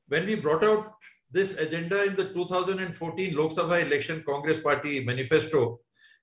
when 0.09 0.27
we 0.27 0.35
brought 0.35 0.65
out 0.65 0.95
this 1.31 1.57
agenda 1.59 2.03
in 2.05 2.17
the 2.17 2.25
2014 2.25 3.37
Lok 3.37 3.53
Sabha 3.53 3.87
election 3.87 4.25
Congress 4.27 4.59
Party 4.59 5.05
manifesto, 5.05 5.79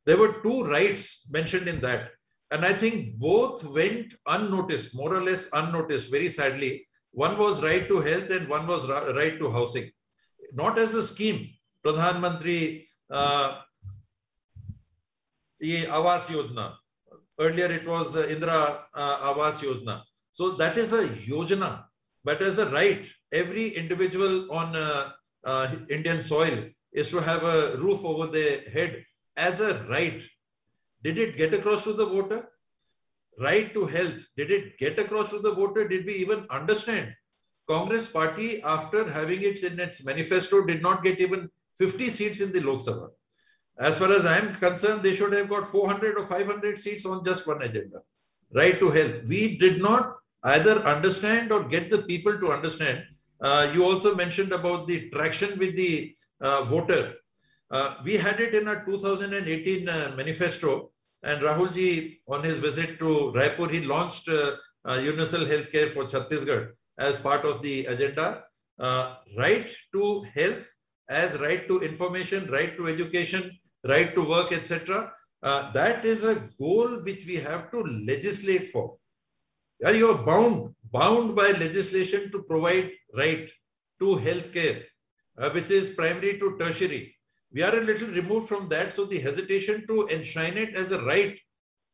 there 0.07 0.17
were 0.17 0.33
two 0.41 0.63
rights 0.63 1.29
mentioned 1.29 1.67
in 1.67 1.79
that. 1.81 2.11
And 2.49 2.63
I 2.63 2.73
think 2.73 3.17
both 3.17 3.63
went 3.65 4.13
unnoticed, 4.25 4.95
more 4.95 5.13
or 5.13 5.21
less 5.21 5.49
unnoticed, 5.51 6.09
very 6.09 6.29
sadly. 6.29 6.87
One 7.11 7.37
was 7.37 7.61
right 7.61 7.87
to 7.89 7.99
health 7.99 8.29
and 8.31 8.47
one 8.47 8.65
was 8.67 8.87
right 8.87 9.37
to 9.37 9.51
housing. 9.51 9.91
Not 10.53 10.79
as 10.79 10.93
a 10.95 11.03
scheme. 11.03 11.49
Pradhan 11.83 12.21
Mantri 12.23 12.85
uh, 13.09 13.59
Awas 15.61 16.29
Yojana. 16.35 16.75
Earlier 17.39 17.69
it 17.71 17.85
was 17.85 18.15
uh, 18.15 18.23
Indira 18.23 18.79
uh, 18.93 19.33
Awas 19.33 19.61
Yojana. 19.61 20.03
So 20.37 20.51
that 20.51 20.77
is 20.77 20.93
a 20.93 21.07
yojana, 21.07 21.85
but 22.23 22.43
as 22.43 22.59
a 22.59 22.69
right, 22.69 23.09
every 23.31 23.69
individual 23.69 24.51
on 24.51 24.75
uh, 24.75 25.09
uh, 25.43 25.75
Indian 25.89 26.21
soil 26.21 26.65
is 26.93 27.09
to 27.09 27.19
have 27.19 27.43
a 27.43 27.75
roof 27.77 28.05
over 28.05 28.27
their 28.27 28.61
head 28.69 29.03
as 29.37 29.61
a 29.61 29.75
right. 29.85 30.21
Did 31.03 31.17
it 31.17 31.37
get 31.37 31.53
across 31.53 31.83
to 31.85 31.93
the 31.93 32.05
voter? 32.05 32.49
Right 33.39 33.71
to 33.73 33.85
health, 33.85 34.27
did 34.35 34.49
it 34.49 34.77
get 34.79 34.99
across 34.99 35.29
to 35.29 35.39
the 35.39 35.53
voter? 35.53 35.87
Did 35.87 36.05
we 36.07 36.13
even 36.13 36.47
understand? 36.49 37.13
Congress 37.69 38.07
party, 38.07 38.63
after 38.63 39.09
having 39.09 39.43
it 39.43 39.61
in 39.61 39.79
its 39.79 40.03
manifesto, 40.03 40.65
did 40.65 40.81
not 40.81 41.03
get 41.03 41.19
even 41.19 41.49
50 41.77 42.09
seats 42.09 42.41
in 42.41 42.51
the 42.51 42.61
Lok 42.61 42.81
Sabha. 42.81 43.09
As 43.77 43.99
far 43.99 44.11
as 44.11 44.25
I 44.25 44.39
am 44.39 44.55
concerned, 44.55 45.03
they 45.03 45.15
should 45.15 45.33
have 45.33 45.49
got 45.49 45.67
400 45.67 46.17
or 46.17 46.25
500 46.25 46.79
seats 46.79 47.05
on 47.05 47.23
just 47.23 47.45
one 47.45 47.61
agenda. 47.61 48.01
Right 48.51 48.79
to 48.79 48.89
health. 48.89 49.23
We 49.27 49.57
did 49.57 49.81
not 49.81 50.15
either 50.43 50.79
understand 50.79 51.51
or 51.51 51.63
get 51.63 51.91
the 51.91 51.99
people 51.99 52.39
to 52.39 52.51
understand. 52.51 53.03
Uh, 53.39 53.69
you 53.73 53.83
also 53.83 54.15
mentioned 54.15 54.51
about 54.51 54.87
the 54.87 55.09
traction 55.09 55.59
with 55.59 55.75
the 55.75 56.15
uh, 56.41 56.63
voter. 56.63 57.13
Uh, 57.69 57.95
we 58.03 58.15
had 58.15 58.39
it 58.39 58.55
in 58.55 58.67
our 58.67 58.83
2018 58.85 59.89
uh, 59.89 60.13
manifesto, 60.15 60.91
and 61.23 61.41
Rahulji, 61.41 62.19
on 62.27 62.43
his 62.43 62.59
visit 62.59 62.99
to 62.99 63.33
Raipur, 63.35 63.69
he 63.69 63.81
launched 63.81 64.29
uh, 64.29 64.55
uh, 64.87 64.93
universal 64.95 65.41
healthcare 65.41 65.89
for 65.89 66.05
Chhattisgarh 66.05 66.69
as 66.97 67.17
part 67.17 67.43
of 67.43 67.61
the 67.61 67.85
agenda. 67.85 68.43
right 69.37 69.69
to 69.93 70.25
health 70.35 70.65
as 71.09 71.37
right 71.39 71.67
to 71.67 71.79
information, 71.79 72.49
right 72.51 72.77
to 72.77 72.87
education, 72.87 73.51
right 73.83 74.13
to 74.15 74.27
work, 74.29 74.51
etc. 74.53 75.11
that 75.41 76.05
is 76.05 76.23
a 76.23 76.35
goal 76.59 76.99
which 77.07 77.25
we 77.25 77.35
have 77.35 77.71
to 77.71 77.79
legislate 78.11 78.67
for 78.67 78.97
you 79.79 80.11
are 80.11 80.25
bound, 80.25 80.75
bound 80.91 81.35
by 81.35 81.51
legislation 81.51 82.31
to 82.31 82.43
provide 82.43 82.91
right 83.15 83.49
to 83.99 84.05
healthcare, 84.17 84.83
uh, 85.37 85.49
which 85.51 85.71
is 85.71 85.91
primary 85.91 86.39
to 86.39 86.57
tertiary. 86.57 87.16
We 87.57 87.63
are 87.63 87.75
a 87.75 87.81
little 87.81 88.09
removed 88.09 88.47
from 88.47 88.69
that, 88.69 88.93
so 88.93 89.05
the 89.05 89.17
hesitation 89.17 89.87
to 89.87 90.07
enshrine 90.09 90.59
it 90.59 90.75
as 90.75 90.91
a 90.91 91.01
right 91.01 91.39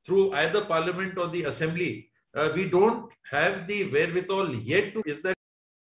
through 0.05 0.33
either 0.33 0.65
parliament 0.65 1.17
or 1.17 1.29
the 1.29 1.45
assembly, 1.45 2.09
uh, 2.35 2.49
we 2.53 2.65
don't 2.67 3.09
have 3.31 3.65
the 3.65 3.85
wherewithal 3.85 4.53
yet 4.55 4.93
to. 4.93 5.01
Is 5.05 5.21
that 5.21 5.35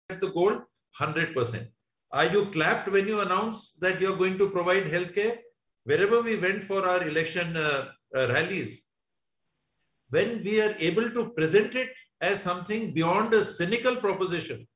the 0.09 0.31
goal? 0.31 0.62
100%. 0.99 1.67
Are 2.11 2.25
you 2.25 2.47
clapped 2.47 2.91
when 2.91 3.07
you 3.07 3.21
announce 3.21 3.75
that 3.75 4.01
you're 4.01 4.17
going 4.17 4.39
to 4.39 4.49
provide 4.49 4.85
healthcare? 4.85 5.37
Wherever 5.85 6.23
we 6.23 6.39
went 6.39 6.65
for 6.65 6.89
our 6.89 7.03
election 7.07 7.55
uh, 7.55 7.89
uh 8.17 8.29
rallies, 8.29 8.81
when 10.09 10.43
we 10.43 10.62
are 10.62 10.75
able 10.79 11.11
to 11.11 11.29
present 11.35 11.75
it 11.75 11.91
as 12.23 12.41
something 12.41 12.95
beyond 12.95 13.35
a 13.35 13.45
cynical 13.45 13.97
proposition 13.97 14.67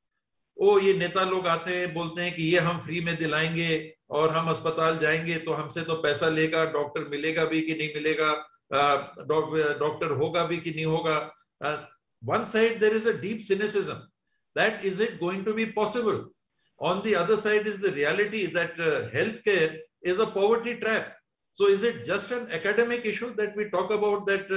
ओ, 0.61 0.79
ये 0.79 0.93
नेता 0.95 1.25
लोग 1.25 1.47
आते 1.49 1.75
हैं, 1.75 1.93
बोलते 1.95 2.23
हैं 2.23 2.35
कि 2.35 2.43
ये 2.45 2.59
हम 2.61 2.79
फ्री 2.81 3.01
में 3.01 3.17
दिलाएँगे 3.17 3.71
और 4.11 4.35
हम 4.35 4.49
अस्पताल 4.51 4.99
जाएँगे 4.99 5.37
तो 5.45 5.53
हमसे 5.53 5.83
तो 5.83 5.95
पैसा 6.03 6.29
लेगा 6.29 6.65
डॉक्टर 6.73 7.09
मिलेगा 7.11 7.45
भी 7.45 7.61
कि 7.61 7.75
नहीं 7.75 7.89
मिलेगा 7.95 8.33
डॉक्टर 8.73 10.11
होगा 10.17 10.45
भी 10.45 10.57
कि 10.57 10.71
नहीं 10.71 10.85
होगा। 10.87 11.17
One 12.23 12.45
side 12.45 12.81
there 12.81 12.97
is 12.97 13.09
a 13.09 13.13
deep 13.21 13.41
cynicism 13.49 13.95
that 14.57 14.85
is 14.87 15.03
it 15.03 15.19
going 15.21 15.45
to 15.45 15.53
be 15.53 15.65
possible 15.79 16.25
on 16.81 17.01
the 17.03 17.15
other 17.17 17.37
side 17.37 17.69
is 17.69 17.81
the 17.83 17.95
reality 17.95 18.47
that 18.59 18.81
health 19.15 19.41
care 19.45 19.83
is 20.11 20.21
a 20.21 20.25
poverty 20.35 20.75
trap 20.85 21.17
so 21.57 21.69
is 21.69 21.87
it 21.87 22.03
just 22.05 22.33
an 22.33 22.47
academic 22.55 23.07
issue 23.07 23.31
that 23.41 23.57
we 23.59 23.65
talk 23.77 23.93
about 23.93 24.31
that 24.31 24.53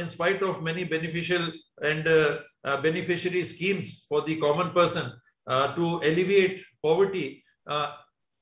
in 0.00 0.08
spite 0.08 0.42
of 0.42 0.60
many 0.64 0.84
beneficial 0.90 1.52
and 1.82 2.06
uh, 2.06 2.38
uh 2.64 2.80
beneficiary 2.80 3.42
schemes 3.42 4.06
for 4.08 4.22
the 4.22 4.36
common 4.36 4.70
person 4.70 5.12
uh, 5.46 5.74
to 5.74 5.96
alleviate 6.08 6.64
poverty, 6.82 7.44
uh, 7.66 7.92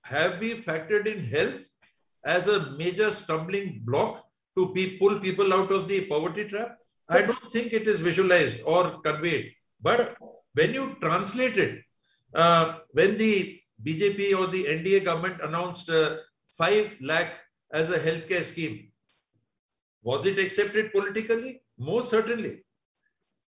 have 0.03 0.41
we 0.41 0.55
factored 0.55 1.07
in 1.07 1.25
health 1.25 1.67
as 2.25 2.49
a 2.49 2.71
major 2.73 3.11
stumbling 3.11 3.81
block 3.85 4.25
to 4.57 4.73
pe 4.75 4.99
pull 4.99 5.19
people 5.21 5.53
out 5.53 5.73
of 5.73 5.89
the 5.89 6.05
poverty 6.07 6.45
trap? 6.45 6.77
I 7.09 7.23
don't 7.23 7.53
think 7.53 7.73
it 7.73 7.89
is 7.89 8.01
visualized 8.01 8.61
or 8.65 9.01
conveyed. 9.01 9.53
But 9.81 10.17
when 10.55 10.73
you 10.73 10.97
translate 11.01 11.57
it, 11.57 11.83
when 12.93 13.17
the 13.17 13.59
BJP 13.85 14.39
or 14.39 14.47
the 14.47 14.65
NDA 14.65 15.05
government 15.05 15.41
announced 15.43 15.91
5 16.59 16.97
lakh 17.01 17.33
as 17.73 17.91
a 17.91 17.99
healthcare 17.99 18.43
scheme. 18.43 18.93
Was 20.03 20.27
it 20.27 20.39
accepted 20.39 20.93
politically? 20.93 21.63
Most 21.79 22.11
certainly. 22.11 22.65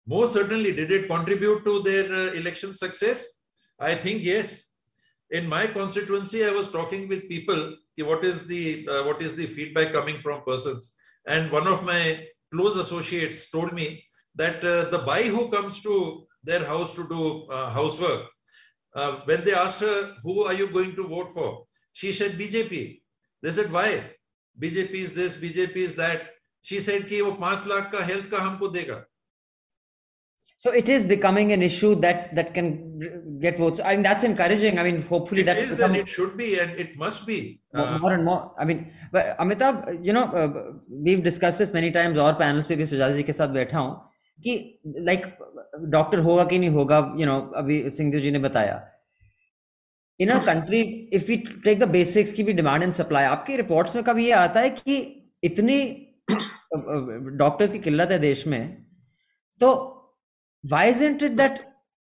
Most 0.06 0.32
certainly. 0.32 0.72
Did 0.72 0.90
it 0.90 1.08
contribute 1.08 1.64
to 1.64 1.82
their 1.82 2.12
uh, 2.12 2.32
election 2.32 2.74
success? 2.74 3.38
I 3.78 3.94
think 3.94 4.22
yes. 4.22 4.68
In 5.30 5.48
my 5.48 5.66
constituency, 5.66 6.44
I 6.44 6.50
was 6.50 6.68
talking 6.68 7.08
with 7.08 7.28
people. 7.28 7.76
What 7.98 8.24
is 8.24 8.46
the 8.46 8.86
uh, 8.88 9.02
what 9.04 9.22
is 9.22 9.34
the 9.34 9.46
feedback 9.46 9.92
coming 9.92 10.18
from 10.18 10.42
persons? 10.44 10.94
And 11.26 11.50
one 11.50 11.66
of 11.66 11.84
my 11.84 12.26
close 12.52 12.76
associates 12.76 13.50
told 13.50 13.72
me 13.72 14.04
that 14.34 14.64
uh, 14.64 14.90
the 14.90 14.98
boy 14.98 15.28
who 15.28 15.48
comes 15.50 15.80
to 15.80 16.26
their 16.42 16.64
house 16.64 16.94
to 16.94 17.08
do 17.08 17.46
uh, 17.46 17.70
housework, 17.70 18.26
uh, 18.94 19.20
when 19.24 19.44
they 19.44 19.54
asked 19.54 19.80
her, 19.80 20.14
"Who 20.22 20.44
are 20.44 20.54
you 20.54 20.68
going 20.68 20.96
to 20.96 21.06
vote 21.06 21.32
for?" 21.32 21.64
She 21.92 22.12
said 22.12 22.38
BJP. 22.38 23.00
They 23.42 23.52
said, 23.52 23.72
why? 23.72 24.04
BJP 24.60 24.94
is 24.94 25.12
this, 25.12 25.36
BJP 25.36 25.76
is 25.76 25.94
that. 25.94 26.30
She 26.62 26.78
said 26.80 27.08
कि 27.08 27.20
वो 27.22 27.32
पांच 27.40 27.66
लाख 27.66 27.90
का 27.92 28.04
health 28.06 28.30
का 28.30 28.38
हमको 28.38 28.68
देगा 28.68 29.04
so 30.57 30.71
it 30.71 30.89
is 30.89 31.03
becoming 31.05 31.51
an 31.53 31.61
issue 31.61 31.93
that 32.03 32.35
that 32.35 32.53
can 32.53 32.67
get 33.39 33.57
votes. 33.57 33.79
I 33.79 33.93
mean, 33.93 34.01
that's 34.01 34.23
encouraging. 34.23 34.79
I 34.79 34.83
mean, 34.83 35.03
hopefully 35.03 35.41
it 35.41 35.45
that 35.45 35.57
is 35.59 35.79
and 35.79 35.95
it 35.95 36.09
should 36.09 36.35
be 36.35 36.59
and 36.59 36.71
it 36.71 36.97
must 36.97 37.27
be 37.27 37.61
uh, 37.73 37.99
more 37.99 38.13
and 38.13 38.25
more. 38.25 38.53
I 38.57 38.65
mean, 38.65 38.91
but 39.11 39.37
Amitabh, 39.37 40.03
you 40.03 40.13
know, 40.13 40.23
uh, 40.23 40.73
we've 40.89 41.23
discussed 41.23 41.59
this 41.59 41.73
many 41.73 41.91
times 41.91 42.17
और 42.17 42.37
panels 42.39 42.67
पे 42.67 42.75
भी 42.75 42.85
सुजाता 42.85 43.15
जी 43.15 43.23
के 43.23 43.33
साथ 43.33 43.47
बैठा 43.59 43.79
हूँ 43.79 43.95
कि 44.39 44.53
like 45.09 45.27
doctor 45.95 46.19
होगा 46.19 46.43
कि 46.51 46.59
नहीं 46.59 46.69
होगा 46.69 46.99
you 47.19 47.25
know 47.25 47.39
अभी 47.57 47.89
सिंधु 47.97 48.19
जी 48.19 48.31
ने 48.31 48.39
बताया 48.39 48.81
in 50.19 50.31
a 50.31 50.39
country 50.45 50.81
if 51.11 51.27
we 51.29 51.37
take 51.65 51.79
the 51.79 51.91
basics 51.97 52.31
की 52.31 52.43
भी 52.43 52.53
demand 52.61 52.83
and 52.83 52.95
supply 52.99 53.23
आपके 53.35 53.57
reports 53.61 53.95
में 53.95 54.03
कभी 54.03 54.25
ये 54.25 54.31
आता 54.31 54.59
है 54.59 54.69
कि 54.69 54.97
इतनी 55.43 55.79
डॉक्टर्स 56.31 57.71
की 57.71 57.79
किल्लत 57.79 58.11
है 58.11 58.19
देश 58.19 58.45
में 58.47 58.61
तो 59.61 59.96
why 60.69 60.85
isn't 60.91 61.25
it 61.29 61.39
that 61.39 61.65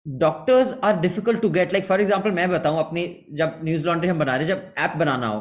doctors 0.07 0.72
are 0.84 0.96
difficult 1.00 1.40
to 1.40 1.48
get 1.50 1.72
like 1.72 1.84
for 1.86 2.00
example 2.00 2.30
मैं 2.30 2.48
बताऊँ 2.50 2.78
अपनी, 2.78 3.05
जब 3.32 3.61
न्यूज़ 3.64 3.84
लॉन्ड्री 3.86 4.09
हम 4.09 4.18
बना 4.18 4.36
रहे 4.36 4.46
जब 4.46 4.72
ऐप 4.78 4.96
बनाना 4.98 5.26
हो 5.26 5.40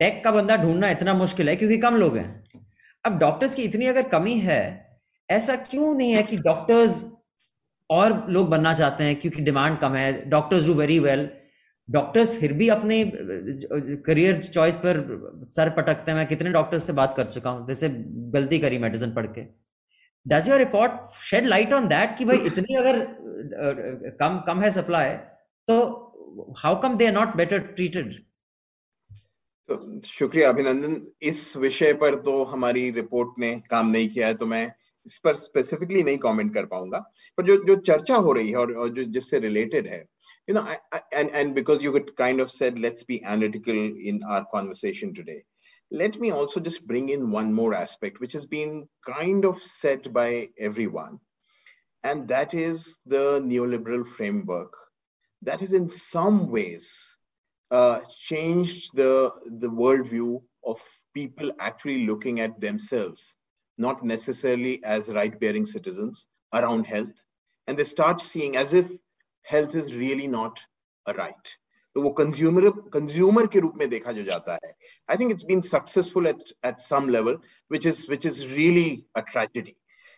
टेक 0.00 0.22
का 0.24 0.30
बंदा 0.32 0.56
ढूंढना 0.62 0.88
इतना 0.90 1.14
मुश्किल 1.14 1.48
है 1.48 1.54
क्योंकि 1.56 1.76
कम 1.78 1.96
लोग 1.96 2.16
हैं। 2.16 2.42
अब 3.04 3.18
डॉक्टर्स 3.18 3.54
की 3.54 3.62
इतनी 3.62 3.86
अगर 3.86 4.08
कमी 4.08 4.34
है, 4.38 4.62
ऐसा 5.28 5.56
क्यों 5.56 5.94
नहीं 5.94 6.12
है 6.12 6.22
कि 6.22 6.36
डॉक्टर्स 6.38 7.04
और 7.90 8.26
लोग 8.30 8.48
बनना 8.50 8.74
चाहते 8.74 9.04
हैं 9.04 9.14
क्योंकि 9.20 9.42
डिमांड 9.42 9.78
कम 9.78 9.94
है 9.94 10.12
doctors 10.30 10.66
do 10.66 10.74
very 10.74 10.98
well 10.98 11.28
doctors 11.88 12.30
फिर 12.30 12.52
भी 12.52 12.68
अपने 12.70 13.04
करियर 14.06 14.42
चॉइस 14.44 14.76
पर 14.76 15.04
सर 15.46 15.70
पटकते 15.76 16.10
हैं। 16.10 16.18
मैं 16.18 16.26
कितने 16.28 16.50
डॉक्टर्स 16.52 16.86
से 16.86 16.92
बात 16.94 17.14
कर 17.16 17.30
चुका 17.30 17.50
हूँ, 17.50 17.66
जैसे 17.68 17.88
गलती 17.88 18.58
करी 18.58 18.78
मेडिसिन 18.78 19.14
पढ़ 19.14 19.26
के। 19.28 19.46
Does 20.26 20.48
your 20.48 20.58
report 20.58 20.92
shed 21.20 21.46
light 21.46 21.72
on 21.72 21.88
that 21.88 22.16
कि 22.18 22.24
भाई 22.24 22.38
इतनी 22.46 22.74
अगर 22.76 22.98
कम 24.20 24.38
कम 24.46 24.60
है 24.62 24.70
सप्लाई 24.70 25.14
तो 25.68 26.54
how 26.58 26.80
come 26.82 26.96
they 26.96 27.06
are 27.06 27.12
not 27.12 27.36
better 27.36 27.58
treated 27.58 28.12
तो 29.68 30.00
शुक्रिया 30.06 30.48
अभिनंदन। 30.48 31.00
इस 31.22 31.56
विषय 31.56 31.92
पर 31.94 32.14
तो 32.22 32.42
हमारी 32.44 32.90
रिपोर्ट 32.90 33.38
ने 33.38 33.50
काम 33.70 33.90
नहीं 33.90 34.08
किया 34.08 34.26
है 34.26 34.34
तो 34.34 34.46
मैं 34.46 34.64
इस 35.06 35.18
पर 35.24 35.34
स्पेसिफिकली 35.36 36.02
नहीं 36.02 36.18
कमेंट 36.18 36.54
कर 36.54 36.66
पाऊँगा। 36.66 36.98
पर 37.38 37.44
जो 37.46 37.56
जो 37.64 37.76
चर्चा 37.76 38.16
हो 38.16 38.32
रही 38.32 38.50
है 38.50 38.56
और, 38.56 38.72
और 38.72 38.88
जो 38.88 39.04
जिससे 39.04 39.38
रिलेटेड 39.38 39.86
है 39.88 40.04
know 40.48 40.62
and 41.16 41.30
and 41.40 41.54
because 41.54 41.82
you 41.82 41.90
could 41.92 42.08
kind 42.16 42.42
of 42.44 42.48
said 42.50 42.78
let's 42.84 43.04
be 43.10 43.16
analytical 43.24 43.76
in 44.10 44.16
our 44.24 44.44
conversation 44.54 45.12
today 45.18 45.36
let 45.92 46.18
me 46.18 46.30
also 46.30 46.58
just 46.58 46.86
bring 46.86 47.10
in 47.10 47.30
one 47.30 47.52
more 47.52 47.74
aspect, 47.74 48.18
which 48.18 48.32
has 48.32 48.46
been 48.46 48.88
kind 49.06 49.44
of 49.44 49.62
said 49.62 50.12
by 50.12 50.48
everyone, 50.58 51.20
and 52.02 52.26
that 52.28 52.54
is 52.54 52.98
the 53.06 53.40
neoliberal 53.40 54.06
framework 54.06 54.72
that 55.42 55.60
has 55.60 55.74
in 55.74 55.88
some 55.88 56.50
ways 56.50 57.18
uh, 57.70 58.00
changed 58.18 58.96
the, 58.96 59.32
the 59.58 59.68
worldview 59.68 60.42
of 60.64 60.80
people 61.14 61.52
actually 61.60 62.06
looking 62.06 62.40
at 62.40 62.60
themselves, 62.60 63.36
not 63.76 64.02
necessarily 64.02 64.82
as 64.84 65.08
right 65.08 65.38
bearing 65.40 65.66
citizens 65.66 66.26
around 66.54 66.86
health. 66.86 67.24
And 67.66 67.78
they 67.78 67.84
start 67.84 68.20
seeing 68.20 68.56
as 68.56 68.72
if 68.72 68.90
health 69.42 69.74
is 69.74 69.92
really 69.92 70.28
not 70.28 70.60
a 71.06 71.14
right. 71.14 71.56
तो 71.96 72.02
वो 72.02 72.10
consumer 72.22 72.68
consumer 72.94 73.46
के 73.52 73.60
रूप 73.60 73.74
में 73.78 73.88
देखा 73.90 74.12
जो 74.12 74.22
जाता 74.22 74.58
है। 74.64 74.72
I 75.10 75.16
think 75.20 75.30
it's 75.30 75.44
been 75.44 75.60
successful 75.60 76.26
at 76.26 76.52
at 76.66 76.78
some 76.78 77.08
level 77.08 77.38
which 77.70 77.86
is 77.86 78.04
which 78.08 78.26
is 78.26 78.44
really 78.46 78.90
a 79.16 79.20
tragedy 79.32 79.76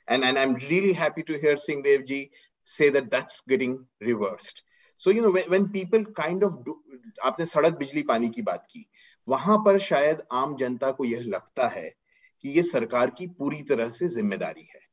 and 0.08 0.38
i'm 0.38 0.50
really 0.62 0.92
happy 0.96 1.22
to 1.28 1.36
hear 1.42 1.52
singh 1.60 1.78
dev 1.84 2.02
ji 2.08 2.16
say 2.68 2.88
that 2.96 3.06
that's 3.12 3.38
getting 3.52 3.76
reversed. 4.08 4.58
So 5.00 5.14
you 5.16 5.22
know 5.22 5.30
when, 5.30 5.46
when 5.52 5.68
people 5.76 6.04
kind 6.18 6.44
of 6.48 6.58
do 6.66 6.74
आपने 7.24 7.46
सड़क 7.46 7.78
बिजली 7.78 8.02
पानी 8.10 8.28
की 8.28 8.42
बात 8.42 8.66
की 8.70 8.84
वहाँ 9.28 9.56
पर 9.66 9.78
शायद 9.86 10.22
आम 10.32 10.56
जनता 10.56 10.90
को 10.98 11.04
यह 11.04 11.22
लगता 11.36 11.68
है 11.68 11.88
कि 12.44 12.50
ये 12.50 12.62
सरकार 12.62 13.10
की 13.18 13.26
पूरी 13.38 13.62
तरह 13.62 13.88
से 13.90 14.08
ज़िम्मेदारी 14.08 14.68
है। 14.74 14.83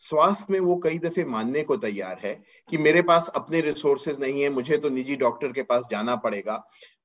स्वास्थ्य 0.00 0.46
में 0.50 0.58
वो 0.60 0.76
कई 0.76 0.98
दफे 0.98 1.24
मानने 1.24 1.62
को 1.62 1.76
तैयार 1.76 2.20
है 2.24 2.34
कि 2.68 2.78
मेरे 2.78 3.02
पास 3.02 3.30
अपने 3.34 3.60
रिसोर्सेज 3.60 4.20
नहीं 4.20 4.42
है, 4.42 4.50
मुझे 4.50 4.76
तो 4.76 4.88
निजी 4.88 5.16
डॉक्टर 5.16 5.52
के 5.52 5.62
पास 5.62 5.86
जाना 5.90 6.16
पड़ेगा। 6.16 6.56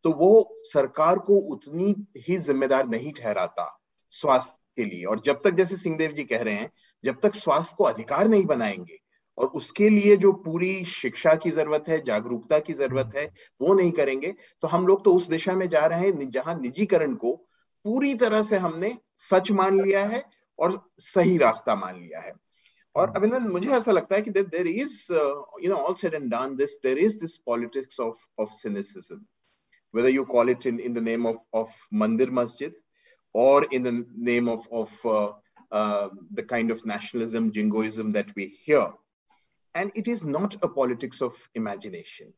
तो 0.03 0.11
वो 0.11 0.57
सरकार 0.63 1.19
को 1.19 1.37
उतनी 1.53 1.95
ही 2.17 2.37
जिम्मेदार 2.37 2.87
नहीं 2.87 3.13
ठहराता 3.13 3.69
स्वास्थ्य 4.11 4.57
के 4.77 4.85
लिए। 4.85 5.05
और 5.05 5.19
जब 5.19 5.41
तक 5.43 5.51
जैसे 5.51 5.77
सिंहदेव 5.77 6.11
जी 6.11 6.23
कह 6.23 6.41
रहे 6.41 6.53
हैं, 6.53 6.71
जब 7.03 7.19
तक 7.23 7.35
स्वास्थ्य 7.35 7.75
को 7.77 7.83
अधिकार 7.83 8.27
नहीं 8.27 8.45
बनाएँगे 8.45 8.99
और 9.37 9.47
उसके 9.47 9.89
लिए 9.89 10.15
जो 10.15 10.31
पूरी 10.33 10.83
शिक्षा 10.85 11.33
की 11.35 11.51
ज़रूरत 11.51 11.85
है, 11.87 12.01
जागरूकता 12.03 12.59
की 12.59 12.73
ज़रूरत 12.73 13.11
है, 13.15 13.25
वो 13.61 13.73
नहीं 13.73 13.91
करेंगे 13.91 14.33
तो 14.61 14.67
हम 14.67 14.87
लोग 14.87 15.03
तो 15.05 15.13
उस 15.13 15.27
दिशा 15.29 15.55
में 15.55 15.67
जा 15.69 15.85
रहे 15.85 15.99
हैं, 15.99 16.29
जहाँ 16.31 16.59
निजीकरण 16.59 17.15
को 17.15 17.33
पूरी 17.85 18.13
तरह 18.15 18.41
से 18.41 18.57
हमने 18.57 18.97
सच 19.17 19.51
मान 19.51 19.81
लिया 19.81 20.05
है 20.05 20.23
और 20.59 20.81
सही 20.99 21.37
रास्ता 21.37 21.75
मान 21.75 21.95
लिया 21.95 22.19
है। 22.19 22.33
और 22.96 23.12
अभिनंदन 23.16 23.50
मुझे 23.52 23.70
ऐसा 23.72 23.92
लगता 23.92 24.16
है 24.16 24.22
कि 24.22 24.30
there 24.30 24.66
is 24.66 25.06
you 25.10 25.70
know 25.70 25.76
all 25.76 25.94
said 26.02 26.14
and 26.14 26.30
done 26.30 26.56
this 26.56 26.78
there 26.82 26.98
is 26.98 27.18
this 27.20 27.36
politics 27.50 28.00
of 28.00 28.26
of 28.38 28.52
cynicism 28.62 29.24
whether 29.92 30.10
you 30.10 30.24
call 30.24 30.48
it 30.48 30.66
in, 30.66 30.78
in 30.80 30.94
the 30.94 31.00
name 31.00 31.26
of, 31.26 31.36
of 31.52 31.68
Mandir 31.92 32.30
Masjid 32.30 32.72
or 33.32 33.64
in 33.64 33.82
the 33.82 34.06
name 34.16 34.48
of, 34.48 34.68
of 34.70 35.06
uh, 35.06 35.32
uh, 35.70 36.08
the 36.32 36.42
kind 36.42 36.70
of 36.70 36.84
nationalism, 36.84 37.52
jingoism 37.52 38.12
that 38.12 38.34
we 38.36 38.46
hear. 38.64 38.88
And 39.74 39.92
it 39.94 40.08
is 40.08 40.24
not 40.24 40.56
a 40.62 40.68
politics 40.68 41.20
of 41.20 41.34
imagination, 41.54 42.32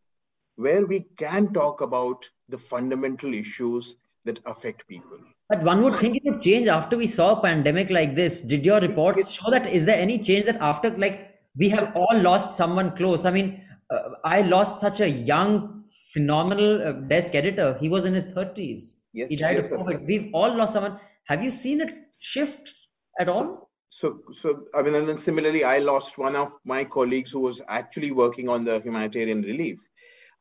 where 0.56 0.84
we 0.84 1.06
can 1.16 1.52
talk 1.52 1.80
about 1.80 2.28
the 2.48 2.58
fundamental 2.58 3.32
issues 3.34 3.96
that 4.24 4.40
affect 4.46 4.86
people. 4.88 5.18
But 5.49 5.61
one 5.61 5.83
would 5.83 5.95
think 5.95 6.15
it 6.15 6.23
would 6.25 6.41
change 6.41 6.67
after 6.67 6.97
we 6.97 7.05
saw 7.05 7.37
a 7.37 7.41
pandemic 7.41 7.89
like 7.91 8.15
this. 8.15 8.41
Did 8.41 8.65
your 8.65 8.79
reports 8.79 9.31
show 9.31 9.51
that? 9.51 9.67
Is 9.67 9.85
there 9.85 9.99
any 9.99 10.17
change 10.17 10.45
that 10.45 10.57
after, 10.57 10.89
like, 10.97 11.35
we 11.55 11.69
have 11.69 11.95
all 11.95 12.17
lost 12.19 12.55
someone 12.55 12.95
close? 12.95 13.25
I 13.25 13.31
mean, 13.31 13.61
uh, 13.91 14.09
I 14.23 14.41
lost 14.41 14.81
such 14.81 15.01
a 15.01 15.09
young, 15.09 15.83
phenomenal 16.13 16.87
uh, 16.87 16.91
desk 16.93 17.35
editor. 17.35 17.77
He 17.79 17.89
was 17.89 18.05
in 18.05 18.13
his 18.13 18.27
30s. 18.27 18.93
Yes, 19.13 19.29
he 19.29 19.35
died 19.35 19.57
yes, 19.57 19.67
of 19.67 19.79
COVID. 19.79 20.05
We've 20.05 20.29
all 20.33 20.53
lost 20.55 20.73
someone. 20.73 20.99
Have 21.25 21.43
you 21.43 21.51
seen 21.51 21.81
it 21.81 21.93
shift 22.17 22.73
at 23.19 23.29
all? 23.29 23.69
So, 23.89 24.19
so 24.33 24.65
I 24.73 24.81
mean, 24.81 24.95
and 24.95 25.07
then 25.07 25.17
similarly, 25.17 25.63
I 25.63 25.77
lost 25.77 26.17
one 26.17 26.35
of 26.35 26.53
my 26.65 26.83
colleagues 26.83 27.31
who 27.31 27.39
was 27.39 27.61
actually 27.69 28.11
working 28.11 28.49
on 28.49 28.65
the 28.65 28.79
humanitarian 28.81 29.41
relief. 29.43 29.79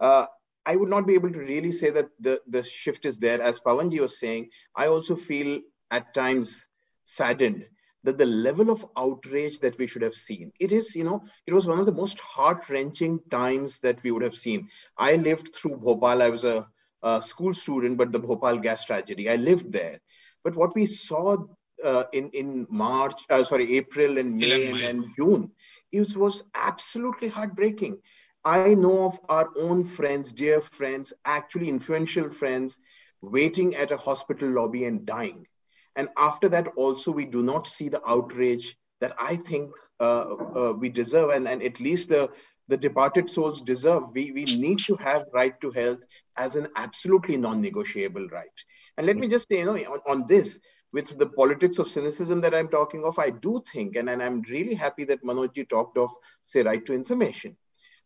Uh, 0.00 0.26
I 0.66 0.76
would 0.76 0.88
not 0.88 1.06
be 1.06 1.14
able 1.14 1.30
to 1.30 1.38
really 1.38 1.72
say 1.72 1.90
that 1.90 2.08
the, 2.20 2.40
the 2.48 2.62
shift 2.62 3.04
is 3.04 3.18
there. 3.18 3.40
As 3.42 3.60
Pawanji 3.60 4.00
was 4.00 4.18
saying, 4.18 4.50
I 4.74 4.86
also 4.86 5.14
feel 5.14 5.60
at 5.90 6.14
times 6.14 6.66
saddened 7.04 7.66
that 8.02 8.18
the 8.18 8.26
level 8.26 8.70
of 8.70 8.86
outrage 8.96 9.60
that 9.60 9.78
we 9.78 9.86
should 9.86 10.02
have 10.02 10.14
seen, 10.14 10.52
it 10.60 10.72
is, 10.72 10.94
you 10.94 11.04
know, 11.04 11.22
it 11.46 11.54
was 11.54 11.66
one 11.66 11.80
of 11.80 11.86
the 11.86 11.92
most 11.92 12.20
heart-wrenching 12.20 13.20
times 13.30 13.80
that 13.80 14.02
we 14.02 14.10
would 14.10 14.22
have 14.22 14.36
seen. 14.36 14.68
I 14.98 15.16
lived 15.16 15.54
through 15.54 15.78
Bhopal. 15.78 16.22
I 16.22 16.28
was 16.28 16.44
a, 16.44 16.66
a 17.02 17.22
school 17.22 17.54
student, 17.54 17.96
but 17.96 18.12
the 18.12 18.18
Bhopal 18.18 18.58
gas 18.58 18.84
tragedy, 18.84 19.30
I 19.30 19.36
lived 19.36 19.72
there. 19.72 20.00
But 20.42 20.54
what 20.54 20.74
we 20.74 20.84
saw 20.86 21.38
uh, 21.82 22.04
in, 22.12 22.30
in 22.30 22.66
March, 22.70 23.20
uh, 23.30 23.44
sorry, 23.44 23.76
April 23.76 24.18
and 24.18 24.36
May 24.36 24.66
and, 24.66 24.80
and 24.80 25.04
June, 25.16 25.50
it 25.92 26.16
was 26.16 26.44
absolutely 26.54 27.28
heartbreaking. 27.28 27.98
I 28.44 28.74
know 28.74 29.06
of 29.06 29.20
our 29.28 29.48
own 29.58 29.84
friends, 29.84 30.32
dear 30.32 30.60
friends, 30.60 31.12
actually 31.24 31.68
influential 31.68 32.30
friends, 32.30 32.78
waiting 33.22 33.74
at 33.74 33.90
a 33.90 33.96
hospital 33.96 34.50
lobby 34.50 34.84
and 34.84 35.06
dying. 35.06 35.46
And 35.96 36.08
after 36.18 36.48
that, 36.50 36.68
also, 36.76 37.10
we 37.10 37.24
do 37.24 37.42
not 37.42 37.66
see 37.66 37.88
the 37.88 38.02
outrage 38.06 38.76
that 39.00 39.14
I 39.18 39.36
think 39.36 39.70
uh, 40.00 40.26
uh, 40.56 40.74
we 40.76 40.88
deserve, 40.88 41.30
and, 41.30 41.48
and 41.48 41.62
at 41.62 41.80
least 41.80 42.10
the, 42.10 42.30
the 42.68 42.76
departed 42.76 43.30
souls 43.30 43.62
deserve. 43.62 44.04
We, 44.12 44.32
we 44.32 44.44
need 44.44 44.78
to 44.80 44.96
have 44.96 45.24
right 45.32 45.58
to 45.60 45.70
health 45.70 46.00
as 46.36 46.56
an 46.56 46.68
absolutely 46.76 47.36
non-negotiable 47.36 48.28
right. 48.28 48.46
And 48.98 49.06
let 49.06 49.16
me 49.16 49.28
just 49.28 49.48
say, 49.48 49.60
you 49.60 49.64
know, 49.64 49.76
on, 49.76 50.00
on 50.06 50.26
this, 50.26 50.58
with 50.92 51.18
the 51.18 51.26
politics 51.26 51.78
of 51.78 51.88
cynicism 51.88 52.40
that 52.42 52.54
I'm 52.54 52.68
talking 52.68 53.04
of, 53.04 53.18
I 53.18 53.30
do 53.30 53.62
think, 53.72 53.96
and, 53.96 54.10
and 54.10 54.22
I'm 54.22 54.42
really 54.42 54.74
happy 54.74 55.04
that 55.04 55.24
Manojji 55.24 55.68
talked 55.68 55.96
of, 55.96 56.10
say, 56.44 56.62
right 56.62 56.84
to 56.86 56.94
information. 56.94 57.56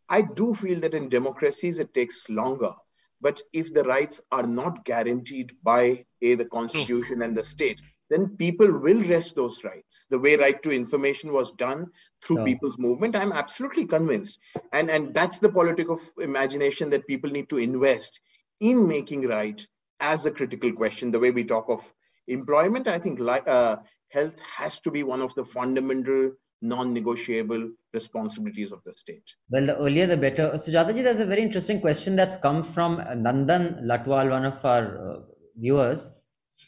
I 0.09 0.23
do 0.23 0.55
feel 0.55 0.81
that 0.81 0.95
in 0.95 1.09
democracies 1.09 1.79
it 1.79 1.93
takes 1.95 2.29
longer. 2.29 2.75
But 3.21 3.41
if 3.53 3.75
the 3.75 3.83
rights 3.85 4.21
are 4.31 4.47
not 4.47 4.85
guaranteed 4.85 5.53
by 5.63 6.07
a 6.23 6.35
the 6.35 6.45
constitution 6.45 7.23
and 7.23 7.37
the 7.37 7.45
state, 7.45 7.81
then 8.11 8.37
people 8.37 8.71
will 8.71 9.03
rest 9.05 9.35
those 9.35 9.65
rights. 9.65 10.07
The 10.09 10.19
way 10.19 10.37
right 10.37 10.63
to 10.63 10.71
information 10.71 11.33
was 11.33 11.53
done 11.53 11.87
through 12.23 12.45
people's 12.45 12.79
movement, 12.79 13.17
I'm 13.17 13.33
absolutely 13.33 13.87
convinced. 13.87 14.39
And 14.73 14.91
and 14.91 15.13
that's 15.13 15.39
the 15.39 15.51
politic 15.51 15.91
of 15.91 16.01
imagination 16.19 16.91
that 16.91 17.07
people 17.07 17.31
need 17.31 17.49
to 17.51 17.59
invest 17.59 18.21
in 18.61 18.89
making 18.89 19.27
right 19.29 19.65
as 20.01 20.25
a 20.25 20.31
critical 20.31 20.73
question. 20.73 21.11
The 21.11 21.21
way 21.21 21.31
we 21.31 21.45
talk 21.45 21.69
of 21.69 21.93
employment, 22.29 22.89
I 22.89 22.99
think 22.99 23.21
uh, 23.21 23.77
health 24.09 24.41
has 24.41 24.81
to 24.81 24.91
be 24.91 25.03
one 25.03 25.21
of 25.21 25.35
the 25.35 25.45
fundamental 25.45 26.33
non-negotiable 26.61 27.71
responsibilities 27.93 28.73
of 28.73 28.83
the 28.85 28.93
state. 28.97 29.23
Well, 29.51 29.67
the 29.67 29.77
earlier 29.77 30.07
the 30.07 30.17
better. 30.17 30.51
Sujathaji, 30.55 31.03
there's 31.03 31.21
a 31.21 31.27
very 31.27 31.43
interesting 31.43 31.81
question 31.81 32.17
that's 32.17 32.37
come 32.37 32.63
from 32.63 32.99
Nandan 32.99 33.85
Latwal, 33.85 34.31
one 34.31 34.45
of 34.45 34.65
our 34.65 35.11
uh, 35.11 35.21
viewers. 35.57 36.11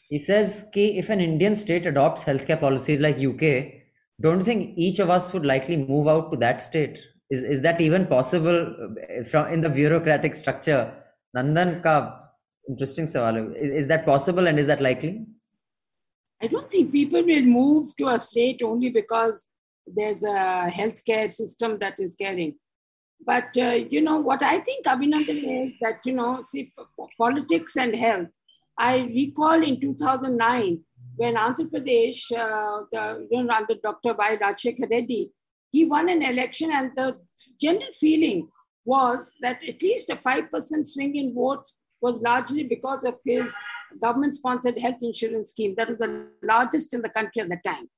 He 0.09 0.23
says, 0.23 0.65
Ki 0.73 0.97
if 0.97 1.09
an 1.09 1.19
Indian 1.19 1.55
state 1.55 1.85
adopts 1.85 2.23
healthcare 2.23 2.59
policies 2.59 3.01
like 3.01 3.17
UK, 3.17 3.81
don't 4.21 4.39
you 4.39 4.45
think 4.45 4.77
each 4.77 4.99
of 4.99 5.09
us 5.09 5.33
would 5.33 5.45
likely 5.45 5.77
move 5.77 6.07
out 6.07 6.31
to 6.31 6.37
that 6.37 6.61
state? 6.61 7.05
Is, 7.29 7.43
is 7.43 7.61
that 7.63 7.81
even 7.81 8.05
possible 8.07 8.75
uh, 8.83 9.23
from 9.25 9.47
in 9.47 9.61
the 9.61 9.69
bureaucratic 9.69 10.35
structure? 10.35 10.93
Nandan 11.35 11.83
ka 11.83 12.19
interesting 12.69 13.05
sawal. 13.05 13.53
Is, 13.55 13.69
is 13.71 13.87
that 13.87 14.05
possible 14.05 14.47
and 14.47 14.59
is 14.59 14.67
that 14.67 14.81
likely? 14.81 15.25
I 16.41 16.47
don't 16.47 16.71
think 16.71 16.91
people 16.91 17.23
will 17.23 17.43
move 17.43 17.95
to 17.97 18.07
a 18.07 18.19
state 18.19 18.61
only 18.63 18.89
because 18.89 19.49
there's 19.87 20.23
a 20.23 20.71
healthcare 20.73 21.31
system 21.31 21.77
that 21.79 21.99
is 21.99 22.15
caring. 22.15 22.55
But 23.25 23.55
uh, 23.57 23.77
you 23.89 24.01
know 24.01 24.19
what 24.19 24.41
I 24.41 24.59
think, 24.61 24.85
Abhinandan, 24.85 25.65
is 25.65 25.77
that 25.81 26.05
you 26.05 26.13
know, 26.13 26.43
see, 26.49 26.73
politics 27.17 27.77
and 27.77 27.95
health. 27.95 28.29
I 28.77 28.99
recall 29.01 29.61
in 29.61 29.79
2009 29.79 30.79
when 31.17 31.35
Andhra 31.35 31.69
Pradesh, 31.69 32.31
uh, 32.31 32.85
the, 32.91 33.27
you 33.29 33.43
know, 33.43 33.53
under 33.53 33.75
Dr. 33.75 34.13
Y. 34.13 34.37
Rajasekhara 34.41 34.89
Reddy, 34.89 35.31
he 35.71 35.85
won 35.85 36.09
an 36.09 36.23
election, 36.23 36.71
and 36.71 36.91
the 36.95 37.19
general 37.59 37.91
feeling 37.99 38.47
was 38.85 39.35
that 39.41 39.63
at 39.67 39.81
least 39.81 40.09
a 40.09 40.15
five 40.15 40.49
percent 40.49 40.89
swing 40.89 41.15
in 41.15 41.33
votes 41.33 41.79
was 42.01 42.19
largely 42.21 42.63
because 42.63 43.03
of 43.03 43.19
his 43.23 43.53
government-sponsored 44.01 44.77
health 44.79 45.01
insurance 45.01 45.49
scheme 45.49 45.75
that 45.77 45.89
was 45.89 45.97
the 45.99 46.27
largest 46.41 46.93
in 46.93 47.01
the 47.01 47.09
country 47.09 47.41
at 47.41 47.49
the 47.49 47.59
time 47.63 47.89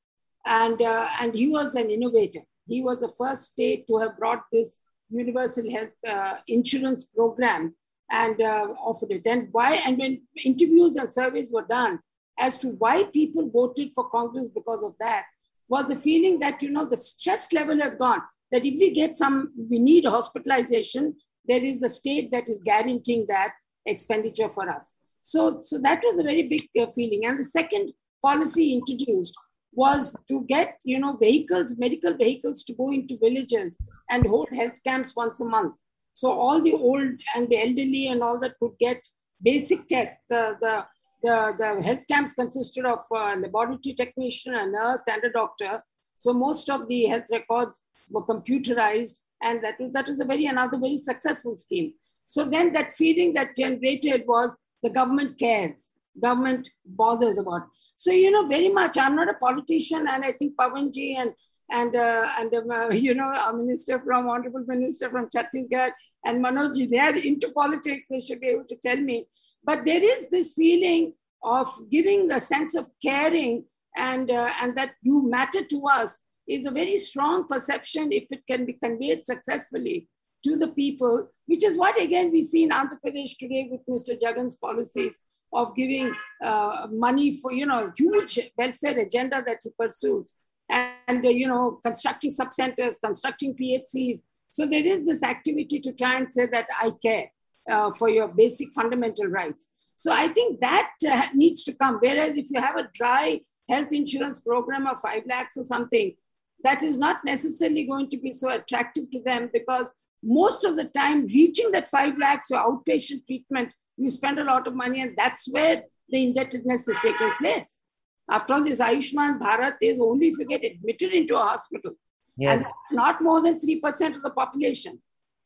and, 0.45 0.81
uh, 0.81 1.07
and 1.19 1.33
he 1.33 1.47
was 1.47 1.75
an 1.75 1.89
innovator. 1.89 2.41
He 2.67 2.81
was 2.81 3.01
the 3.01 3.09
first 3.09 3.51
state 3.51 3.87
to 3.87 3.97
have 3.97 4.17
brought 4.17 4.43
this 4.51 4.79
universal 5.09 5.69
health 5.69 5.91
uh, 6.07 6.37
insurance 6.47 7.05
program 7.05 7.75
and 8.09 8.41
uh, 8.41 8.67
offered 8.79 9.11
it. 9.11 9.25
And 9.25 9.49
why? 9.51 9.75
And 9.75 9.97
when 9.97 10.21
interviews 10.43 10.95
and 10.95 11.13
surveys 11.13 11.51
were 11.51 11.65
done 11.67 11.99
as 12.39 12.57
to 12.59 12.69
why 12.69 13.03
people 13.05 13.49
voted 13.49 13.91
for 13.93 14.09
Congress 14.09 14.49
because 14.49 14.83
of 14.83 14.95
that, 14.99 15.25
was 15.69 15.87
the 15.87 15.95
feeling 15.95 16.39
that 16.39 16.61
you 16.61 16.69
know 16.69 16.85
the 16.85 16.97
stress 16.97 17.51
level 17.53 17.79
has 17.79 17.95
gone. 17.95 18.21
That 18.51 18.65
if 18.65 18.79
we 18.79 18.91
get 18.93 19.17
some, 19.17 19.51
we 19.69 19.79
need 19.79 20.05
hospitalization. 20.05 21.15
There 21.47 21.63
is 21.63 21.81
a 21.81 21.89
state 21.89 22.31
that 22.31 22.49
is 22.49 22.61
guaranteeing 22.63 23.25
that 23.29 23.51
expenditure 23.85 24.49
for 24.49 24.69
us. 24.69 24.95
So, 25.21 25.61
so 25.61 25.79
that 25.79 26.01
was 26.03 26.19
a 26.19 26.23
very 26.23 26.43
big 26.47 26.69
uh, 26.79 26.91
feeling. 26.91 27.25
And 27.25 27.39
the 27.39 27.45
second 27.45 27.93
policy 28.21 28.73
introduced 28.73 29.35
was 29.75 30.15
to 30.27 30.45
get 30.47 30.79
you 30.83 30.99
know 30.99 31.15
vehicles 31.15 31.77
medical 31.77 32.15
vehicles 32.15 32.63
to 32.63 32.73
go 32.73 32.91
into 32.91 33.17
villages 33.17 33.77
and 34.09 34.25
hold 34.25 34.49
health 34.49 34.81
camps 34.83 35.15
once 35.15 35.39
a 35.39 35.45
month. 35.45 35.75
So 36.13 36.31
all 36.31 36.61
the 36.61 36.73
old 36.73 37.09
and 37.35 37.49
the 37.49 37.59
elderly 37.61 38.07
and 38.07 38.21
all 38.21 38.39
that 38.41 38.59
could 38.59 38.77
get 38.79 38.97
basic 39.41 39.87
tests. 39.87 40.23
The 40.29 40.57
the 40.61 40.85
the, 41.23 41.55
the 41.57 41.81
health 41.81 42.05
camps 42.09 42.33
consisted 42.33 42.85
of 42.85 42.99
a 43.11 43.37
laboratory 43.37 43.95
technician 43.95 44.55
a 44.55 44.67
nurse 44.67 45.01
and 45.07 45.23
a 45.23 45.31
doctor. 45.31 45.81
So 46.17 46.33
most 46.33 46.69
of 46.69 46.87
the 46.87 47.05
health 47.05 47.27
records 47.31 47.83
were 48.09 48.25
computerized 48.25 49.19
and 49.41 49.63
that 49.63 49.79
was 49.79 49.93
that 49.93 50.07
was 50.07 50.19
a 50.19 50.25
very 50.25 50.45
another 50.45 50.77
very 50.77 50.97
successful 50.97 51.57
scheme. 51.57 51.93
So 52.25 52.45
then 52.45 52.73
that 52.73 52.93
feeling 52.93 53.33
that 53.33 53.55
generated 53.55 54.23
was 54.27 54.57
the 54.81 54.89
government 54.89 55.39
cares 55.39 55.93
government 56.21 56.69
bothers 56.85 57.37
about. 57.37 57.63
So, 57.95 58.11
you 58.11 58.31
know, 58.31 58.45
very 58.47 58.69
much, 58.69 58.97
I'm 58.97 59.15
not 59.15 59.29
a 59.29 59.33
politician, 59.33 60.07
and 60.07 60.23
I 60.23 60.33
think 60.33 60.55
Pawanji 60.55 61.15
and 61.17 61.33
and 61.71 61.95
uh, 61.95 62.29
and 62.39 62.53
um, 62.53 62.71
uh, 62.71 62.89
you 62.91 63.13
know, 63.13 63.25
our 63.25 63.53
minister 63.53 63.99
from 63.99 64.27
honorable 64.27 64.63
minister 64.67 65.09
from 65.09 65.29
Chhattisgarh 65.29 65.91
and 66.25 66.43
Manojji, 66.43 66.89
they 66.89 66.99
are 66.99 67.15
into 67.15 67.51
politics. 67.51 68.07
They 68.09 68.21
should 68.21 68.41
be 68.41 68.49
able 68.49 68.65
to 68.65 68.75
tell 68.75 68.97
me. 68.97 69.27
But 69.63 69.85
there 69.85 70.03
is 70.03 70.29
this 70.29 70.53
feeling 70.53 71.13
of 71.43 71.67
giving 71.89 72.31
a 72.31 72.39
sense 72.39 72.75
of 72.75 72.89
caring 73.01 73.65
and 73.95 74.29
uh, 74.31 74.49
and 74.61 74.75
that 74.77 74.91
you 75.01 75.27
matter 75.29 75.63
to 75.63 75.87
us 75.87 76.23
is 76.47 76.65
a 76.65 76.71
very 76.71 76.97
strong 76.97 77.47
perception 77.47 78.11
if 78.11 78.25
it 78.31 78.41
can 78.49 78.65
be 78.65 78.73
conveyed 78.73 79.25
successfully 79.25 80.09
to 80.43 80.57
the 80.57 80.67
people, 80.67 81.29
which 81.45 81.63
is 81.63 81.77
what 81.77 81.99
again 82.01 82.31
we 82.31 82.41
see 82.41 82.63
in 82.63 82.69
Andhra 82.69 82.97
Pradesh 83.05 83.37
today 83.37 83.69
with 83.71 83.81
Mr. 83.89 84.17
Jagan's 84.19 84.55
policies 84.55 85.21
of 85.53 85.75
giving 85.75 86.13
uh, 86.43 86.87
money 86.91 87.37
for, 87.37 87.51
you 87.51 87.65
know, 87.65 87.91
huge 87.97 88.39
welfare 88.57 88.99
agenda 88.99 89.43
that 89.45 89.59
he 89.63 89.69
pursues. 89.77 90.35
And, 90.69 91.25
uh, 91.25 91.29
you 91.29 91.47
know, 91.47 91.79
constructing 91.83 92.31
sub-centers, 92.31 92.99
constructing 92.99 93.55
PHCs. 93.55 94.19
So 94.49 94.65
there 94.65 94.85
is 94.85 95.05
this 95.05 95.23
activity 95.23 95.79
to 95.81 95.91
try 95.91 96.17
and 96.17 96.29
say 96.29 96.47
that 96.47 96.67
I 96.79 96.91
care 97.01 97.31
uh, 97.69 97.91
for 97.91 98.09
your 98.09 98.27
basic 98.27 98.71
fundamental 98.73 99.25
rights. 99.25 99.67
So 99.97 100.11
I 100.11 100.29
think 100.33 100.59
that 100.61 100.91
uh, 101.09 101.27
needs 101.33 101.63
to 101.65 101.73
come. 101.73 101.97
Whereas 102.01 102.35
if 102.35 102.47
you 102.49 102.59
have 102.61 102.77
a 102.77 102.89
dry 102.93 103.41
health 103.69 103.93
insurance 103.93 104.39
program 104.39 104.87
of 104.87 104.99
5 104.99 105.23
lakhs 105.27 105.57
or 105.57 105.63
something, 105.63 106.15
that 106.63 106.81
is 106.81 106.97
not 106.97 107.17
necessarily 107.25 107.85
going 107.85 108.09
to 108.09 108.17
be 108.17 108.31
so 108.31 108.49
attractive 108.49 109.09
to 109.11 109.21
them 109.21 109.49
because 109.53 109.93
most 110.23 110.63
of 110.63 110.77
the 110.77 110.85
time 110.85 111.25
reaching 111.27 111.71
that 111.71 111.89
5 111.89 112.17
lakhs 112.17 112.51
or 112.51 112.57
outpatient 112.57 113.25
treatment 113.27 113.73
you 113.97 114.09
spend 114.09 114.39
a 114.39 114.43
lot 114.43 114.67
of 114.67 114.75
money, 114.75 115.01
and 115.01 115.15
that's 115.15 115.47
where 115.51 115.83
the 116.09 116.23
indebtedness 116.23 116.87
is 116.87 116.97
taking 117.01 117.31
place. 117.39 117.83
After 118.29 118.53
all, 118.53 118.63
this 118.63 118.79
Ayushman 118.79 119.39
Bharat 119.39 119.75
is 119.81 119.99
only 119.99 120.27
if 120.27 120.39
you 120.39 120.45
get 120.45 120.63
admitted 120.63 121.11
into 121.11 121.35
a 121.35 121.39
hospital. 121.43 121.93
Yes. 122.37 122.71
And 122.89 122.97
not 122.97 123.21
more 123.21 123.41
than 123.41 123.59
3% 123.59 124.15
of 124.15 124.21
the 124.21 124.31
population. 124.31 125.01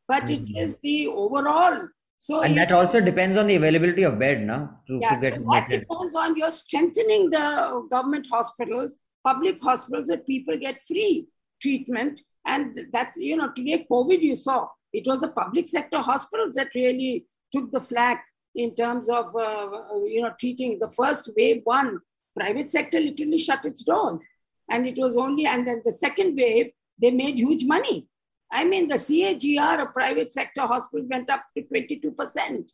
But 0.07 0.23
mm-hmm. 0.23 0.55
it 0.55 0.59
is 0.59 0.79
the 0.79 1.07
overall. 1.07 1.87
So 2.17 2.41
and 2.41 2.57
that 2.57 2.71
also 2.71 2.99
depends 2.99 3.37
on 3.37 3.45
the 3.45 3.57
availability 3.57 4.03
of 4.03 4.17
bed, 4.17 4.41
now 4.41 4.79
to, 4.87 4.99
yeah, 4.99 5.15
to 5.15 5.21
get 5.21 5.33
so 5.35 5.45
that 5.51 5.69
depends 5.69 6.15
on 6.15 6.35
your 6.35 6.49
strengthening 6.49 7.29
the 7.29 7.87
government 7.91 8.27
hospitals, 8.31 8.97
public 9.23 9.61
hospitals, 9.61 10.07
that 10.07 10.25
people 10.25 10.57
get 10.57 10.79
free 10.79 11.27
treatment. 11.61 12.21
And 12.45 12.79
that's, 12.91 13.17
you 13.17 13.35
know, 13.35 13.51
today 13.51 13.85
COVID 13.91 14.21
you 14.21 14.35
saw, 14.35 14.67
it 14.93 15.05
was 15.05 15.19
the 15.19 15.27
public 15.27 15.67
sector 15.67 15.99
hospitals 15.99 16.55
that 16.55 16.69
really 16.73 17.25
took 17.53 17.71
the 17.71 17.81
flag 17.81 18.17
in 18.57 18.73
terms 18.75 19.07
of 19.07 19.33
uh, 19.35 19.69
you 20.05 20.21
know 20.21 20.33
treating 20.39 20.79
the 20.79 20.89
first 20.89 21.29
wave 21.37 21.61
one 21.63 21.99
private 22.35 22.71
sector 22.71 22.99
literally 22.99 23.37
shut 23.37 23.63
its 23.65 23.83
doors. 23.83 24.27
And 24.69 24.85
it 24.85 24.97
was 24.97 25.15
only 25.15 25.45
and 25.45 25.65
then 25.65 25.81
the 25.85 25.91
second 25.91 26.35
wave 26.35 26.71
they 27.01 27.11
made 27.11 27.35
huge 27.35 27.63
money. 27.65 28.07
I 28.51 28.63
mean 28.65 28.87
the 28.87 28.95
cagr 28.95 29.81
of 29.81 29.93
private 29.93 30.33
sector 30.33 30.61
hospitals 30.61 31.09
went 31.09 31.29
up 31.29 31.43
to 31.55 31.63
22% 31.63 32.71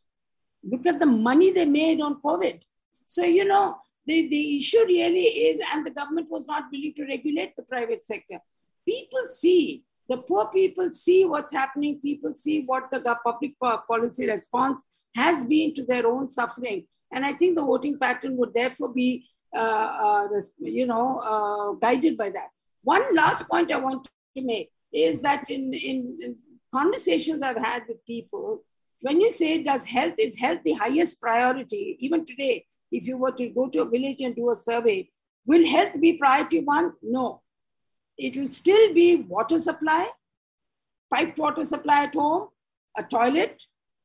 look 0.70 0.86
at 0.86 0.98
the 0.98 1.06
money 1.06 1.50
they 1.52 1.66
made 1.66 2.00
on 2.00 2.20
covid. 2.22 2.62
So 3.06 3.22
you 3.22 3.44
know 3.44 3.76
the, 4.06 4.28
the 4.28 4.56
issue 4.56 4.84
really 4.86 5.26
is 5.48 5.60
and 5.72 5.86
the 5.86 5.90
government 5.90 6.28
was 6.30 6.46
not 6.46 6.64
willing 6.72 6.94
to 6.96 7.04
regulate 7.04 7.56
the 7.56 7.62
private 7.62 8.06
sector. 8.06 8.38
People 8.86 9.28
see 9.28 9.84
the 10.08 10.18
poor 10.18 10.46
people 10.46 10.92
see 10.92 11.24
what's 11.24 11.52
happening. 11.52 11.98
People 12.00 12.34
see 12.34 12.62
what 12.64 12.90
the 12.90 13.00
public 13.24 13.52
policy 13.58 14.26
response 14.26 14.84
has 15.16 15.46
been 15.46 15.74
to 15.74 15.84
their 15.84 16.06
own 16.06 16.28
suffering. 16.28 16.86
And 17.12 17.24
I 17.24 17.32
think 17.32 17.56
the 17.56 17.62
voting 17.62 17.98
pattern 17.98 18.36
would 18.36 18.52
therefore 18.52 18.92
be, 18.92 19.26
uh, 19.54 19.58
uh, 19.58 20.28
you 20.58 20.86
know, 20.86 21.18
uh, 21.20 21.72
guided 21.72 22.18
by 22.18 22.30
that. 22.30 22.48
One 22.82 23.14
last 23.14 23.48
point 23.48 23.72
I 23.72 23.78
want 23.78 24.04
to 24.36 24.42
make 24.42 24.70
is 24.92 25.22
that 25.22 25.48
in, 25.48 25.72
in, 25.72 26.18
in 26.20 26.36
conversations 26.72 27.42
I've 27.42 27.56
had 27.56 27.84
with 27.88 28.04
people, 28.04 28.62
when 29.00 29.20
you 29.20 29.30
say 29.30 29.62
does 29.62 29.86
health 29.86 30.14
is 30.18 30.38
health 30.38 30.60
the 30.64 30.72
highest 30.72 31.20
priority, 31.20 31.96
even 32.00 32.24
today, 32.26 32.66
if 32.92 33.06
you 33.06 33.16
were 33.16 33.32
to 33.32 33.48
go 33.48 33.68
to 33.68 33.82
a 33.82 33.88
village 33.88 34.20
and 34.20 34.36
do 34.36 34.50
a 34.50 34.56
survey, 34.56 35.08
will 35.46 35.66
health 35.66 36.00
be 36.00 36.18
priority 36.18 36.60
one? 36.60 36.92
No 37.02 37.42
It'll 38.18 38.50
still 38.50 38.94
be 38.94 39.16
water 39.16 39.58
supply, 39.58 40.08
piped 41.12 41.38
water 41.38 41.64
supply 41.64 42.04
at 42.04 42.14
home, 42.14 42.48
a 42.96 43.02
toilet. 43.02 43.62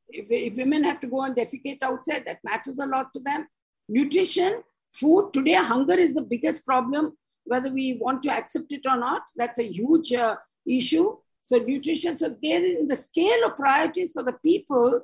If, 0.10 0.32
if 0.32 0.57
women 0.57 0.84
have 0.84 0.99
to 1.01 1.07
go 1.07 1.22
and 1.22 1.36
defecate 1.36 1.84
outside, 1.84 2.24
that 2.26 2.39
matters 2.43 2.80
a 2.80 2.86
lot 2.86 3.14
to 3.14 3.20
them. 3.20 3.47
Nutrition, 3.88 4.64
food. 4.89 5.32
Today, 5.34 5.53
hunger 5.53 5.93
is 5.93 6.16
the 6.16 6.22
biggest 6.22 6.66
problem, 6.66 7.18
whether 7.45 7.70
we 7.70 7.97
want 7.99 8.24
to 8.24 8.32
accept 8.32 8.72
it 8.72 8.86
or 8.88 8.97
not. 8.97 9.22
That's 9.36 9.60
a 9.60 9.72
huge 9.72 10.14
uh, 10.14 10.38
issue. 10.68 11.16
So, 11.41 11.57
nutrition. 11.57 12.18
So, 12.18 12.36
there 12.41 12.66
in 12.66 12.88
the 12.88 12.95
scale 12.95 13.45
of 13.45 13.55
priorities 13.55 14.14
for 14.14 14.24
the 14.24 14.34
people, 14.34 15.01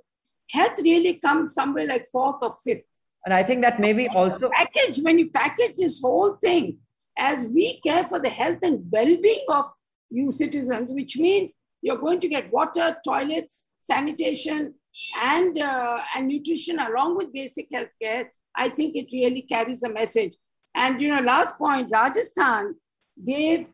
health 0.50 0.80
really 0.82 1.16
comes 1.16 1.54
somewhere 1.54 1.88
like 1.88 2.08
fourth 2.08 2.38
or 2.42 2.54
fifth. 2.64 2.86
And 3.26 3.34
I 3.34 3.42
think 3.42 3.64
that 3.64 3.80
maybe 3.80 4.08
also 4.08 4.50
package 4.50 5.00
when 5.02 5.18
you 5.18 5.30
package 5.32 5.78
this 5.78 6.00
whole 6.02 6.36
thing, 6.36 6.78
as 7.18 7.48
we 7.48 7.80
care 7.82 8.04
for 8.04 8.20
the 8.20 8.30
health 8.30 8.60
and 8.62 8.86
well-being 8.92 9.46
of 9.50 9.66
you 10.10 10.32
citizens, 10.32 10.92
which 10.94 11.18
means 11.18 11.56
you're 11.82 11.98
going 11.98 12.20
to 12.20 12.28
get 12.28 12.52
water, 12.52 12.98
toilets, 13.06 13.74
sanitation, 13.82 14.74
and 15.22 15.58
uh, 15.60 16.00
and 16.16 16.28
nutrition 16.28 16.80
along 16.80 17.18
with 17.18 17.34
basic 17.34 17.68
health 17.72 17.94
care. 18.02 18.32
I 18.56 18.70
think 18.70 18.96
it 18.96 19.08
really 19.12 19.42
carries 19.42 19.84
a 19.84 19.90
message. 19.90 20.36
And 20.74 21.02
you 21.02 21.10
know, 21.10 21.22
last 21.22 21.58
point, 21.58 21.90
Rajasthan 21.92 22.76
gave 23.26 23.68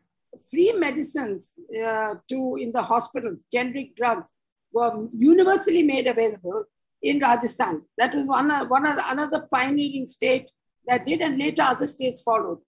free 0.50 0.72
medicines 0.72 1.54
uh, 1.84 2.14
to 2.28 2.56
in 2.56 2.72
the 2.72 2.82
hospitals, 2.82 3.44
generic 3.52 3.96
drugs 3.96 4.34
were 4.72 5.08
universally 5.16 5.82
made 5.82 6.06
available 6.06 6.64
in 7.02 7.18
Rajasthan. 7.18 7.82
That 7.98 8.14
was 8.14 8.26
one, 8.26 8.50
one 8.68 8.86
another 8.86 9.46
pioneering 9.52 10.06
state 10.06 10.50
that 10.86 11.06
did, 11.06 11.20
and 11.20 11.38
later 11.38 11.62
other 11.62 11.86
states 11.86 12.22
followed. 12.22 12.58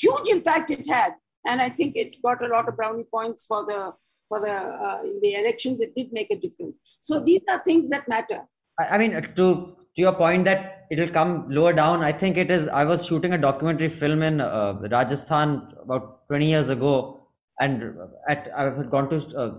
Huge 0.00 0.28
impact 0.28 0.70
it 0.70 0.86
had, 0.88 1.12
and 1.46 1.60
I 1.60 1.70
think 1.70 1.96
it 1.96 2.20
got 2.22 2.44
a 2.44 2.48
lot 2.48 2.68
of 2.68 2.76
brownie 2.76 3.04
points 3.04 3.46
for 3.46 3.64
the 3.64 3.92
for 4.28 4.40
the 4.40 4.52
uh, 4.52 5.00
in 5.04 5.18
the 5.22 5.34
elections. 5.34 5.80
It 5.80 5.94
did 5.94 6.12
make 6.12 6.30
a 6.30 6.36
difference. 6.36 6.78
So 7.00 7.20
these 7.20 7.42
are 7.48 7.62
things 7.64 7.88
that 7.90 8.08
matter. 8.08 8.40
I 8.78 8.98
mean, 8.98 9.12
to 9.12 9.76
to 9.96 10.02
your 10.02 10.12
point 10.12 10.44
that 10.44 10.86
it'll 10.90 11.08
come 11.08 11.48
lower 11.48 11.72
down, 11.72 12.02
I 12.04 12.12
think 12.12 12.36
it 12.36 12.50
is. 12.50 12.68
I 12.68 12.84
was 12.84 13.06
shooting 13.06 13.32
a 13.32 13.38
documentary 13.38 13.88
film 13.88 14.22
in 14.22 14.40
uh, 14.40 14.74
Rajasthan 14.90 15.74
about 15.82 16.28
20 16.28 16.46
years 16.46 16.68
ago, 16.68 17.20
and 17.60 17.96
at 18.28 18.50
I 18.54 18.64
had 18.64 18.90
gone 18.90 19.08
to 19.08 19.16
uh, 19.36 19.50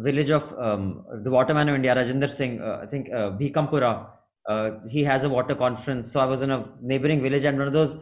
village 0.00 0.30
of 0.30 0.58
um, 0.58 1.04
the 1.22 1.30
waterman 1.30 1.68
of 1.68 1.74
India, 1.74 1.94
Rajinder 1.94 2.30
Singh. 2.30 2.60
Uh, 2.60 2.80
I 2.82 2.86
think 2.86 3.12
uh, 3.12 3.30
Bhikampura. 3.32 4.06
Uh, 4.46 4.72
he 4.86 5.02
has 5.02 5.24
a 5.24 5.28
water 5.28 5.54
conference. 5.54 6.12
So 6.12 6.20
I 6.20 6.26
was 6.26 6.42
in 6.42 6.50
a 6.50 6.68
neighboring 6.82 7.22
village, 7.22 7.44
and 7.44 7.56
one 7.58 7.66
of 7.66 7.72
those, 7.72 7.96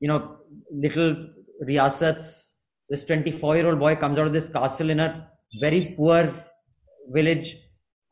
you 0.00 0.08
know, 0.08 0.36
little 0.72 1.28
riyasats. 1.66 2.52
This 2.88 3.04
24 3.04 3.56
year 3.56 3.66
old 3.68 3.78
boy 3.78 3.94
comes 3.96 4.18
out 4.18 4.26
of 4.26 4.32
this 4.32 4.48
castle 4.48 4.90
in 4.90 4.98
a 5.00 5.28
very 5.60 5.94
poor 5.96 6.32
village 7.12 7.56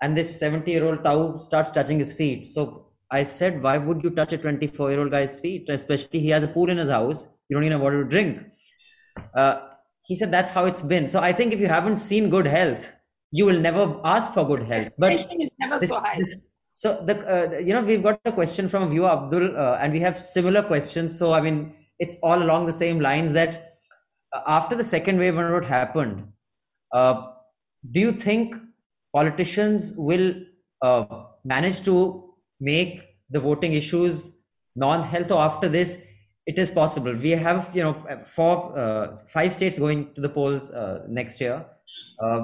and 0.03 0.17
this 0.17 0.39
70 0.39 0.71
year 0.71 0.85
old 0.85 1.03
Tau 1.03 1.39
starts 1.39 1.71
touching 1.71 1.99
his 1.99 2.13
feet. 2.13 2.47
So 2.47 2.87
I 3.11 3.23
said, 3.23 3.63
why 3.63 3.79
would 3.79 4.05
you 4.05 4.11
touch 4.11 4.33
a 4.33 4.39
24 4.39 4.91
year 4.91 5.01
old 5.01 5.11
guy's 5.11 5.41
feet? 5.41 5.69
Especially 5.69 6.21
he 6.21 6.29
has 6.29 6.45
a 6.45 6.49
pool 6.49 6.71
in 6.71 6.79
his 6.79 6.91
house. 6.91 7.27
You 7.49 7.57
don't 7.57 7.65
even 7.65 7.73
have 7.73 7.81
water 7.81 8.05
to 8.05 8.09
drink. 8.09 8.43
Uh, 9.35 9.61
he 10.05 10.15
said, 10.15 10.31
that's 10.31 10.53
how 10.53 10.65
it's 10.67 10.83
been. 10.83 11.09
So 11.09 11.21
I 11.21 11.33
think 11.33 11.53
if 11.53 11.61
you 11.61 11.69
haven't 11.69 11.97
seen 11.97 12.31
good 12.31 12.47
health, 12.47 12.95
you 13.31 13.45
will 13.45 13.59
never 13.59 14.01
ask 14.05 14.33
for 14.33 14.47
good 14.47 14.63
health. 14.63 14.93
But 14.99 15.13
is 15.13 15.27
never 15.59 15.79
this, 15.79 15.91
so 15.91 16.01
high. 16.01 16.23
so 16.73 17.05
the 17.05 17.15
uh, 17.29 17.59
you 17.59 17.75
know 17.75 17.83
we've 17.83 18.03
got 18.03 18.21
a 18.25 18.33
question 18.33 18.69
from 18.69 18.85
a 18.85 18.89
viewer 18.89 19.11
Abdul, 19.11 19.57
uh, 19.57 19.79
and 19.81 19.93
we 19.93 20.01
have 20.01 20.17
similar 20.17 20.63
questions. 20.63 21.19
So 21.19 21.33
I 21.33 21.41
mean, 21.41 21.75
it's 21.99 22.17
all 22.23 22.43
along 22.43 22.67
the 22.67 22.73
same 22.73 23.01
lines 23.01 23.33
that 23.33 23.69
uh, 24.33 24.41
after 24.47 24.77
the 24.77 24.85
second 24.85 25.19
wave, 25.19 25.37
when 25.37 25.53
it 25.53 25.65
happened, 25.65 26.29
uh, 26.93 27.29
do 27.93 28.01
you 28.01 28.13
think 28.13 28.55
politicians 29.13 29.93
will 29.97 30.35
uh, 30.83 31.05
manage 31.45 31.83
to 31.85 32.35
make 32.61 33.03
the 33.31 33.41
voting 33.41 33.73
issues 33.73 34.39
non-health 34.77 35.31
or 35.31 35.41
after 35.41 35.69
this 35.69 36.05
it 36.47 36.59
is 36.59 36.71
possible? 36.71 37.13
We 37.15 37.31
have 37.31 37.71
you 37.75 37.83
know 37.83 38.25
four 38.27 38.77
uh, 38.79 39.17
five 39.29 39.53
states 39.53 39.79
going 39.79 40.15
to 40.15 40.21
the 40.21 40.29
polls 40.29 40.71
uh, 40.71 41.05
next 41.09 41.41
year. 41.41 41.65
Uh, 42.23 42.41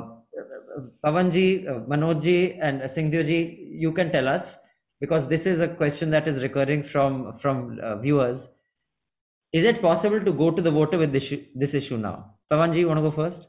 Pawanji, 1.05 1.69
uh, 1.69 1.81
Manojji, 1.81 2.59
and 2.61 2.91
Singh 2.91 3.11
Deoji, 3.11 3.71
you 3.71 3.93
can 3.93 4.11
tell 4.11 4.27
us 4.27 4.59
because 5.01 5.29
this 5.29 5.47
is 5.47 5.61
a 5.61 5.69
question 5.69 6.11
that 6.11 6.27
is 6.27 6.43
recurring 6.43 6.83
from 6.83 7.33
from 7.39 7.79
viewers. 8.03 8.49
Is 9.59 9.65
it 9.71 9.81
possible 9.81 10.21
to 10.21 10.33
go 10.33 10.51
to 10.51 10.61
the 10.61 10.71
voter 10.71 10.99
with 10.99 11.13
this, 11.13 11.33
this 11.55 11.75
issue 11.75 11.97
now? 11.97 12.35
Pawanji, 12.51 12.79
you 12.79 12.89
want 12.89 12.99
to 12.99 13.03
go 13.03 13.13
first? 13.13 13.49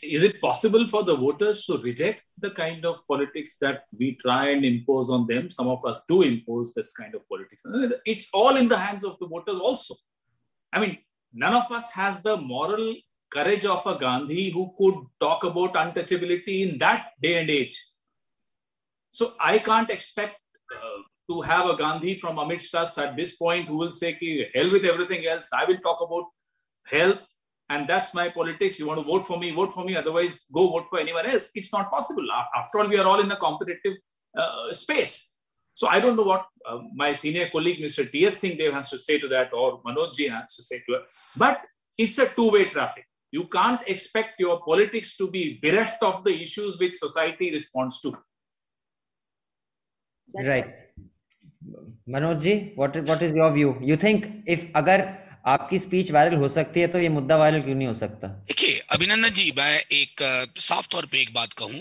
is 0.00 0.22
it 0.22 0.40
possible 0.40 0.86
for 0.86 1.02
the 1.02 1.16
voters 1.16 1.66
to 1.66 1.76
reject 1.78 2.22
the 2.38 2.50
kind 2.50 2.84
of 2.84 3.00
politics 3.08 3.56
that 3.60 3.82
we 3.98 4.14
try 4.14 4.50
and 4.50 4.64
impose 4.64 5.10
on 5.10 5.26
them? 5.26 5.50
Some 5.50 5.66
of 5.66 5.84
us 5.84 6.04
do 6.08 6.22
impose 6.22 6.72
this 6.72 6.92
kind 6.92 7.16
of 7.16 7.28
politics. 7.28 7.64
It's 8.06 8.28
all 8.32 8.56
in 8.56 8.68
the 8.68 8.78
hands 8.78 9.02
of 9.02 9.18
the 9.18 9.26
voters 9.26 9.56
also. 9.56 9.96
I 10.72 10.78
mean, 10.78 10.98
none 11.34 11.54
of 11.54 11.70
us 11.72 11.90
has 11.90 12.22
the 12.22 12.36
moral 12.36 12.94
courage 13.28 13.66
of 13.66 13.84
a 13.86 13.96
Gandhi 13.98 14.50
who 14.50 14.72
could 14.78 14.94
talk 15.20 15.42
about 15.42 15.74
untouchability 15.74 16.70
in 16.70 16.78
that 16.78 17.06
day 17.20 17.40
and 17.40 17.50
age. 17.50 17.76
So 19.10 19.32
I 19.40 19.58
can't 19.58 19.90
expect 19.90 20.36
to 21.32 21.40
have 21.42 21.66
a 21.66 21.76
Gandhi 21.76 22.18
from 22.18 22.38
amidst 22.38 22.74
us 22.74 22.98
at 22.98 23.16
this 23.16 23.34
point 23.36 23.68
who 23.68 23.76
will 23.76 23.92
say, 23.92 24.12
hell 24.54 24.70
with 24.70 24.84
everything 24.84 25.26
else. 25.26 25.48
I 25.52 25.64
will 25.64 25.78
talk 25.78 26.00
about 26.06 26.26
health, 26.84 27.28
and 27.70 27.88
that's 27.88 28.14
my 28.14 28.28
politics. 28.28 28.78
You 28.78 28.86
want 28.86 29.00
to 29.00 29.06
vote 29.06 29.26
for 29.26 29.38
me, 29.38 29.50
vote 29.50 29.72
for 29.72 29.84
me. 29.84 29.96
Otherwise, 29.96 30.44
go 30.52 30.68
vote 30.70 30.86
for 30.90 30.98
anyone 31.00 31.26
else. 31.26 31.50
It's 31.54 31.72
not 31.72 31.90
possible. 31.90 32.26
After 32.56 32.80
all, 32.80 32.88
we 32.88 32.98
are 32.98 33.06
all 33.06 33.20
in 33.20 33.30
a 33.30 33.36
competitive 33.36 33.94
uh, 34.38 34.72
space. 34.72 35.30
So 35.74 35.88
I 35.88 36.00
don't 36.00 36.16
know 36.16 36.24
what 36.24 36.46
uh, 36.68 36.78
my 36.94 37.12
senior 37.14 37.48
colleague, 37.48 37.80
Mr. 37.80 38.10
T.S. 38.10 38.38
Singh 38.38 38.58
Deo, 38.58 38.72
has 38.72 38.90
to 38.90 38.98
say 38.98 39.18
to 39.18 39.28
that, 39.28 39.52
or 39.54 39.82
Manoj 39.82 40.14
Ji 40.14 40.28
has 40.28 40.54
to 40.56 40.62
say 40.62 40.82
to 40.86 40.94
it. 40.96 41.02
But 41.38 41.64
it's 41.96 42.18
a 42.18 42.28
two-way 42.28 42.66
traffic. 42.66 43.06
You 43.30 43.44
can't 43.46 43.80
expect 43.88 44.38
your 44.38 44.60
politics 44.60 45.16
to 45.16 45.30
be 45.30 45.58
bereft 45.62 46.02
of 46.02 46.24
the 46.24 46.42
issues 46.42 46.78
which 46.78 46.96
society 46.96 47.50
responds 47.50 48.00
to. 48.02 48.14
That's 50.34 50.48
right. 50.48 50.74
Manoj 52.08 52.40
Ji, 52.40 52.72
what, 52.76 52.96
what 53.04 53.22
is 53.22 53.32
your 53.32 53.52
view? 53.52 53.76
You 53.80 53.96
think 53.96 54.26
if 54.46 54.66
agar 54.74 55.18
आपकी 55.46 55.78
speech 55.78 56.10
viral 56.12 56.34
हो 56.36 56.48
सकती 56.48 56.80
है 56.80 56.86
तो 56.88 56.98
ये 56.98 57.08
मुद्दा 57.08 57.36
viral 57.36 57.60
क्यों 57.60 57.74
नहीं 57.74 57.86
हो 57.88 57.94
सकता 57.94 58.28
देखिए 58.48 58.78
अभिनंदन 58.92 59.28
जी 59.28 59.52
मैं 59.56 59.72
एक 59.92 60.22
साफ़ 60.60 60.86
तौर 60.90 61.06
पे 61.06 61.20
एक 61.20 61.32
बात 61.34 61.52
कहूँ 61.52 61.80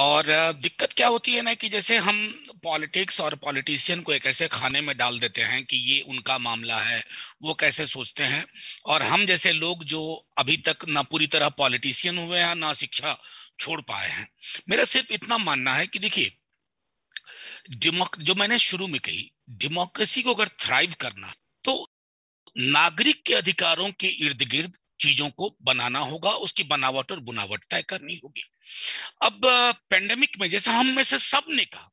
और 0.00 0.24
दिक्कत 0.62 0.92
क्या 0.92 1.08
होती 1.08 1.34
है 1.34 1.42
ना 1.42 1.54
कि 1.54 1.68
जैसे 1.68 1.96
हम 2.06 2.18
पॉलिटिक्स 2.64 3.20
और 3.20 3.34
पॉलिटिशियन 3.44 4.00
को 4.02 4.12
एक 4.12 4.26
ऐसे 4.26 4.48
खाने 4.48 4.80
में 4.80 4.96
डाल 4.98 5.18
देते 5.18 5.42
हैं 5.42 5.64
कि 5.64 5.76
ये 5.76 6.00
उनका 6.08 6.38
मामला 6.38 6.78
है 6.80 7.02
वो 7.42 7.54
कैसे 7.60 7.86
सोचते 7.86 8.24
हैं 8.24 8.44
और 8.86 9.02
हम 9.02 9.26
जैसे 9.26 9.52
लोग 9.52 9.84
जो 9.84 10.02
अभी 10.38 10.56
तक 10.68 10.88
ना 10.88 11.02
पूरी 11.12 11.26
तरह 11.26 11.48
पॉलिटिशियन 11.58 12.18
हुए 12.18 12.38
हैं 12.38 12.54
ना 12.56 12.72
शिक्षा 12.72 13.16
छोड़ 13.60 13.80
पाए 13.82 14.08
हैं 14.08 14.28
मेरा 14.70 14.84
सिर्फ़ 14.84 15.12
इतना 15.12 15.38
मानना 15.38 15.74
है 15.74 15.86
कि 15.86 15.98
देखिए 15.98 16.32
जो 17.68 18.34
मैंने 18.34 18.58
शुरू 18.58 18.86
में 18.86 19.00
कही 19.00 19.30
डेमोक्रेसी 19.50 20.22
को 20.22 20.34
अगर 20.34 20.48
थ्राइव 20.60 20.94
करना 21.00 21.32
तो 21.64 21.74
नागरिक 22.58 23.22
के 23.26 23.34
अधिकारों 23.34 23.90
के 23.92 24.06
इर्द 24.06 24.42
गिर्द 24.42 24.76
चीज़ों 25.00 25.28
को 25.30 25.56
बनाना 25.62 25.98
होगा, 25.98 26.30
उसकी 26.30 26.62
बनावट 26.64 27.12
और 27.12 27.20
बुनावट 27.20 27.64
तय 27.70 27.82
करनी 27.82 28.20
होगी। 28.24 28.42
अब 29.22 29.40
पेंडेमिक 29.90 30.40
में, 30.40 30.48
जैसे 30.50 30.70
हम 30.70 30.86
में 30.86 31.02
से 31.02 31.18
सबने 31.18 31.64
कहा 31.64 31.90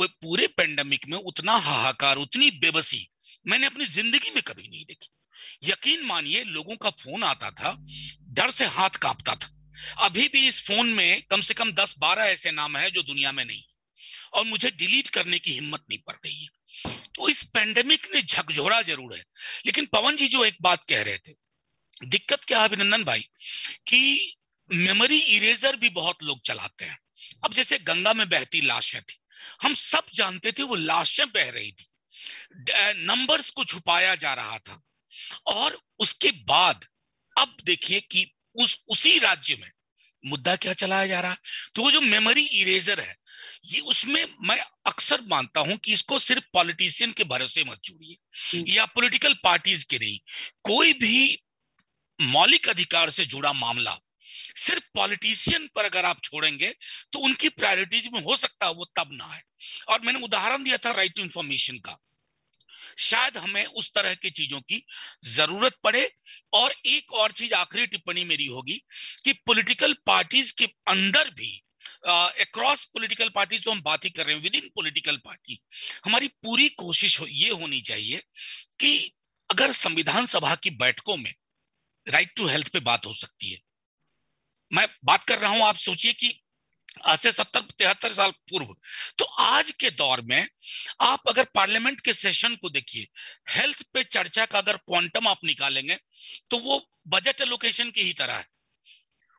पूरे 0.00 0.46
पेंडेमिक 0.46 1.08
में 1.08 1.16
उतना 1.18 1.56
हाहाकार, 1.58 2.16
उतनी 2.16 2.50
बेबसी 2.50 3.06
मैंने 3.46 3.66
अपनी 3.66 3.86
ज़िंदगी 3.86 4.30
में 4.30 4.42
कभी 4.42 4.68
नहीं 4.68 4.84
देखी। 4.84 5.08
यकीन 5.62 6.04
मानिए, 6.06 6.42
लोगों 6.44 6.76
का 6.76 6.90
फ़ोन 6.92 7.22
आता 7.24 7.50
था, 7.50 7.76
डर 8.30 8.50
से 8.50 8.66
हाथ 8.66 8.98
कांपता 9.02 9.34
था। 9.34 9.52
अभी 9.98 10.28
भी 10.28 10.46
इस 10.48 10.62
फ़ोन 10.66 10.88
में 10.88 11.22
कम 11.30 11.40
से 11.40 11.54
कम 11.54 11.72
दस 11.72 11.94
बारह 11.98 12.22
ऐसे 12.24 12.50
नाम 12.52 12.76
है 12.76 12.90
जो 12.90 13.02
दुनिया 13.02 13.32
में 13.32 13.44
नहीं। 13.44 13.62
और 14.36 14.44
मुझे 14.44 14.70
डिलीट 14.70 15.08
करने 15.08 15.38
की 15.38 15.52
हिम्मत 15.52 15.84
नहीं 15.90 15.98
पड़ 15.98 16.14
रही 16.14 16.44
है। 16.44 16.50
तो 17.14 17.28
इस 17.28 17.42
पेंडेमिक 17.44 18.08
ने 18.14 18.22
झकझोरा 18.22 18.82
ज़रूर 18.82 19.14
है। 19.14 19.24
लेकिन 19.66 19.86
पवन 19.86 20.16
जी 20.16 20.28
जो 20.28 20.44
एक 20.44 20.56
बात 20.62 20.84
कह 20.88 21.02
रहे 21.02 21.18
थे, 21.18 21.32
दिक्कत 22.04 22.44
क्या 22.44 22.58
है 22.58 22.64
अभिनंदन 22.64 23.04
भाई? 23.04 23.20
कि 23.88 24.34
मेमोरी 24.72 25.18
इरेजर 25.18 25.76
भी 25.76 25.88
बहुत 25.88 26.22
लोग 26.22 26.42
चलाते 26.42 26.84
हैं। 26.84 26.98
अब 27.44 27.54
जैसे 27.54 27.78
गंगा 27.78 28.12
में 28.12 28.28
बहती 28.28 28.60
लाशें 28.60 29.02
थी, 29.02 29.18
हम 29.62 29.74
सब 29.74 30.06
जानते 30.14 30.52
थे 30.52 30.62
वो 30.62 30.74
लाशें 30.74 31.26
बह 31.26 31.50
रही 31.50 31.72
थी। 31.72 31.86
नंबर्स 33.04 33.50
को 33.50 33.64
छुपाया 33.64 34.14
जा 34.14 34.34
रहा 34.34 34.58
था। 34.58 34.82
और 35.46 35.82
उसके 35.98 36.30
बाद, 36.30 36.84
अब 37.38 37.56
देखिए 37.64 38.00
कि 38.00 38.32
उस, 38.54 38.84
उसी 38.88 39.18
राज्य 39.18 39.56
में 39.56 39.70
मुद्दा 40.26 40.56
क्या 40.56 40.72
चलाया 40.72 41.06
जा 41.06 41.20
रहा 41.20 41.30
है? 41.30 41.38
तो 41.74 41.82
वो 41.82 41.90
जो 41.90 42.00
मेमोरी 42.00 42.46
इरेजर 42.46 43.00
है 43.00 43.16
ये 43.66 43.80
उसमें 43.80 44.24
मैं 44.40 44.58
अक्सर 44.86 45.20
मानता 45.20 45.60
हूँ 45.60 45.76
कि 45.76 45.92
इसको 45.92 46.18
सिर्फ़ 46.18 46.44
पॉलिटिशियन 46.52 47.12
के 47.12 47.24
भरोसे 47.24 47.64
मत 47.64 47.80
जोड़िए 47.84 48.16
हम्म। 48.54 48.64
या 48.68 48.84
पॉलिटिकल 48.86 49.34
पार्टीज़ 49.44 49.84
के 49.90 49.98
नहीं 49.98 50.18
कोई 50.64 50.92
भी 50.92 51.38
मौलिक 52.20 52.68
अधिकार 52.68 53.10
से 53.10 53.24
जुड़ा 53.24 53.52
मामला 53.52 53.98
सिर्फ़ 54.56 54.84
पॉलिटिशियन 54.94 55.68
पर 55.74 55.84
अगर 55.84 56.04
आप 56.04 56.20
छोड़ेंगे 56.24 56.74
तो 57.12 57.18
उनकी 57.18 57.48
प्रायोरिटीज 57.48 58.08
में 58.12 58.20
हो 58.22 58.36
सकता 58.36 58.66
है 58.66 58.72
वो 58.72 58.84
तब 58.96 59.08
ना 59.12 59.24
है 59.24 59.42
और 59.88 60.00
मैंने 60.00 60.22
उदाहरण 60.24 60.64
दिया 60.64 60.76
था 60.76 60.90
राइट 60.90 61.16
टू 61.16 61.22
इंफॉर्मेशन 61.22 61.78
का। 61.78 61.98
शायद 62.98 63.36
हमें 63.36 63.64
उस 63.64 63.92
तरह 63.94 64.14
की 64.14 64.30
चीज़ों 64.30 64.60
की 64.60 64.82
ज़रूरत 65.26 65.76
पड़े। 65.84 66.10
और 66.52 66.74
एक 66.86 67.12
और 67.12 67.32
चीज़ 67.32 67.54
आखिरी 67.54 67.86
टिप्पणी 67.86 68.24
मेरी 68.24 68.46
होगी 68.46 68.80
कि 69.24 69.32
पॉलिटिकल 69.46 69.94
पार्टीज़ 70.06 70.52
के 70.58 70.64
अंदर 70.88 71.30
भी 71.30 71.62
अक्रॉस 72.06 72.84
पॉलिटिकल 72.86 73.28
पार्टीज़ 73.30 73.62
तो 73.62 73.70
हम 73.70 73.80
बात 73.82 74.04
ही 74.04 74.10
कर 74.10 74.26
रहे 74.26 74.34
हैं 74.34 74.42
विद 74.42 74.54
इन 74.54 74.68
पोलिटिकल 74.74 75.16
पार्टी 75.24 75.60
हमारी 76.06 76.28
पूरी 76.28 76.68
कोशिश 76.70 77.20
हो, 77.20 77.26
ये 77.26 77.50
होनी 77.50 77.80
चाहिए 77.82 78.22
कि 78.80 79.12
अगर 79.50 79.72
संविधान 79.74 80.26
सभा 80.26 80.54
की 80.54 80.70
बैठकों 80.76 81.16
में 81.16 81.34
राइट 82.06 82.32
टू 82.36 82.46
हेल्थ 82.46 82.68
पे 82.68 82.80
बात 82.82 83.06
हो 83.06 83.12
सकती 83.14 83.50
है। 83.50 83.58
मैं 84.70 84.86
बात 85.04 85.24
कर 85.24 85.38
रहा 85.38 85.50
हूँ 85.50 85.62
आप 85.62 85.76
सोचिए 85.76 86.12
कि 86.12 86.40
आज 87.04 87.18
से 87.18 87.30
सत्तर 87.32 87.60
तिहत्तर 87.78 88.12
साल 88.12 88.30
पूर्व 88.50 88.74
तो 89.18 89.24
आज 89.24 89.70
के 89.72 89.90
दौर 89.92 90.20
में 90.22 90.48
आप 91.02 91.28
अगर 91.28 91.44
पार्लियामेंट 91.54 92.00
के 92.00 92.12
सेशन 92.14 92.54
को 92.56 92.70
देखिए 92.70 93.06
हेल्थ 93.50 93.82
पे 93.94 94.02
चर्चा 94.04 94.44
का 94.44 94.58
अगर 94.58 94.76
क्वांटम 94.78 95.28
आप 95.28 95.44
निकालेंगे 95.44 95.98
तो 96.50 96.58
वो 96.58 96.80
बजट 97.08 97.40
एलोकेशन 97.40 97.90
की 97.90 98.02
ही 98.02 98.12
तरह 98.12 98.34
है। 98.34 98.46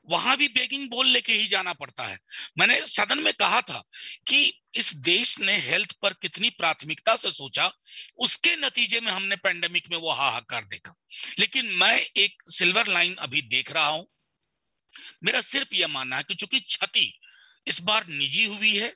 वहाँ 0.09 0.37
भी 0.37 0.47
बेगिंग 0.47 0.89
बोल 0.89 1.07
लेके 1.07 1.33
ही 1.33 1.47
जाना 1.47 1.73
पड़ता 1.73 2.03
है। 2.03 2.19
मैंने 2.59 2.79
सदन 2.81 3.19
में 3.19 3.33
कहा 3.33 3.61
था 3.61 3.83
कि 4.27 4.61
इस 4.75 4.95
देश 4.95 5.39
ने 5.39 5.57
हेल्थ 5.57 5.93
पर 6.01 6.13
कितनी 6.13 6.49
प्राथमिकता 6.49 7.15
से 7.15 7.31
सोचा, 7.31 7.71
उसके 8.17 8.55
नतीजे 8.55 8.99
में 8.99 9.11
हमने 9.11 9.35
पेंडेमिक 9.35 9.91
में 9.91 9.97
वो 9.97 10.11
हाहाकार 10.11 10.65
देखा। 10.65 10.95
लेकिन 11.39 11.65
मैं 11.65 11.99
एक 12.17 12.43
सिल्वर 12.49 12.87
लाइन 12.87 13.15
अभी 13.15 13.41
देख 13.41 13.71
रहा 13.71 13.87
हूँ। 13.87 14.07
मेरा 15.23 15.41
सिर्फ़ 15.41 15.75
यह 15.75 15.87
मानना 15.87 16.17
है 16.17 16.23
कि 16.23 16.35
चूँकि 16.35 16.59
क्षति 16.59 17.19
इस 17.67 17.81
बार 17.81 18.07
निजी 18.07 18.45
हुई 18.45 18.75
है, 18.75 18.93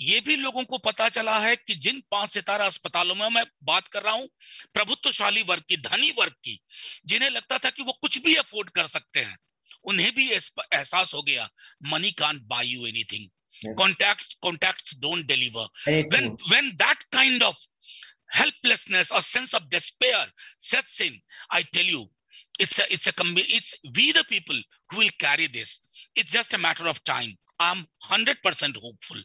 ये 0.00 0.20
भी 0.20 0.36
लोगों 0.36 0.64
को 0.64 0.78
पता 0.78 1.08
चला 1.08 1.38
है 1.38 1.56
कि 1.56 1.74
जिन 1.74 2.02
पाँच 2.10 2.30
सितारा 2.30 2.66
अस्पतालों 2.66 3.14
में 3.14 3.28
मैं 3.28 3.44
बात 3.64 3.88
कर 3.88 4.02
रहा 4.02 4.14
हूँ, 4.14 4.28
प्रभुत्वशाली 4.74 5.42
वर्ग 5.42 5.62
की, 5.68 5.76
धनी 5.76 6.10
वर्ग 6.10 6.32
की, 6.32 6.60
जिन्हें 7.06 7.30
लगता 7.30 7.58
था 7.58 7.70
कि 7.70 7.82
वो 7.82 7.92
कुछ 7.92 8.18
भी 8.18 8.34
अफोर्ड 8.34 8.70
कर 8.70 8.86
सकते 8.86 9.20
हैं 9.20 9.38
उन्हें 9.92 10.12
भी 10.14 10.30
एहसास 10.32 11.14
हो 11.14 11.22
गया 11.22 11.48
money 11.92 12.10
can't 12.22 12.40
buy 12.48 12.66
you 12.66 12.86
anything 12.86 13.74
contact 13.76 14.36
contact 14.42 14.94
don't 15.00 15.26
deliver 15.26 15.68
when 15.88 16.36
when 16.50 16.70
that 16.84 17.02
kind 17.18 17.42
of 17.42 17.64
helplessness 18.32 19.10
or 19.12 19.20
sense 19.20 19.54
of 19.54 19.68
despair 19.70 20.22
sets 20.58 21.00
in 21.00 21.12
i 21.50 21.62
tell 21.72 21.84
you 21.84 22.04
it's 22.58 22.78
a 22.78 22.92
it's 22.92 23.06
a 23.06 23.12
it's 23.56 23.74
we 23.96 24.12
the 24.12 24.24
people 24.28 24.56
who 24.90 24.98
will 24.98 25.14
carry 25.18 25.46
this 25.46 25.80
it's 26.16 26.30
just 26.30 26.54
a 26.54 26.58
matter 26.58 26.86
of 26.88 27.02
time 27.04 27.30
i'm 27.60 27.84
100% 28.10 28.76
hopeful 28.76 29.20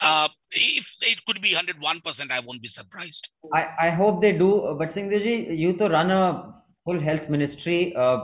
uh, 0.00 0.28
if 0.52 0.94
it 1.02 1.24
could 1.26 1.40
be 1.42 1.54
101% 1.54 2.30
i 2.30 2.40
won't 2.40 2.62
be 2.62 2.68
surprised 2.68 3.28
i 3.54 3.66
i 3.86 3.90
hope 3.90 4.22
they 4.22 4.32
do 4.32 4.76
but 4.78 4.92
singh 4.92 5.10
ji 5.26 5.34
you 5.64 5.72
to 5.82 5.88
run 5.88 6.10
a 6.10 6.52
full 6.84 7.00
health 7.00 7.28
ministry 7.28 7.94
uh, 7.96 8.18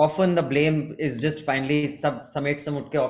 often 0.00 0.34
the 0.34 0.42
blame 0.42 0.94
is 0.98 1.20
just 1.20 1.44
finally 1.44 1.80
सब 2.02 2.26
समेट 2.34 2.60
समुट 2.60 2.90
के 2.94 3.06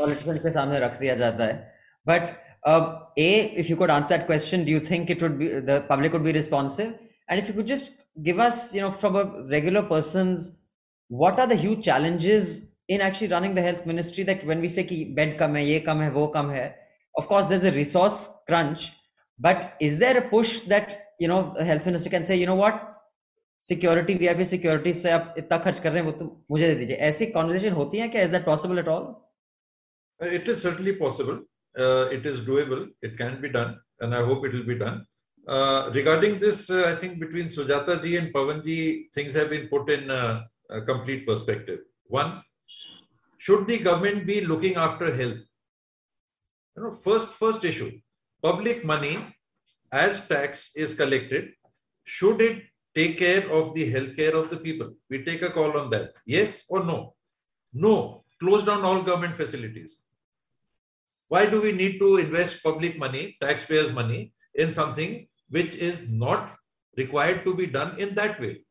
politicians 0.00 0.42
के 0.42 0.50
सामने 0.50 0.80
रख 0.80 0.98
दिया 1.00 1.14
जाता 1.14 1.44
है 1.44 1.72
but 2.06 2.34
uh, 2.66 3.00
a 3.16 3.30
if 3.62 3.70
you 3.70 3.76
could 3.76 3.90
answer 3.90 4.16
that 4.16 4.26
question 4.26 4.64
do 4.64 4.72
you 4.72 4.80
think 4.80 5.10
it 5.10 5.22
would 5.22 5.38
be 5.38 5.48
the 5.70 5.80
public 5.88 6.12
would 6.12 6.24
be 6.24 6.32
responsive 6.32 6.92
and 7.28 7.40
if 7.40 7.48
you 7.48 7.54
could 7.54 7.66
just 7.66 7.92
give 8.22 8.38
us 8.38 8.74
you 8.74 8.80
know 8.80 8.90
from 8.90 9.16
a 9.16 9.24
regular 9.56 9.82
person's 9.82 10.50
what 11.08 11.38
are 11.38 11.46
the 11.46 11.56
huge 11.56 11.84
challenges 11.84 12.70
in 12.88 13.00
actually 13.00 13.28
running 13.28 13.54
the 13.54 13.62
health 13.62 13.86
ministry 13.86 14.24
that 14.24 14.44
when 14.46 14.60
we 14.60 14.68
say 14.68 14.84
ki 14.84 15.04
bed 15.20 15.38
kam 15.38 15.54
hai 15.54 15.64
ye 15.70 15.80
kam 15.80 16.00
hai 16.00 16.10
wo 16.18 16.26
kam 16.28 16.50
hai 16.56 16.66
of 17.16 17.28
course 17.28 17.46
there's 17.48 17.64
a 17.64 17.72
resource 17.72 18.28
crunch 18.48 18.92
but 19.38 19.74
is 19.80 19.98
there 19.98 20.18
a 20.18 20.28
push 20.28 20.60
that 20.72 20.98
you 21.18 21.28
know 21.28 21.54
the 21.58 21.64
health 21.64 21.86
ministry 21.86 22.10
can 22.10 22.24
say 22.24 22.36
you 22.36 22.46
know 22.46 22.60
what 22.62 22.82
Security 23.63 24.13
VIP 24.13 24.45
security 24.45 24.93
से 24.93 25.09
आप 25.11 25.33
इतना 25.37 25.57
खर्च 25.63 25.79
कर 25.79 25.91
रहे 25.91 26.03
हैं, 26.03 26.11
वो 26.11 26.17
तो 26.19 26.45
मुझे 26.51 26.67
दे 26.67 26.75
दीजिए। 26.75 26.95
ऐसी 27.07 27.25
कॉन्वर्सेशन 27.31 27.73
होती 27.73 27.97
है 27.97 28.07
क्या? 28.09 28.21
Is 28.21 28.31
that 28.31 28.45
possible 28.45 28.79
at 28.79 28.87
all 28.87 30.33
it 30.35 30.49
is 30.49 30.59
certainly 30.59 30.91
possible 31.01 31.45
it 32.15 32.25
is 32.25 32.45
doable 32.45 32.89
it 33.03 33.17
can 33.17 33.35
be 33.41 33.49
done 33.49 33.79
and 34.03 34.13
I 34.13 34.23
hope 34.29 34.45
it 34.45 34.53
will 34.53 34.63
be 34.67 34.75
done 34.83 35.05
regarding 35.95 36.35
this 36.39 36.69
I 36.71 36.95
think 37.03 37.19
between 37.19 37.49
Sujata 37.49 37.95
ji 38.05 38.15
and 38.15 38.33
Pawan 38.33 38.61
ji 38.61 38.77
things 39.17 39.35
have 39.35 39.47
been 39.49 39.67
put 39.67 39.89
in 39.89 40.07
complete 40.87 41.25
perspective 41.27 41.85
one 42.11 42.39
should 43.41 43.67
the 43.67 43.81
government 43.83 44.25
be 44.25 44.39
looking 44.41 44.77
after 44.87 45.15
health 45.19 45.43
you 46.77 46.83
know 46.83 46.91
first 47.05 47.39
first 47.39 47.65
issue 47.65 47.89
public 48.43 48.85
money 48.85 49.15
as 49.91 50.21
tax 50.29 50.73
is 50.77 50.97
collected 50.97 51.53
should 52.07 52.41
it 52.41 52.68
take 52.95 53.17
care 53.17 53.49
of 53.51 53.73
the 53.73 53.91
healthcare 53.93 54.33
of 54.33 54.49
the 54.49 54.57
people. 54.57 54.91
We 55.09 55.23
take 55.23 55.41
a 55.41 55.49
call 55.49 55.77
on 55.77 55.89
that. 55.91 56.13
Yes 56.25 56.65
or 56.69 56.83
no? 56.83 57.15
No. 57.73 58.23
Close 58.39 58.63
down 58.63 58.83
all 58.83 59.01
government 59.01 59.35
facilities. 59.35 59.99
Why 61.27 61.45
do 61.45 61.61
we 61.61 61.71
need 61.71 61.99
to 61.99 62.17
invest 62.17 62.63
public 62.63 62.97
money, 62.97 63.37
taxpayers' 63.41 63.91
money, 63.91 64.33
in 64.55 64.71
something 64.71 65.27
which 65.49 65.75
is 65.75 66.09
not 66.09 66.55
required 66.97 67.45
to 67.45 67.53
be 67.53 67.67
done 67.67 67.99
in 67.99 68.15
that 68.15 68.39
way? 68.39 68.61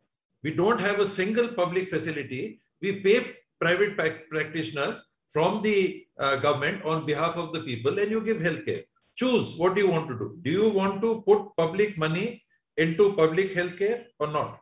We 0.42 0.54
don't 0.54 0.80
have 0.80 1.00
a 1.00 1.08
single 1.08 1.48
public 1.48 1.88
facility. 1.88 2.60
We 2.80 3.00
pay 3.00 3.36
private 3.60 3.96
practitioners 4.30 5.04
from 5.28 5.62
the 5.62 6.04
uh, 6.18 6.36
government 6.36 6.84
on 6.84 7.06
behalf 7.06 7.36
of 7.36 7.52
the 7.52 7.60
people 7.60 7.98
and 7.98 8.10
you 8.10 8.20
give 8.22 8.38
healthcare. 8.38 8.84
Choose 9.14 9.54
what 9.56 9.74
do 9.74 9.82
you 9.82 9.90
want 9.90 10.08
to 10.08 10.18
do. 10.18 10.38
Do 10.42 10.50
you 10.50 10.68
want 10.70 11.02
to 11.02 11.22
put 11.22 11.56
public 11.56 11.98
money 11.98 12.42
into 12.78 13.12
public 13.12 13.54
healthcare 13.54 14.04
or 14.18 14.28
not? 14.28 14.58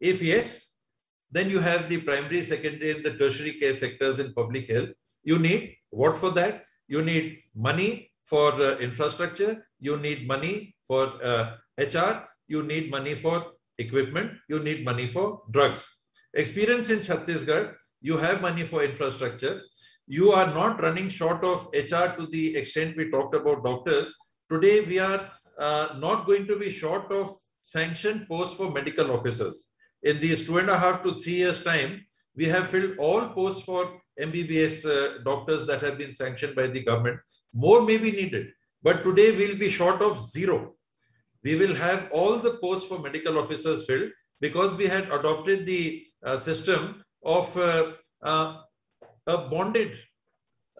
If 0.00 0.22
yes, 0.22 0.72
then 1.30 1.50
you 1.50 1.60
have 1.60 1.88
the 1.88 1.98
primary, 1.98 2.42
secondary, 2.42 2.90
and 2.92 3.04
the 3.04 3.14
tertiary 3.14 3.52
care 3.60 3.74
sectors 3.74 4.18
in 4.18 4.32
public 4.32 4.70
health. 4.70 4.90
You 5.22 5.38
need 5.38 5.76
what 5.90 6.18
for 6.18 6.30
that? 6.32 6.64
You 6.88 7.02
need 7.02 7.38
money 7.54 8.10
for 8.24 8.52
uh, 8.52 8.76
infrastructure. 8.78 9.66
You 9.78 9.98
need 9.98 10.26
money 10.26 10.74
for 10.86 11.12
uh, 11.22 11.56
HR. 11.78 12.24
You 12.46 12.62
need 12.62 12.90
money 12.90 13.14
for 13.14 13.46
equipment. 13.78 14.32
You 14.48 14.60
need 14.60 14.84
money 14.84 15.06
for 15.06 15.42
drugs. 15.50 15.88
Experience 16.34 16.90
in 16.90 17.00
Chhattisgarh, 17.00 17.74
you 18.00 18.16
have 18.16 18.40
money 18.40 18.62
for 18.62 18.82
infrastructure. 18.82 19.62
You 20.06 20.30
are 20.30 20.46
not 20.46 20.80
running 20.80 21.08
short 21.08 21.44
of 21.44 21.68
HR 21.74 22.16
to 22.18 22.26
the 22.30 22.56
extent 22.56 22.96
we 22.96 23.10
talked 23.10 23.34
about 23.34 23.64
doctors. 23.64 24.14
Today, 24.50 24.80
we 24.80 24.98
are 24.98 25.30
uh, 25.58 25.88
not 25.98 26.26
going 26.26 26.46
to 26.46 26.58
be 26.58 26.70
short 26.70 27.10
of 27.12 27.36
sanctioned 27.72 28.26
posts 28.28 28.54
for 28.54 28.70
medical 28.70 29.12
officers. 29.12 29.68
In 30.02 30.20
these 30.20 30.46
two 30.46 30.58
and 30.58 30.70
a 30.70 30.78
half 30.78 31.02
to 31.02 31.14
three 31.18 31.38
years' 31.42 31.62
time, 31.62 32.04
we 32.36 32.46
have 32.46 32.68
filled 32.68 32.96
all 32.98 33.28
posts 33.28 33.62
for 33.62 34.00
MBBS 34.20 34.76
uh, 34.86 35.22
doctors 35.24 35.66
that 35.66 35.82
have 35.82 35.98
been 35.98 36.14
sanctioned 36.14 36.54
by 36.54 36.66
the 36.68 36.82
government. 36.82 37.18
More 37.52 37.82
may 37.82 37.98
be 37.98 38.12
needed, 38.12 38.46
but 38.82 39.02
today 39.02 39.30
we'll 39.36 39.58
be 39.58 39.70
short 39.70 40.00
of 40.02 40.22
zero. 40.22 40.74
We 41.42 41.56
will 41.56 41.74
have 41.74 42.08
all 42.10 42.36
the 42.36 42.54
posts 42.62 42.86
for 42.86 42.98
medical 42.98 43.38
officers 43.38 43.84
filled 43.86 44.10
because 44.40 44.76
we 44.76 44.86
had 44.86 45.04
adopted 45.18 45.66
the 45.66 46.04
uh, 46.24 46.36
system 46.36 47.02
of 47.24 47.56
uh, 47.56 47.92
uh 48.22 48.62
a 49.26 49.38
bonded 49.52 49.92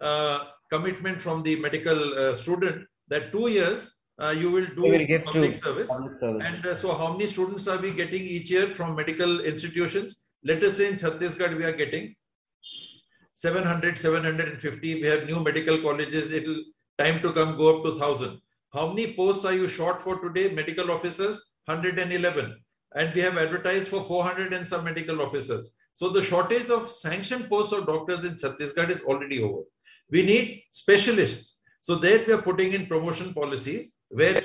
uh, 0.01 0.39
commitment 0.71 1.21
from 1.21 1.43
the 1.43 1.55
medical 1.65 1.99
uh, 2.17 2.33
student 2.33 2.85
that 3.07 3.31
two 3.31 3.47
years 3.47 3.98
uh, 4.19 4.35
you 4.37 4.51
will 4.51 4.67
do 4.75 4.81
will 4.81 5.19
public, 5.23 5.63
service. 5.63 5.89
public, 5.89 6.19
service. 6.19 6.45
And 6.45 6.65
uh, 6.65 6.75
so, 6.75 6.93
how 6.93 7.13
many 7.13 7.27
students 7.27 7.67
are 7.67 7.77
we 7.77 7.91
getting 7.91 8.21
each 8.21 8.51
year 8.51 8.67
from 8.67 8.95
medical 8.95 9.39
institutions? 9.41 10.25
Let 10.43 10.63
us 10.63 10.77
say 10.77 10.89
in 10.89 10.95
Chhattisgarh, 10.95 11.57
we 11.57 11.63
are 11.63 11.71
getting 11.71 12.15
700, 13.35 13.97
750. 13.97 15.01
We 15.01 15.07
have 15.07 15.25
new 15.25 15.41
medical 15.41 15.81
colleges. 15.81 16.33
It'll 16.33 16.61
time 16.97 17.21
to 17.21 17.31
come 17.31 17.55
go 17.57 17.77
up 17.77 17.83
to 17.85 17.91
1000. 17.91 18.39
How 18.73 18.87
many 18.89 19.13
posts 19.13 19.45
are 19.45 19.53
you 19.53 19.67
short 19.67 20.01
for 20.01 20.19
today? 20.19 20.53
Medical 20.53 20.91
officers, 20.91 21.51
111. 21.65 22.55
And 22.95 23.15
we 23.15 23.21
have 23.21 23.37
advertised 23.37 23.87
for 23.87 24.03
400 24.03 24.53
and 24.53 24.67
some 24.67 24.83
medical 24.83 25.21
officers. 25.21 25.71
So 25.93 26.09
the 26.09 26.21
shortage 26.21 26.69
of 26.69 26.89
sanctioned 26.89 27.49
posts 27.49 27.71
of 27.71 27.87
doctors 27.87 28.23
in 28.23 28.35
Chhattisgarh 28.35 28.89
is 28.89 29.01
already 29.03 29.41
over. 29.41 29.61
We 30.11 30.23
need 30.23 30.63
specialists 30.71 31.58
so 31.89 31.95
that 31.95 32.27
we 32.27 32.33
are 32.33 32.41
putting 32.43 32.73
in 32.73 32.85
promotion 32.85 33.33
policies 33.33 33.95
where 34.09 34.43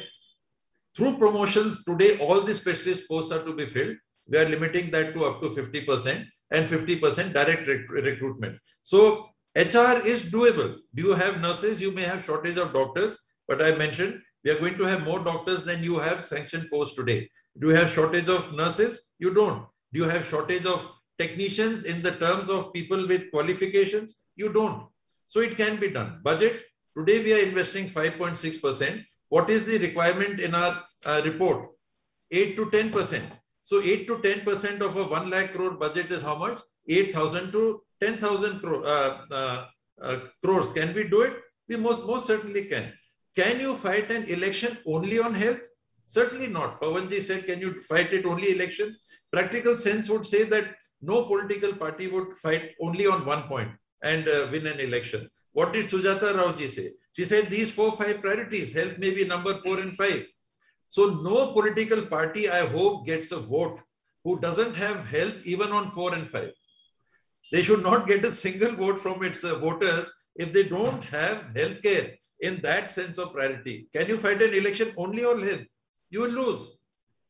through 0.97 1.19
promotions 1.19 1.85
today, 1.85 2.17
all 2.19 2.41
the 2.41 2.55
specialist 2.55 3.07
posts 3.07 3.33
are 3.33 3.45
to 3.45 3.53
be 3.53 3.67
filled. 3.67 3.97
We 4.27 4.39
are 4.39 4.49
limiting 4.49 4.91
that 4.93 5.15
to 5.15 5.27
up 5.27 5.43
to 5.43 5.51
50% 5.51 6.25
and 6.53 6.67
50% 6.67 7.35
direct 7.35 7.69
rec 7.69 7.91
recruitment. 7.91 8.59
So 8.81 9.29
HR 9.55 9.97
is 10.13 10.25
doable. 10.37 10.77
Do 10.95 11.03
you 11.03 11.15
have 11.15 11.43
nurses? 11.43 11.83
You 11.83 11.91
may 11.91 12.07
have 12.13 12.25
shortage 12.25 12.57
of 12.57 12.73
doctors, 12.73 13.19
but 13.47 13.63
I 13.63 13.73
mentioned 13.77 14.23
we 14.43 14.51
are 14.51 14.59
going 14.59 14.79
to 14.79 14.85
have 14.85 15.05
more 15.05 15.23
doctors 15.23 15.65
than 15.65 15.85
you 15.85 15.99
have 15.99 16.25
sanctioned 16.25 16.71
posts 16.73 16.97
today. 16.97 17.29
Do 17.61 17.69
you 17.69 17.75
have 17.75 17.91
shortage 17.91 18.31
of 18.31 18.55
nurses? 18.55 19.11
You 19.19 19.35
don't. 19.35 19.67
Do 19.93 20.01
you 20.01 20.09
have 20.09 20.27
shortage 20.27 20.65
of 20.65 20.91
technicians 21.19 21.85
in 21.85 22.01
the 22.01 22.13
terms 22.13 22.49
of 22.49 22.73
people 22.73 23.07
with 23.07 23.31
qualifications? 23.31 24.23
You 24.35 24.51
don't. 24.51 24.87
So 25.27 25.41
it 25.41 25.59
can 25.59 25.77
be 25.77 25.91
done. 25.91 26.21
Budget, 26.23 26.63
Today 26.97 27.25
we 27.25 27.33
are 27.35 27.43
investing 27.43 27.89
5.6%. 27.89 29.05
What 29.29 29.51
is 29.51 29.65
the 29.65 29.79
requirement 29.79 30.39
in 30.39 30.55
our 30.55 30.85
uh, 31.05 31.23
report? 31.25 31.71
8 32.31 32.57
to 32.57 32.67
10%. 32.67 33.21
So 33.65 33.83
8 33.83 34.07
to 34.07 34.19
10% 34.19 34.81
of 34.81 34.97
a 34.97 35.03
1 35.03 35.29
lakh 35.29 35.55
crore 35.55 35.77
budget 35.77 36.13
is 36.13 36.23
how 36.23 36.37
much? 36.37 36.61
8,000 36.89 37.51
to 37.51 37.83
10,000 38.01 38.61
crore, 38.61 38.87
uh, 38.87 39.19
uh, 39.29 39.67
uh, 40.01 40.19
crores. 40.41 40.73
Can 40.73 40.95
we 40.95 41.09
do 41.09 41.23
it? 41.23 41.35
We 41.69 41.79
most, 41.79 42.07
most 42.07 42.27
certainly 42.27 42.67
can. 42.67 42.93
Can 43.35 43.59
you 43.59 43.75
fight 43.75 44.13
an 44.13 44.25
election 44.25 44.79
only 44.87 45.19
on 45.19 45.35
health? 45.35 45.63
Certainly 46.07 46.47
not. 46.49 46.81
Pawanji 46.81 47.21
said, 47.23 47.45
can 47.45 47.59
you 47.59 47.81
fight 47.81 48.13
it 48.13 48.25
only 48.25 48.53
election? 48.53 48.97
Practical 49.33 49.75
sense 49.75 50.09
would 50.09 50.25
say 50.25 50.45
that 50.45 50.77
no 51.03 51.25
political 51.25 51.73
party 51.73 52.07
would 52.07 52.37
fight 52.37 52.71
only 52.81 53.09
on 53.09 53.27
one 53.27 53.43
point 53.45 53.71
and 54.03 54.29
uh, 54.29 54.47
win 54.53 54.69
an 54.69 54.79
election. 54.79 55.29
What 55.55 55.73
did 55.73 55.87
Sujatha 55.87 56.35
Raoji 56.35 56.69
say? 56.69 56.91
She 57.13 57.25
said 57.25 57.49
these 57.49 57.71
four, 57.71 57.93
five 57.93 58.21
priorities, 58.21 58.73
health 58.73 58.99
may 58.99 59.15
be 59.15 59.25
number 59.25 59.55
four 59.55 59.79
and 59.79 59.97
five. 59.97 60.25
So 60.89 61.21
no 61.23 61.53
political 61.53 62.03
party, 62.07 62.51
I 62.51 62.67
hope, 62.67 63.07
gets 63.07 63.33
a 63.33 63.39
vote 63.39 63.81
who 64.25 64.41
doesn't 64.41 64.75
have 64.75 65.07
health 65.07 65.35
even 65.45 65.71
on 65.71 65.91
four 65.93 66.15
and 66.15 66.29
five. 66.29 66.51
They 67.53 67.63
should 67.63 67.83
not 67.83 68.09
get 68.09 68.25
a 68.25 68.33
single 68.33 68.75
vote 68.75 68.99
from 68.99 69.23
its 69.23 69.45
uh, 69.45 69.59
voters 69.59 70.11
if 70.35 70.53
they 70.53 70.65
don't 70.65 71.05
have 71.05 71.51
health 71.57 71.83
care 71.83 72.11
in 72.41 72.61
that 72.63 72.91
sense 72.91 73.19
of 73.19 73.33
priority. 73.33 73.89
Can 73.95 74.09
you 74.09 74.19
fight 74.19 74.43
an 74.43 74.55
election 74.55 74.93
only 74.97 75.25
on 75.25 75.47
health? 75.47 75.67
You 76.11 76.23
will 76.23 76.31
lose 76.31 76.77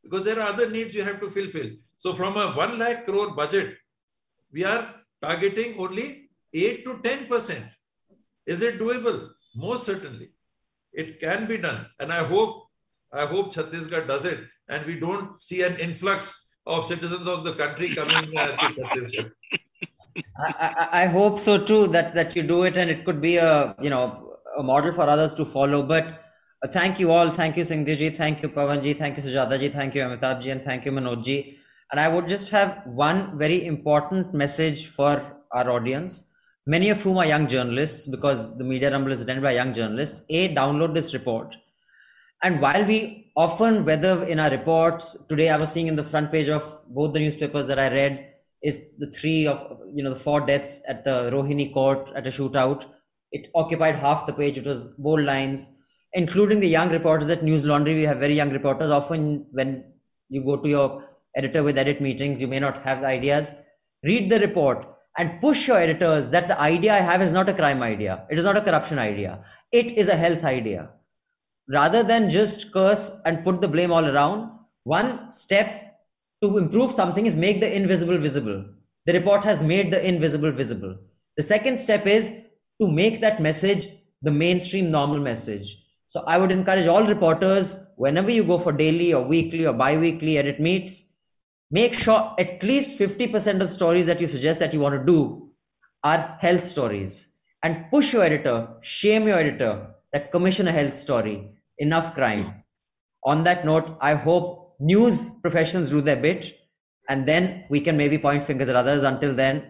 because 0.02 0.22
there 0.22 0.38
are 0.40 0.48
other 0.48 0.70
needs 0.70 0.94
you 0.94 1.04
have 1.04 1.20
to 1.20 1.30
fulfill. 1.30 1.70
So 1.98 2.14
from 2.14 2.36
a 2.36 2.52
1 2.52 2.78
lakh 2.78 3.04
crore 3.04 3.34
budget, 3.34 3.76
we 4.52 4.64
are 4.64 4.94
targeting 5.20 5.78
only 5.78 6.30
8 6.52 6.84
to 6.84 6.94
10%. 6.94 7.70
Is 8.46 8.62
it 8.62 8.78
doable? 8.78 9.30
Most 9.54 9.84
certainly. 9.84 10.30
It 10.92 11.20
can 11.20 11.46
be 11.46 11.58
done. 11.58 11.86
And 11.98 12.12
I 12.12 12.24
hope, 12.24 12.66
I 13.12 13.26
hope 13.26 13.54
Chhattisgarh 13.54 14.06
does 14.06 14.24
it 14.24 14.40
and 14.68 14.86
we 14.86 14.98
don't 14.98 15.42
see 15.42 15.62
an 15.62 15.76
influx 15.76 16.54
of 16.66 16.86
citizens 16.86 17.26
of 17.26 17.44
the 17.44 17.54
country 17.54 17.94
coming 17.94 18.36
uh, 18.36 18.56
to 18.56 18.66
Chhattisgarh. 18.74 19.32
I, 20.38 20.54
I, 20.58 21.02
I 21.02 21.06
hope 21.06 21.40
so 21.40 21.58
too 21.58 21.88
that 21.88 22.14
that 22.14 22.36
you 22.36 22.42
do 22.42 22.62
it 22.62 22.76
and 22.76 22.90
it 22.90 23.04
could 23.04 23.20
be 23.20 23.36
a 23.36 23.74
you 23.80 23.90
know 23.90 24.36
a 24.56 24.62
model 24.62 24.92
for 24.92 25.02
others 25.02 25.34
to 25.34 25.44
follow. 25.44 25.82
But 25.82 26.22
uh, 26.62 26.68
thank 26.68 27.00
you 27.00 27.10
all, 27.10 27.30
thank 27.30 27.56
you 27.56 27.64
Singhdiji, 27.64 28.16
thank 28.16 28.42
you 28.42 28.48
Pawanji, 28.48 28.96
thank 28.96 29.16
you 29.16 29.22
Sujathaji, 29.22 29.72
thank 29.72 29.94
you 29.94 30.02
Amitabhji, 30.02 30.52
and 30.52 30.62
thank 30.64 30.84
you 30.84 30.92
Manojji. 30.92 31.56
And 31.90 32.00
I 32.00 32.08
would 32.08 32.28
just 32.28 32.50
have 32.50 32.82
one 32.86 33.38
very 33.38 33.66
important 33.66 34.32
message 34.34 34.86
for 34.86 35.22
our 35.52 35.70
audience, 35.70 36.24
many 36.66 36.90
of 36.90 37.02
whom 37.02 37.18
are 37.18 37.26
young 37.26 37.46
journalists, 37.46 38.06
because 38.06 38.56
the 38.56 38.64
Media 38.64 38.90
Rumble 38.90 39.12
is 39.12 39.20
attended 39.20 39.42
by 39.42 39.52
young 39.52 39.74
journalists. 39.74 40.22
A, 40.30 40.54
download 40.54 40.94
this 40.94 41.12
report. 41.12 41.54
And 42.42 42.60
while 42.60 42.84
we 42.84 43.32
often, 43.36 43.84
whether 43.84 44.24
in 44.24 44.38
our 44.38 44.50
reports, 44.50 45.16
today 45.28 45.50
I 45.50 45.56
was 45.56 45.72
seeing 45.72 45.86
in 45.86 45.96
the 45.96 46.04
front 46.04 46.30
page 46.30 46.48
of 46.48 46.82
both 46.88 47.12
the 47.12 47.20
newspapers 47.20 47.66
that 47.68 47.78
I 47.78 47.88
read, 47.88 48.30
is 48.62 48.82
the 48.98 49.10
three 49.10 49.46
of 49.46 49.78
you 49.92 50.02
know 50.02 50.10
the 50.10 50.18
four 50.18 50.40
deaths 50.40 50.80
at 50.88 51.04
the 51.04 51.30
Rohini 51.30 51.72
court 51.72 52.10
at 52.14 52.26
a 52.26 52.30
shootout. 52.30 52.86
It 53.30 53.50
occupied 53.54 53.96
half 53.96 54.26
the 54.26 54.32
page. 54.32 54.56
It 54.56 54.66
was 54.66 54.88
bold 54.98 55.22
lines, 55.22 55.68
including 56.12 56.60
the 56.60 56.68
young 56.68 56.90
reporters 56.90 57.28
at 57.28 57.42
Newslaundry. 57.42 57.94
We 57.94 58.04
have 58.04 58.18
very 58.18 58.34
young 58.34 58.50
reporters. 58.50 58.90
Often, 58.90 59.46
when 59.52 59.84
you 60.30 60.42
go 60.42 60.56
to 60.56 60.68
your 60.68 61.04
editor 61.36 61.62
with 61.62 61.76
edit 61.76 62.00
meetings, 62.00 62.40
you 62.40 62.46
may 62.46 62.58
not 62.58 62.82
have 62.84 63.04
ideas. 63.04 63.52
Read 64.02 64.30
the 64.30 64.38
report 64.38 64.93
and 65.16 65.40
push 65.40 65.68
your 65.68 65.78
editors 65.78 66.30
that 66.30 66.48
the 66.48 66.60
idea 66.60 66.92
I 66.94 67.00
have 67.00 67.22
is 67.22 67.32
not 67.32 67.48
a 67.48 67.54
crime 67.54 67.82
idea. 67.82 68.26
It 68.30 68.38
is 68.38 68.44
not 68.44 68.56
a 68.56 68.60
corruption 68.60 68.98
idea. 68.98 69.44
It 69.70 69.92
is 69.92 70.08
a 70.08 70.16
health 70.16 70.44
idea. 70.44 70.90
Rather 71.68 72.02
than 72.02 72.30
just 72.30 72.72
curse 72.72 73.20
and 73.24 73.44
put 73.44 73.60
the 73.60 73.68
blame 73.68 73.92
all 73.92 74.04
around, 74.04 74.50
one 74.82 75.32
step 75.32 75.98
to 76.42 76.58
improve 76.58 76.92
something 76.92 77.26
is 77.26 77.36
make 77.36 77.60
the 77.60 77.74
invisible 77.74 78.18
visible. 78.18 78.64
The 79.06 79.12
report 79.12 79.44
has 79.44 79.60
made 79.60 79.92
the 79.92 80.06
invisible 80.06 80.50
visible. 80.50 80.96
The 81.36 81.42
second 81.42 81.78
step 81.78 82.06
is 82.06 82.28
to 82.80 82.88
make 82.88 83.20
that 83.20 83.40
message 83.40 83.86
the 84.22 84.30
mainstream 84.30 84.90
normal 84.90 85.20
message. 85.20 85.78
So 86.06 86.22
I 86.26 86.38
would 86.38 86.52
encourage 86.52 86.86
all 86.86 87.06
reporters, 87.06 87.76
whenever 87.96 88.30
you 88.30 88.44
go 88.44 88.58
for 88.58 88.72
daily 88.72 89.14
or 89.14 89.22
weekly 89.24 89.66
or 89.66 89.72
bi-weekly 89.72 90.38
edit 90.38 90.60
meets, 90.60 91.02
make 91.76 91.94
sure 91.94 92.34
at 92.38 92.62
least 92.62 92.98
50% 92.98 93.54
of 93.54 93.66
the 93.66 93.68
stories 93.68 94.06
that 94.06 94.20
you 94.20 94.28
suggest 94.28 94.60
that 94.60 94.72
you 94.72 94.80
want 94.80 94.98
to 94.98 95.04
do 95.12 95.50
are 96.02 96.36
health 96.40 96.64
stories. 96.64 97.28
And 97.62 97.86
push 97.90 98.12
your 98.12 98.22
editor, 98.22 98.56
shame 98.80 99.26
your 99.26 99.38
editor 99.38 99.72
that 100.12 100.30
commission 100.30 100.68
a 100.68 100.72
health 100.72 100.96
story. 100.96 101.36
Enough 101.78 102.14
crime. 102.14 102.62
On 103.24 103.42
that 103.44 103.64
note, 103.64 103.96
I 104.00 104.14
hope 104.14 104.76
news 104.78 105.30
professionals 105.42 105.90
do 105.90 106.00
their 106.00 106.16
bit 106.16 106.56
and 107.08 107.26
then 107.26 107.64
we 107.68 107.80
can 107.80 107.96
maybe 107.96 108.18
point 108.18 108.44
fingers 108.44 108.68
at 108.68 108.76
others 108.76 109.02
until 109.02 109.34
then 109.34 109.64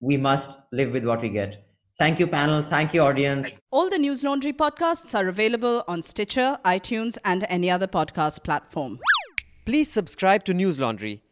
we 0.00 0.16
must 0.16 0.58
live 0.72 0.92
with 0.92 1.04
what 1.04 1.22
we 1.22 1.28
get 1.28 1.66
thank 1.98 2.18
you 2.18 2.26
panel 2.26 2.62
thank 2.62 2.92
you 2.92 3.00
audience 3.00 3.60
all 3.70 3.88
the 3.88 3.96
Newslaundry 3.96 4.52
podcasts 4.52 5.14
are 5.14 5.28
available 5.28 5.82
on 5.88 6.02
stitcher 6.02 6.58
itunes 6.64 7.16
and 7.24 7.46
any 7.48 7.70
other 7.70 7.86
podcast 7.86 8.44
platform 8.44 8.98
please 9.64 9.90
subscribe 9.90 10.44
to 10.44 10.52
Newslaundry 10.52 11.20